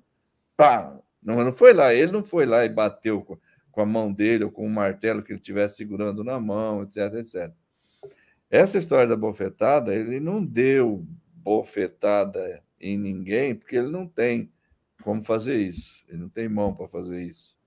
Pá! 0.56 0.96
Não, 1.22 1.44
não 1.44 1.54
foi 1.54 1.74
lá, 1.74 1.94
ele 1.94 2.12
não 2.12 2.24
foi 2.24 2.46
lá 2.46 2.66
e 2.66 2.70
bateu 2.70 3.22
com, 3.72 3.82
a 3.82 3.86
mão 3.86 4.12
dele 4.12 4.44
ou 4.44 4.52
com 4.52 4.66
o 4.66 4.70
martelo 4.70 5.24
que 5.24 5.32
ele 5.32 5.40
estivesse 5.40 5.78
segurando 5.78 6.24
na 6.24 6.40
mão, 6.40 6.84
etc, 6.84 7.14
etc. 7.16 7.54
Essa 8.50 8.78
história 8.78 9.08
da 9.08 9.16
bofetada, 9.16 9.96
ele 9.96 10.20
não 10.20 10.44
deu 10.44 11.06
bofetada 11.34 12.62
em 12.80 12.98
ninguém, 12.98 13.56
porque 13.56 13.76
ele 13.76 13.90
não 13.90 14.08
tem 14.08 14.52
como 15.02 15.24
fazer 15.24 15.56
isso. 15.56 16.04
Ele 16.08 16.20
não 16.20 16.30
tem 16.30 16.50
mão 16.50 16.76
para 16.76 16.88
fazer 16.88 17.24
isso. 17.24 17.58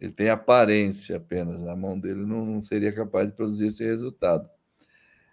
Ele 0.00 0.12
tem 0.12 0.28
aparência 0.28 1.16
apenas. 1.16 1.66
A 1.66 1.74
mão 1.74 1.98
dele 1.98 2.24
não, 2.24 2.44
não 2.44 2.62
seria 2.62 2.92
capaz 2.92 3.28
de 3.28 3.34
produzir 3.34 3.66
esse 3.66 3.84
resultado. 3.84 4.48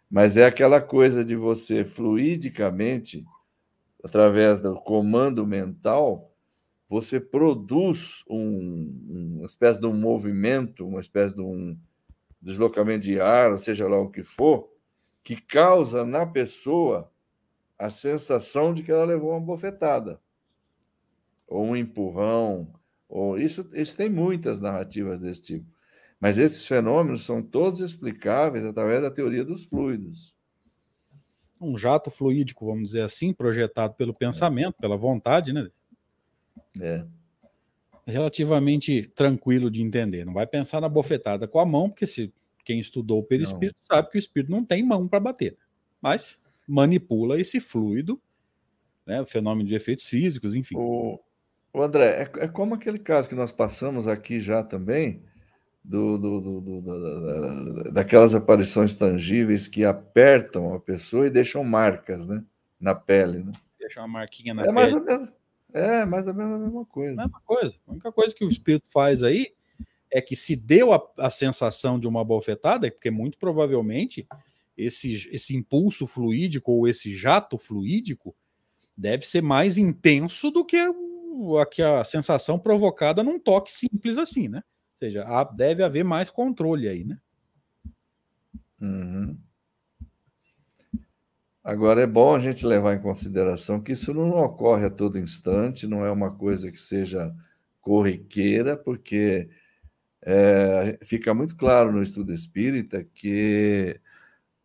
Mas 0.09 0.37
é 0.37 0.45
aquela 0.45 0.81
coisa 0.81 1.23
de 1.25 1.35
você 1.35 1.83
fluidicamente, 1.83 3.25
através 4.03 4.61
do 4.61 4.75
comando 4.75 5.45
mental, 5.45 6.32
você 6.93 7.19
produz 7.19 8.23
um, 8.29 9.37
uma 9.37 9.47
espécie 9.47 9.79
de 9.79 9.87
um 9.87 9.95
movimento, 9.95 10.87
uma 10.87 10.99
espécie 10.99 11.33
de 11.33 11.41
um 11.41 11.75
deslocamento 12.39 13.05
de 13.05 13.19
ar, 13.19 13.57
seja 13.57 13.87
lá 13.87 13.99
o 13.99 14.11
que 14.11 14.21
for, 14.21 14.69
que 15.23 15.35
causa 15.35 16.05
na 16.05 16.23
pessoa 16.23 17.11
a 17.79 17.89
sensação 17.89 18.75
de 18.75 18.83
que 18.83 18.91
ela 18.91 19.05
levou 19.05 19.31
uma 19.31 19.39
bofetada, 19.41 20.21
ou 21.47 21.65
um 21.65 21.75
empurrão, 21.75 22.71
ou 23.09 23.39
isso, 23.39 23.67
isso 23.73 23.97
tem 23.97 24.07
muitas 24.07 24.61
narrativas 24.61 25.19
desse 25.19 25.41
tipo. 25.41 25.65
Mas 26.19 26.37
esses 26.37 26.67
fenômenos 26.67 27.25
são 27.25 27.41
todos 27.41 27.79
explicáveis 27.79 28.65
através 28.65 29.01
da 29.01 29.09
teoria 29.09 29.43
dos 29.43 29.65
fluidos. 29.65 30.37
Um 31.59 31.75
jato 31.75 32.11
fluídico, 32.11 32.67
vamos 32.67 32.89
dizer 32.89 33.01
assim, 33.01 33.33
projetado 33.33 33.95
pelo 33.95 34.13
pensamento, 34.13 34.75
pela 34.79 34.95
vontade, 34.95 35.51
né? 35.51 35.71
É. 36.79 37.05
Relativamente 38.05 39.07
tranquilo 39.15 39.71
de 39.71 39.81
entender. 39.81 40.25
Não 40.25 40.33
vai 40.33 40.45
pensar 40.45 40.81
na 40.81 40.89
bofetada 40.89 41.47
com 41.47 41.59
a 41.59 41.65
mão, 41.65 41.89
porque 41.89 42.05
se 42.05 42.33
quem 42.63 42.79
estudou 42.79 43.19
o 43.19 43.23
perispírito 43.23 43.79
não. 43.79 43.95
sabe 43.95 44.09
que 44.09 44.17
o 44.17 44.19
espírito 44.19 44.51
não 44.51 44.63
tem 44.63 44.83
mão 44.83 45.07
para 45.07 45.19
bater. 45.19 45.57
Mas 46.01 46.39
manipula 46.67 47.39
esse 47.39 47.59
fluido, 47.59 48.21
né, 49.05 49.21
o 49.21 49.25
fenômeno 49.25 49.67
de 49.67 49.75
efeitos 49.75 50.05
físicos, 50.07 50.55
enfim. 50.55 50.75
O, 50.77 51.19
o 51.73 51.81
André, 51.81 52.23
é, 52.23 52.45
é, 52.45 52.47
como 52.47 52.75
aquele 52.75 52.99
caso 52.99 53.27
que 53.27 53.35
nós 53.35 53.51
passamos 53.51 54.07
aqui 54.07 54.39
já 54.39 54.63
também, 54.63 55.23
do, 55.83 56.17
do, 56.17 56.39
do, 56.39 56.61
do, 56.61 57.91
daquelas 57.91 58.33
aparições 58.33 58.95
tangíveis 58.95 59.67
que 59.67 59.83
apertam 59.83 60.73
a 60.73 60.79
pessoa 60.79 61.27
e 61.27 61.31
deixam 61.31 61.63
marcas 61.63 62.25
né, 62.25 62.41
na 62.79 62.95
pele. 62.95 63.43
Né? 63.43 63.51
Deixam 63.77 64.03
uma 64.03 64.19
marquinha 64.19 64.53
na 64.53 64.61
é 64.61 64.65
pele. 64.65 64.75
Mais 64.75 64.93
ou 64.93 65.03
menos, 65.03 65.29
é 65.73 66.05
mais 66.05 66.27
ou 66.27 66.33
menos 66.33 66.55
a 66.55 66.59
mesma 66.59 66.85
coisa. 66.85 67.15
Mesma 67.15 67.41
coisa. 67.41 67.75
A 67.87 67.91
única 67.91 68.11
coisa 68.11 68.35
que 68.35 68.45
o 68.45 68.49
espírito 68.49 68.89
faz 68.91 69.23
aí 69.23 69.53
é 70.11 70.21
que 70.21 70.35
se 70.35 70.55
deu 70.55 70.93
a, 70.93 71.01
a 71.17 71.29
sensação 71.29 71.99
de 71.99 72.07
uma 72.07 72.23
bofetada, 72.23 72.89
porque 72.91 73.09
muito 73.09 73.37
provavelmente 73.37 74.27
esse, 74.77 75.27
esse 75.31 75.55
impulso 75.55 76.05
fluídico 76.05 76.71
ou 76.71 76.87
esse 76.87 77.13
jato 77.13 77.57
fluídico 77.57 78.35
deve 78.95 79.25
ser 79.25 79.41
mais 79.41 79.77
intenso 79.77 80.51
do 80.51 80.63
que 80.63 80.77
a, 80.77 81.65
que 81.65 81.81
a 81.81 82.05
sensação 82.05 82.59
provocada 82.59 83.23
num 83.23 83.39
toque 83.39 83.71
simples 83.71 84.17
assim, 84.17 84.47
né? 84.47 84.59
Ou 84.59 85.07
seja, 85.07 85.43
deve 85.55 85.83
haver 85.83 86.03
mais 86.03 86.29
controle 86.29 86.87
aí, 86.87 87.03
né? 87.03 87.17
Uhum. 88.79 89.37
Agora 91.63 92.01
é 92.01 92.07
bom 92.07 92.35
a 92.35 92.39
gente 92.39 92.65
levar 92.65 92.93
em 92.93 93.01
consideração 93.01 93.79
que 93.79 93.93
isso 93.93 94.13
não 94.13 94.31
ocorre 94.31 94.85
a 94.85 94.89
todo 94.89 95.17
instante, 95.17 95.87
não 95.87 96.05
é 96.05 96.11
uma 96.11 96.29
coisa 96.29 96.69
que 96.69 96.79
seja 96.79 97.33
corriqueira, 97.79 98.75
porque 98.75 99.49
é, 100.21 100.99
fica 101.03 101.33
muito 101.33 101.55
claro 101.55 101.91
no 101.91 102.03
estudo 102.03 102.33
espírita 102.33 103.03
que 103.03 103.99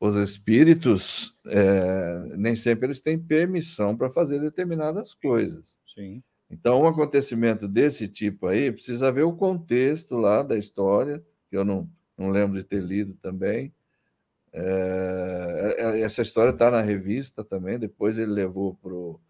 os 0.00 0.14
espíritos 0.16 1.38
é, 1.46 2.36
nem 2.36 2.56
sempre 2.56 2.86
eles 2.86 3.00
têm 3.00 3.18
permissão 3.18 3.96
para 3.96 4.10
fazer 4.10 4.40
determinadas 4.40 5.14
coisas. 5.14 5.78
Sim. 5.86 6.22
Então, 6.50 6.82
um 6.82 6.88
acontecimento 6.88 7.68
desse 7.68 8.08
tipo 8.08 8.46
aí 8.46 8.72
precisa 8.72 9.12
ver 9.12 9.22
o 9.22 9.36
contexto 9.36 10.16
lá 10.16 10.42
da 10.42 10.56
história, 10.56 11.22
que 11.50 11.56
eu 11.56 11.64
não, 11.64 11.88
não 12.16 12.30
lembro 12.30 12.58
de 12.58 12.64
ter 12.64 12.82
lido 12.82 13.14
também. 13.14 13.72
É, 14.60 15.76
é 15.78 16.00
essa 16.00 16.22
história 16.22 16.50
está 16.50 16.70
na 16.70 16.80
revista 16.80 17.44
também, 17.44 17.78
depois 17.78 18.18
ele 18.18 18.32
levou 18.32 18.74
para 18.74 18.92
o 18.92 19.20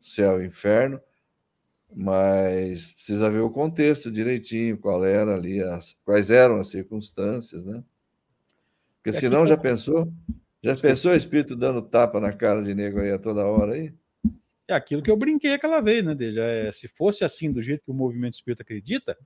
céu 0.00 0.42
e 0.42 0.46
inferno, 0.46 1.00
mas 1.94 2.92
precisa 2.92 3.30
ver 3.30 3.40
o 3.40 3.50
contexto 3.50 4.10
direitinho, 4.10 4.78
qual 4.78 5.04
era 5.04 5.34
ali, 5.34 5.62
as, 5.62 5.96
quais 6.04 6.30
eram 6.30 6.60
as 6.60 6.68
circunstâncias, 6.68 7.64
né? 7.64 7.82
Porque 8.96 9.12
senão 9.18 9.46
já 9.46 9.56
pensou? 9.56 10.12
Já 10.62 10.76
pensou 10.76 11.12
o 11.12 11.16
espírito 11.16 11.54
dando 11.54 11.80
tapa 11.80 12.18
na 12.18 12.32
cara 12.32 12.62
de 12.62 12.74
nego 12.74 12.98
aí 12.98 13.12
a 13.12 13.18
toda 13.18 13.46
hora 13.46 13.74
aí? 13.74 13.94
É 14.68 14.74
aquilo 14.74 15.00
que 15.00 15.10
eu 15.10 15.16
brinquei 15.16 15.52
aquela 15.52 15.80
vez, 15.80 16.04
né, 16.04 16.12
Deja? 16.14 16.42
É, 16.42 16.72
se 16.72 16.88
fosse 16.88 17.24
assim, 17.24 17.52
do 17.52 17.62
jeito 17.62 17.84
que 17.84 17.90
o 17.90 17.94
movimento 17.94 18.34
espírita 18.34 18.64
acredita, 18.64 19.16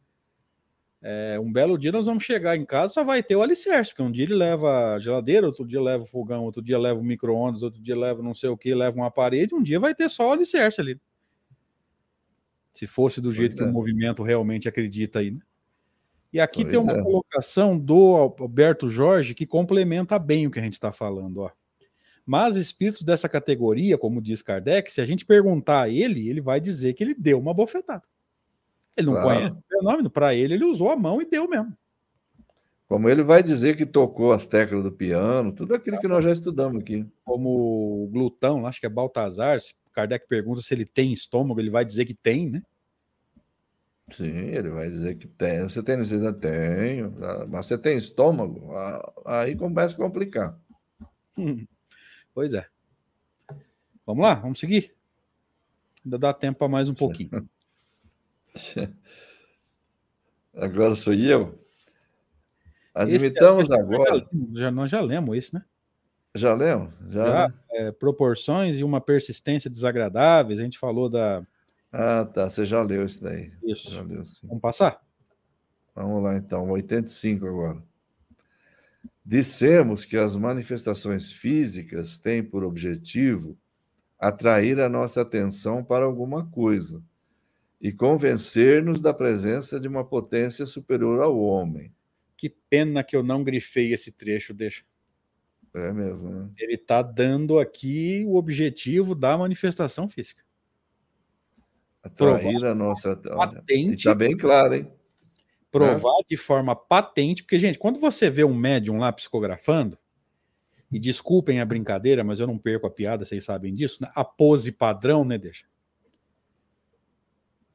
é, 1.03 1.40
um 1.40 1.51
belo 1.51 1.78
dia 1.78 1.90
nós 1.90 2.07
vamos 2.07 2.24
chegar 2.24 2.57
em 2.57 2.64
casa 2.64 2.92
só 2.92 3.03
vai 3.03 3.22
ter 3.22 3.34
o 3.34 3.42
alicerce, 3.42 3.90
porque 3.90 4.03
um 4.03 4.12
dia 4.12 4.24
ele 4.24 4.34
leva 4.34 4.94
a 4.94 4.98
geladeira, 4.98 5.46
outro 5.46 5.66
dia 5.66 5.80
leva 5.80 6.05
o 6.05 6.07
fogão, 6.07 6.44
outro 6.44 6.62
dia 6.62 6.78
leva 6.78 7.01
o 7.01 7.05
micro-ondas, 7.05 7.62
outro 7.62 7.80
dia 7.80 7.96
leva 7.96 8.22
não 8.22 8.34
sei 8.34 8.51
o 8.51 8.57
que, 8.57 8.74
leva 8.74 8.96
uma 8.96 9.11
parede, 9.11 9.55
um 9.55 9.62
dia 9.62 9.80
vai 9.80 9.94
ter 9.94 10.11
só 10.11 10.28
o 10.28 10.32
alicerce 10.32 10.80
ali. 10.80 11.01
Se 12.72 12.86
fosse 12.86 13.20
do 13.20 13.32
jeito 13.32 13.57
pois 13.57 13.62
que 13.62 13.66
é. 13.66 13.70
o 13.70 13.72
movimento 13.72 14.22
realmente 14.22 14.68
acredita 14.68 15.20
aí, 15.20 15.30
né? 15.30 15.40
E 16.32 16.38
aqui 16.38 16.62
pois 16.62 16.72
tem 16.72 16.80
uma 16.80 16.92
é. 16.92 17.03
colocação 17.03 17.76
do 17.76 18.34
Alberto 18.38 18.88
Jorge 18.88 19.34
que 19.34 19.46
complementa 19.46 20.18
bem 20.18 20.46
o 20.46 20.51
que 20.51 20.61
a 20.61 20.62
gente 20.62 20.74
está 20.74 20.92
falando. 20.92 21.38
Ó. 21.38 21.51
Mas 22.24 22.57
espíritos 22.57 23.03
dessa 23.03 23.28
categoria, 23.28 23.98
como 23.98 24.22
diz 24.22 24.42
Kardec, 24.42 24.92
se 24.92 25.01
a 25.01 25.07
gente 25.07 25.26
perguntar 25.26 25.82
a 25.82 25.88
ele, 25.88 26.28
ele 26.28 26.40
vai 26.40 26.61
dizer 26.61 26.92
que 26.92 27.03
ele 27.03 27.14
deu 27.14 27.38
uma 27.40 27.53
bofetada. 27.53 28.05
Ele 29.01 29.07
não 29.07 29.14
claro. 29.14 29.28
conhece 29.28 29.57
o 29.57 29.62
fenômeno, 29.68 30.11
para 30.11 30.34
ele, 30.34 30.55
ele 30.55 30.64
usou 30.64 30.90
a 30.90 30.96
mão 30.96 31.20
e 31.20 31.24
deu 31.28 31.48
mesmo. 31.48 31.76
Como 32.88 33.09
ele 33.09 33.22
vai 33.22 33.42
dizer 33.42 33.76
que 33.76 33.86
tocou 33.86 34.32
as 34.32 34.46
teclas 34.46 34.82
do 34.82 34.90
piano, 34.90 35.53
tudo 35.53 35.74
aquilo 35.74 36.01
que 36.01 36.09
nós 36.09 36.24
já 36.24 36.32
estudamos 36.32 36.82
aqui. 36.82 37.07
Como 37.24 38.05
o 38.05 38.09
glutão, 38.09 38.66
acho 38.66 38.80
que 38.80 38.86
é 38.86 38.88
Baltazar, 38.88 39.61
se 39.61 39.74
Kardec 39.92 40.26
pergunta 40.26 40.61
se 40.61 40.74
ele 40.74 40.84
tem 40.84 41.12
estômago, 41.12 41.61
ele 41.61 41.70
vai 41.70 41.84
dizer 41.84 42.05
que 42.05 42.14
tem, 42.14 42.51
né? 42.51 42.62
Sim, 44.12 44.24
ele 44.24 44.70
vai 44.70 44.90
dizer 44.90 45.14
que 45.16 45.28
tem. 45.28 45.62
Você 45.62 45.82
tem 45.82 45.96
necessidade? 45.98 46.40
Tenho. 46.40 47.14
Ah, 47.22 47.46
mas 47.48 47.66
você 47.66 47.78
tem 47.78 47.96
estômago? 47.96 48.72
Ah, 48.74 49.12
aí 49.24 49.57
começa 49.57 49.94
a 49.94 49.96
complicar. 49.96 50.59
Hum, 51.38 51.64
pois 52.34 52.53
é. 52.55 52.66
Vamos 54.05 54.24
lá, 54.24 54.34
vamos 54.34 54.59
seguir? 54.59 54.92
Ainda 56.05 56.18
dá 56.18 56.34
tempo 56.34 56.59
para 56.59 56.68
mais 56.68 56.88
um 56.88 56.94
pouquinho. 56.94 57.30
Agora 60.55 60.94
sou 60.94 61.12
eu? 61.14 61.59
Admitamos 62.94 63.70
esse, 63.70 63.74
agora. 63.74 64.28
Já, 64.55 64.70
nós 64.70 64.90
já 64.90 65.01
lemos 65.01 65.36
isso, 65.36 65.55
né? 65.55 65.64
Já 66.34 66.55
lemos? 66.55 66.92
Já, 67.09 67.24
já 67.24 67.48
né? 67.48 67.55
é, 67.70 67.92
proporções 67.92 68.78
e 68.78 68.84
uma 68.84 69.01
persistência 69.01 69.70
desagradáveis. 69.70 70.59
A 70.59 70.62
gente 70.62 70.78
falou 70.78 71.09
da. 71.09 71.42
Ah, 71.92 72.24
tá. 72.24 72.48
Você 72.48 72.66
já 72.66 72.82
leu 72.82 73.05
isso 73.05 73.22
daí. 73.22 73.53
Isso. 73.62 74.05
Leu, 74.05 74.22
Vamos 74.42 74.61
passar? 74.61 75.01
Vamos 75.94 76.22
lá, 76.22 76.36
então. 76.36 76.68
85 76.68 77.46
agora. 77.46 77.82
Dissemos 79.24 80.05
que 80.05 80.16
as 80.16 80.34
manifestações 80.34 81.30
físicas 81.30 82.18
têm 82.18 82.42
por 82.42 82.64
objetivo 82.64 83.57
atrair 84.18 84.80
a 84.80 84.88
nossa 84.88 85.22
atenção 85.22 85.84
para 85.84 86.05
alguma 86.05 86.46
coisa 86.51 87.03
e 87.81 87.93
convencer-nos 87.93 89.01
da 89.01 89.14
presença 89.14 89.81
de 89.81 89.89
uma 89.89 90.05
potência 90.05 90.66
superior 90.66 91.22
ao 91.22 91.39
homem. 91.39 91.93
Que 92.37 92.49
pena 92.49 93.03
que 93.03 93.16
eu 93.16 93.22
não 93.22 93.43
grifei 93.43 93.93
esse 93.93 94.12
trecho, 94.12 94.53
deixa. 94.53 94.85
É 95.72 95.93
mesmo, 95.93 96.28
né? 96.28 96.51
Ele 96.59 96.74
está 96.74 97.01
dando 97.01 97.59
aqui 97.59 98.24
o 98.26 98.35
objetivo 98.35 99.14
da 99.14 99.39
manifestação 99.39 100.09
física. 100.09 100.43
Atrair 102.03 102.41
Provar 102.41 102.70
a 102.70 102.74
nossa. 102.74 103.16
Patente. 103.16 103.95
Está 103.95 104.14
bem 104.14 104.37
claro, 104.37 104.74
hein? 104.74 104.93
Provar 105.70 106.20
é. 106.20 106.24
de 106.28 106.37
forma 106.37 106.74
patente, 106.74 107.45
porque, 107.45 107.59
gente, 107.59 107.78
quando 107.78 108.01
você 108.01 108.28
vê 108.28 108.43
um 108.43 108.55
médium 108.55 108.99
lá 108.99 109.12
psicografando, 109.12 109.97
e 110.91 110.99
desculpem 110.99 111.61
a 111.61 111.64
brincadeira, 111.64 112.24
mas 112.24 112.41
eu 112.41 112.47
não 112.47 112.59
perco 112.59 112.87
a 112.87 112.91
piada, 112.91 113.24
vocês 113.24 113.45
sabem 113.45 113.74
disso, 113.74 114.03
né? 114.03 114.11
a 114.14 114.24
pose 114.24 114.72
padrão, 114.72 115.24
né, 115.24 115.39
deixa? 115.39 115.66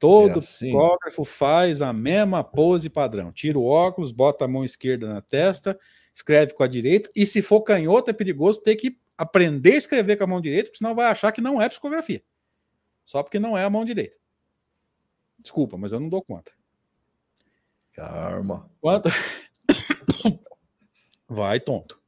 Todo 0.06 0.36
é 0.36 0.38
assim. 0.38 0.68
psicógrafo 0.68 1.26
faz 1.26 1.82
a 1.82 1.92
mesma 1.92 2.44
pose 2.44 2.90
padrão. 2.90 3.32
Tira 3.32 3.58
o 3.58 3.66
óculos, 3.66 4.12
bota 4.12 4.46
a 4.46 4.48
mão 4.48 4.64
esquerda 4.64 5.12
na 5.12 5.20
testa, 5.20 5.80
escreve 6.14 6.54
com 6.54 6.62
a 6.62 6.68
direita, 6.68 7.10
e 7.16 7.26
se 7.26 7.42
for 7.42 7.62
canhoto, 7.62 8.12
é 8.12 8.14
perigoso 8.14 8.62
ter 8.62 8.76
que 8.76 9.00
aprender 9.18 9.74
a 9.74 9.78
escrever 9.78 10.16
com 10.16 10.24
a 10.24 10.28
mão 10.28 10.40
direita, 10.40 10.66
porque 10.66 10.78
senão 10.78 10.94
vai 10.94 11.08
achar 11.08 11.32
que 11.32 11.42
não 11.42 11.60
é 11.60 11.68
psicografia. 11.68 12.24
Só 13.04 13.24
porque 13.24 13.40
não 13.40 13.58
é 13.58 13.64
a 13.64 13.70
mão 13.70 13.84
direita. 13.84 14.18
Desculpa, 15.40 15.76
mas 15.76 15.92
eu 15.92 16.00
não 16.00 16.08
dou 16.08 16.22
conta. 16.22 16.52
Karma. 17.92 18.70
Quanto... 18.80 19.10
vai, 21.28 21.60
tonto. 21.60 22.00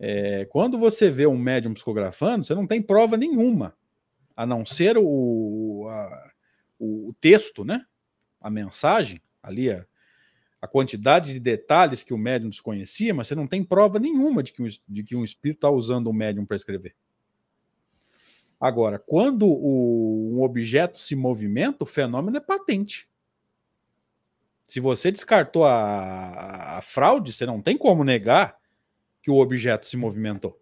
É, 0.00 0.46
quando 0.46 0.78
você 0.78 1.10
vê 1.10 1.26
um 1.26 1.36
médium 1.36 1.74
psicografando, 1.74 2.44
você 2.44 2.54
não 2.54 2.66
tem 2.66 2.80
prova 2.80 3.16
nenhuma, 3.16 3.76
a 4.34 4.46
não 4.46 4.64
ser 4.64 4.96
o, 4.96 5.86
a, 5.88 6.30
o, 6.78 7.12
texto, 7.20 7.64
né? 7.64 7.84
A 8.40 8.50
mensagem, 8.50 9.20
ali 9.42 9.70
a, 9.70 9.84
a, 10.60 10.68
quantidade 10.68 11.32
de 11.32 11.40
detalhes 11.40 12.04
que 12.04 12.14
o 12.14 12.18
médium 12.18 12.50
desconhecia, 12.50 13.12
mas 13.12 13.28
você 13.28 13.34
não 13.34 13.46
tem 13.46 13.64
prova 13.64 13.98
nenhuma 13.98 14.42
de 14.42 14.52
que, 14.52 14.62
um, 14.62 14.68
de 14.88 15.02
que 15.02 15.16
um 15.16 15.24
espírito 15.24 15.58
está 15.58 15.70
usando 15.70 16.08
o 16.08 16.12
médium 16.12 16.46
para 16.46 16.56
escrever. 16.56 16.94
Agora, 18.60 18.98
quando 18.98 19.46
o, 19.46 20.36
um 20.36 20.42
objeto 20.42 20.98
se 20.98 21.14
movimenta, 21.14 21.84
o 21.84 21.86
fenômeno 21.86 22.36
é 22.36 22.40
patente. 22.40 23.08
Se 24.66 24.80
você 24.80 25.10
descartou 25.10 25.64
a, 25.64 26.78
a 26.78 26.82
fraude, 26.82 27.32
você 27.32 27.46
não 27.46 27.62
tem 27.62 27.76
como 27.76 28.04
negar 28.04 28.58
que 29.22 29.30
o 29.30 29.36
objeto 29.36 29.86
se 29.86 29.96
movimentou. 29.96 30.60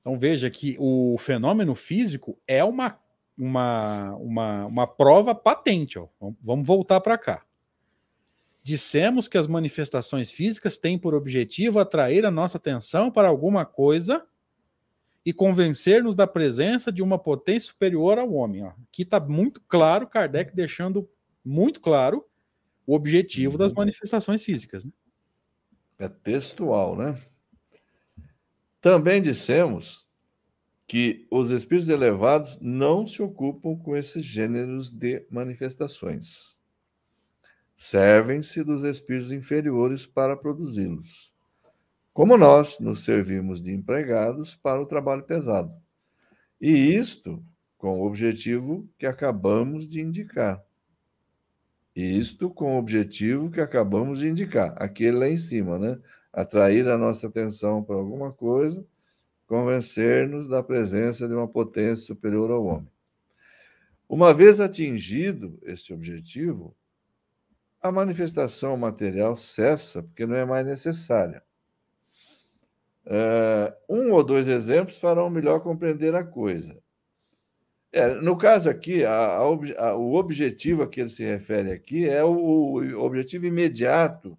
Então 0.00 0.18
veja 0.18 0.50
que 0.50 0.76
o 0.80 1.16
fenômeno 1.16 1.76
físico 1.76 2.36
é 2.46 2.62
uma, 2.64 3.00
uma, 3.36 4.14
uma, 4.16 4.66
uma 4.66 4.86
prova 4.86 5.34
patente. 5.34 5.98
Ó. 5.98 6.08
Vamos 6.40 6.66
voltar 6.66 7.00
para 7.00 7.18
cá. 7.18 7.44
Dissemos 8.62 9.26
que 9.26 9.36
as 9.36 9.46
manifestações 9.46 10.30
físicas 10.30 10.76
têm 10.76 10.96
por 10.96 11.14
objetivo 11.14 11.80
atrair 11.80 12.24
a 12.24 12.30
nossa 12.30 12.58
atenção 12.58 13.10
para 13.10 13.28
alguma 13.28 13.64
coisa 13.64 14.24
e 15.24 15.32
convencer-nos 15.32 16.14
da 16.14 16.26
presença 16.26 16.92
de 16.92 17.02
uma 17.02 17.18
potência 17.18 17.68
superior 17.68 18.18
ao 18.18 18.32
homem. 18.32 18.64
Ó. 18.64 18.72
Aqui 18.88 19.02
está 19.02 19.18
muito 19.18 19.60
claro, 19.62 20.06
Kardec 20.06 20.54
deixando 20.54 21.08
muito 21.44 21.80
claro 21.80 22.24
o 22.86 22.94
objetivo 22.94 23.56
das 23.56 23.70
uhum. 23.70 23.78
manifestações 23.78 24.44
físicas. 24.44 24.84
Né? 24.84 24.92
É 25.98 26.08
textual, 26.08 26.96
né? 26.96 27.20
Também 28.80 29.22
dissemos 29.22 30.01
que 30.86 31.26
os 31.30 31.50
espíritos 31.50 31.88
elevados 31.88 32.58
não 32.60 33.06
se 33.06 33.22
ocupam 33.22 33.76
com 33.76 33.96
esses 33.96 34.24
gêneros 34.24 34.90
de 34.90 35.26
manifestações. 35.30 36.56
Servem-se 37.74 38.62
dos 38.62 38.84
espíritos 38.84 39.32
inferiores 39.32 40.06
para 40.06 40.36
produzi-los. 40.36 41.32
Como 42.12 42.36
nós 42.36 42.78
nos 42.78 43.04
servimos 43.04 43.62
de 43.62 43.72
empregados 43.72 44.54
para 44.54 44.80
o 44.80 44.86
trabalho 44.86 45.22
pesado. 45.22 45.74
E 46.60 46.70
isto 46.70 47.42
com 47.78 48.00
o 48.00 48.06
objetivo 48.06 48.88
que 48.96 49.06
acabamos 49.06 49.88
de 49.88 50.00
indicar. 50.00 50.62
Isto 51.96 52.48
com 52.48 52.76
o 52.76 52.78
objetivo 52.78 53.50
que 53.50 53.60
acabamos 53.60 54.20
de 54.20 54.28
indicar, 54.28 54.74
aquele 54.76 55.18
lá 55.18 55.28
em 55.28 55.36
cima, 55.36 55.78
né? 55.78 55.98
Atrair 56.32 56.88
a 56.88 56.96
nossa 56.96 57.26
atenção 57.26 57.82
para 57.82 57.96
alguma 57.96 58.32
coisa, 58.32 58.86
convencer-nos 59.52 60.48
da 60.48 60.62
presença 60.62 61.28
de 61.28 61.34
uma 61.34 61.46
potência 61.46 62.06
superior 62.06 62.50
ao 62.50 62.64
homem. 62.64 62.90
Uma 64.08 64.32
vez 64.32 64.58
atingido 64.58 65.58
este 65.64 65.92
objetivo, 65.92 66.74
a 67.78 67.92
manifestação 67.92 68.74
material 68.78 69.36
cessa, 69.36 70.02
porque 70.02 70.24
não 70.24 70.36
é 70.36 70.46
mais 70.46 70.66
necessária. 70.66 71.42
Uh, 73.04 73.76
um 73.90 74.12
ou 74.12 74.24
dois 74.24 74.48
exemplos 74.48 74.96
farão 74.96 75.28
melhor 75.28 75.60
compreender 75.60 76.14
a 76.14 76.24
coisa. 76.24 76.82
É, 77.92 78.08
no 78.08 78.38
caso 78.38 78.70
aqui, 78.70 79.04
a, 79.04 79.36
a, 79.36 79.94
o 79.94 80.14
objetivo 80.14 80.82
a 80.82 80.88
que 80.88 80.98
ele 80.98 81.10
se 81.10 81.24
refere 81.24 81.72
aqui 81.72 82.08
é 82.08 82.24
o, 82.24 82.32
o 82.32 83.00
objetivo 83.04 83.44
imediato 83.44 84.38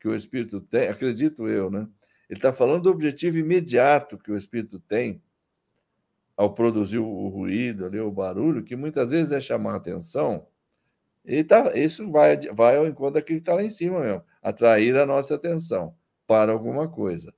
que 0.00 0.08
o 0.08 0.16
espírito 0.16 0.60
tem, 0.60 0.88
acredito 0.88 1.46
eu, 1.46 1.70
né? 1.70 1.86
Ele 2.28 2.38
está 2.38 2.52
falando 2.52 2.82
do 2.82 2.90
objetivo 2.90 3.38
imediato 3.38 4.18
que 4.18 4.30
o 4.30 4.36
espírito 4.36 4.78
tem 4.78 5.22
ao 6.36 6.54
produzir 6.54 6.98
o 6.98 7.28
ruído, 7.28 7.86
ali, 7.86 7.98
o 7.98 8.12
barulho, 8.12 8.62
que 8.62 8.76
muitas 8.76 9.10
vezes 9.10 9.32
é 9.32 9.40
chamar 9.40 9.72
a 9.72 9.76
atenção. 9.76 10.46
E 11.24 11.42
tá, 11.42 11.72
isso 11.74 12.10
vai, 12.10 12.36
vai 12.52 12.76
ao 12.76 12.86
encontro 12.86 13.14
daquilo 13.14 13.38
que 13.38 13.42
está 13.42 13.54
lá 13.54 13.64
em 13.64 13.70
cima 13.70 14.00
mesmo, 14.00 14.24
atrair 14.40 14.96
a 14.96 15.04
nossa 15.04 15.34
atenção 15.34 15.96
para 16.26 16.52
alguma 16.52 16.88
coisa. 16.88 17.34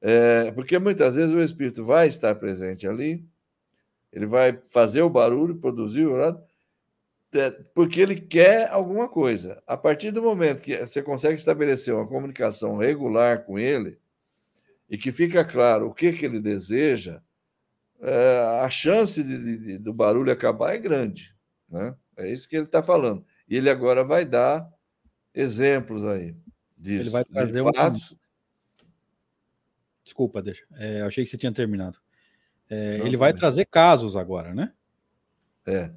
É, 0.00 0.50
porque 0.52 0.78
muitas 0.78 1.14
vezes 1.14 1.34
o 1.34 1.40
espírito 1.40 1.82
vai 1.82 2.06
estar 2.06 2.34
presente 2.34 2.86
ali, 2.86 3.26
ele 4.12 4.26
vai 4.26 4.60
fazer 4.70 5.02
o 5.02 5.10
barulho, 5.10 5.56
produzir 5.56 6.06
o 6.06 6.20
é, 6.22 6.36
porque 7.74 8.00
ele 8.00 8.20
quer 8.20 8.68
alguma 8.70 9.08
coisa. 9.08 9.62
A 9.66 9.76
partir 9.76 10.10
do 10.10 10.22
momento 10.22 10.62
que 10.62 10.76
você 10.76 11.02
consegue 11.02 11.38
estabelecer 11.38 11.94
uma 11.94 12.06
comunicação 12.06 12.76
regular 12.76 13.44
com 13.44 13.58
ele 13.58 13.98
e 14.88 14.96
que 14.96 15.10
fica 15.12 15.44
claro 15.44 15.86
o 15.86 15.94
que, 15.94 16.12
que 16.12 16.24
ele 16.24 16.40
deseja, 16.40 17.20
é, 18.00 18.60
a 18.62 18.70
chance 18.70 19.22
de, 19.22 19.56
de, 19.58 19.78
do 19.78 19.92
barulho 19.92 20.32
acabar 20.32 20.74
é 20.74 20.78
grande. 20.78 21.34
Né? 21.68 21.94
É 22.16 22.30
isso 22.30 22.48
que 22.48 22.56
ele 22.56 22.66
está 22.66 22.82
falando. 22.82 23.24
E 23.48 23.56
ele 23.56 23.70
agora 23.70 24.04
vai 24.04 24.24
dar 24.24 24.68
exemplos 25.34 26.04
aí 26.04 26.34
disso. 26.76 27.02
Ele 27.02 27.10
vai 27.10 27.24
trazer 27.24 27.64
de 27.64 27.72
fatos. 27.72 28.12
Um... 28.12 28.16
Desculpa, 30.04 30.42
deixa. 30.42 30.64
É, 30.74 31.02
achei 31.02 31.24
que 31.24 31.30
você 31.30 31.36
tinha 31.36 31.52
terminado. 31.52 31.98
É, 32.68 33.00
ele 33.04 33.16
vai 33.16 33.32
trazer 33.32 33.64
casos 33.66 34.16
agora, 34.16 34.54
né? 34.54 34.72
É. 35.66 35.90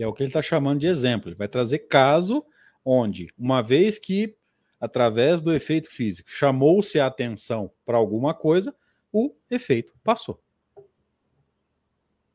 Que 0.00 0.04
é 0.04 0.06
o 0.06 0.14
que 0.14 0.22
ele 0.22 0.30
está 0.30 0.40
chamando 0.40 0.80
de 0.80 0.86
exemplo. 0.86 1.28
Ele 1.28 1.36
vai 1.36 1.46
trazer 1.46 1.80
caso 1.80 2.42
onde, 2.82 3.28
uma 3.36 3.60
vez 3.60 3.98
que, 3.98 4.34
através 4.80 5.42
do 5.42 5.54
efeito 5.54 5.90
físico, 5.90 6.30
chamou-se 6.30 6.98
a 6.98 7.04
atenção 7.04 7.70
para 7.84 7.98
alguma 7.98 8.32
coisa, 8.32 8.74
o 9.12 9.34
efeito 9.50 9.92
passou. 10.02 10.42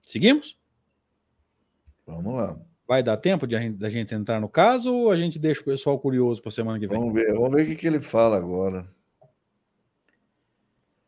Seguimos? 0.03 0.59
Vamos 2.05 2.35
lá. 2.35 2.55
Vai 2.87 3.01
dar 3.01 3.17
tempo 3.17 3.47
de 3.47 3.55
a 3.55 3.59
gente, 3.59 3.79
da 3.79 3.89
gente 3.89 4.13
entrar 4.13 4.39
no 4.39 4.47
caso 4.47 4.93
ou 4.93 5.09
a 5.09 5.17
gente 5.17 5.39
deixa 5.39 5.61
o 5.61 5.65
pessoal 5.65 5.99
curioso 5.99 6.43
para 6.43 6.49
a 6.49 6.51
semana 6.51 6.79
que 6.79 6.85
vem? 6.85 6.99
Vamos 6.99 7.15
ver, 7.15 7.33
vamos 7.33 7.51
ver 7.51 7.63
o 7.63 7.65
que, 7.65 7.75
que 7.77 7.87
ele 7.87 7.99
fala 7.99 8.37
agora. 8.37 8.87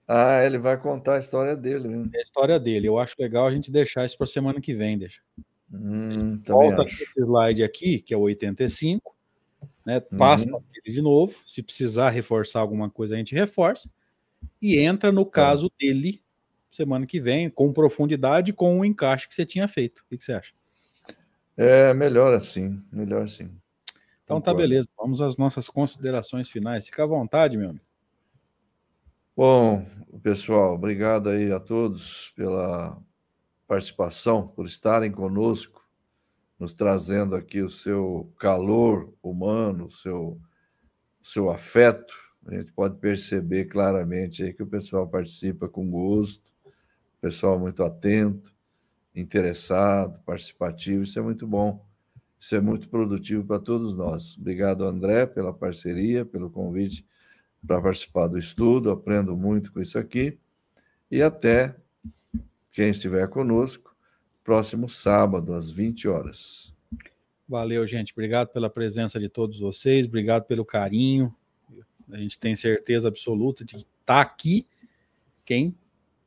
Ah, 0.08 0.43
ele 0.43 0.58
vai 0.58 0.76
contar 0.76 1.18
a 1.18 1.20
história 1.20 1.55
dele. 1.55 1.88
Né? 1.88 2.10
É 2.16 2.18
a 2.18 2.24
história 2.24 2.60
dele. 2.60 2.88
Eu 2.88 2.97
acho 2.97 3.14
legal 3.20 3.45
a 3.45 3.51
gente 3.51 3.70
deixar 3.70 4.08
isso 4.08 4.18
para 4.18 4.26
semana 4.26 4.60
que 4.60 4.74
vem, 4.74 4.97
deixa. 4.97 5.22
Hum, 5.72 6.39
Volta 6.45 6.84
acho. 6.84 7.03
esse 7.03 7.20
slide 7.20 7.63
aqui, 7.63 7.99
que 7.99 8.13
é 8.13 8.18
o 8.18 8.22
85, 8.22 9.15
né? 9.86 9.99
Passa 9.99 10.49
uhum. 10.49 10.61
ele 10.74 10.93
de 10.93 11.01
novo. 11.01 11.36
Se 11.45 11.61
precisar 11.61 12.09
reforçar 12.09 12.59
alguma 12.59 12.89
coisa, 12.89 13.15
a 13.15 13.18
gente 13.18 13.36
reforça. 13.36 13.89
E 14.61 14.78
entra 14.78 15.11
no 15.11 15.26
tá. 15.26 15.32
caso 15.32 15.72
dele 15.80 16.22
semana 16.70 17.05
que 17.05 17.20
vem, 17.20 17.49
com 17.49 17.74
profundidade, 17.74 18.53
com 18.53 18.80
o 18.80 18.86
encaixe 18.86 19.28
que 19.28 19.34
você 19.34 19.45
tinha 19.45 19.68
feito. 19.68 19.99
O 19.99 20.15
que 20.15 20.24
você 20.24 20.34
acha? 20.34 20.53
É 21.55 21.93
melhor 21.93 22.34
assim, 22.34 22.82
melhor 22.91 23.24
assim. 23.24 23.49
Então 24.24 24.39
tá 24.39 24.53
beleza, 24.53 24.88
vamos 24.97 25.22
às 25.22 25.38
nossas 25.38 25.70
considerações 25.70 26.49
finais. 26.49 26.86
Fica 26.86 27.03
à 27.03 27.07
vontade, 27.07 27.57
meu 27.57 27.70
amigo. 27.70 27.86
Bom, 29.36 29.86
pessoal, 30.22 30.76
obrigado 30.76 31.30
aí 31.30 31.51
a 31.51 31.59
todos 31.59 32.34
pela 32.36 33.01
participação, 33.68 34.47
por 34.47 34.65
estarem 34.65 35.11
conosco, 35.11 35.86
nos 36.57 36.74
trazendo 36.74 37.36
aqui 37.36 37.61
o 37.61 37.70
seu 37.70 38.34
calor 38.39 39.13
humano, 39.22 39.86
o 39.86 39.91
seu, 39.91 40.39
o 41.22 41.26
seu 41.26 41.49
afeto. 41.49 42.15
A 42.47 42.55
gente 42.55 42.72
pode 42.72 42.97
perceber 42.97 43.65
claramente 43.65 44.41
aí 44.41 44.53
que 44.53 44.63
o 44.63 44.68
pessoal 44.68 45.07
participa 45.07 45.68
com 45.68 45.89
gosto, 45.89 46.49
o 46.65 47.22
pessoal 47.22 47.59
muito 47.59 47.84
atento, 47.84 48.55
interessado, 49.13 50.20
participativo, 50.24 51.03
isso 51.03 51.20
é 51.20 51.22
muito 51.22 51.45
bom. 51.45 51.86
Isso 52.39 52.55
é 52.55 52.61
muito 52.61 52.88
produtivo 52.88 53.43
para 53.43 53.59
todos 53.59 53.95
nós. 53.95 54.38
Obrigado, 54.38 54.86
André, 54.86 55.26
pela 55.26 55.51
parceria, 55.51 56.24
pelo 56.24 56.49
convite 56.49 57.05
para 57.65 57.82
participar 57.82 58.28
do 58.28 58.38
estudo, 58.38 58.91
aprendo 58.91 59.36
muito 59.36 59.74
com 59.74 59.82
isso 59.82 59.97
aqui. 59.97 60.38
E 61.09 61.22
até 61.22 61.76
quem 62.78 62.92
estiver 62.92 63.28
conosco, 63.28 63.92
próximo 64.44 64.88
sábado, 64.88 65.56
às 65.56 65.68
20 65.68 66.08
horas. 66.08 66.72
Valeu, 67.50 67.84
gente. 67.88 68.14
Obrigado 68.14 68.50
pela 68.50 68.70
presença 68.70 69.20
de 69.20 69.28
todos 69.28 69.60
vocês, 69.60 70.06
obrigado 70.06 70.44
pelo 70.44 70.64
carinho. 70.64 71.36
A 72.12 72.18
gente 72.18 72.38
tem 72.38 72.56
certeza 72.56 73.08
absoluta 73.08 73.66
de 73.66 73.78
estar 73.78 73.88
tá 74.06 74.22
aqui 74.22 74.68
quem 75.44 75.76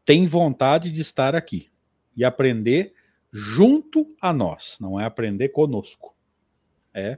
tem 0.05 0.27
vontade 0.27 0.91
de 0.91 1.01
estar 1.01 1.37
aqui 1.37 1.71
e 2.17 2.25
aprender 2.25 2.95
junto 3.33 4.05
a 4.21 4.33
nós, 4.33 4.77
não 4.81 4.99
é 4.99 5.05
aprender 5.05 5.51
conosco. 5.51 6.17
É 6.93 7.17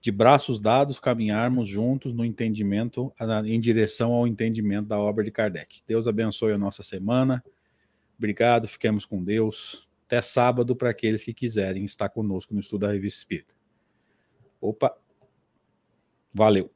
de 0.00 0.12
braços 0.12 0.60
dados, 0.60 1.00
caminharmos 1.00 1.66
juntos 1.66 2.12
no 2.12 2.24
entendimento, 2.24 3.12
em 3.46 3.58
direção 3.58 4.12
ao 4.12 4.28
entendimento 4.28 4.86
da 4.86 4.98
obra 4.98 5.24
de 5.24 5.32
Kardec. 5.32 5.82
Deus 5.88 6.06
abençoe 6.06 6.52
a 6.52 6.58
nossa 6.58 6.84
semana. 6.84 7.42
Obrigado, 8.16 8.68
fiquemos 8.68 9.04
com 9.04 9.22
Deus. 9.22 9.88
Até 10.06 10.20
sábado 10.22 10.76
para 10.76 10.90
aqueles 10.90 11.24
que 11.24 11.34
quiserem 11.34 11.84
estar 11.84 12.08
conosco 12.08 12.54
no 12.54 12.60
estudo 12.60 12.86
da 12.86 12.92
Revista 12.92 13.18
Espírita. 13.18 13.54
Opa! 14.60 14.96
Valeu! 16.34 16.70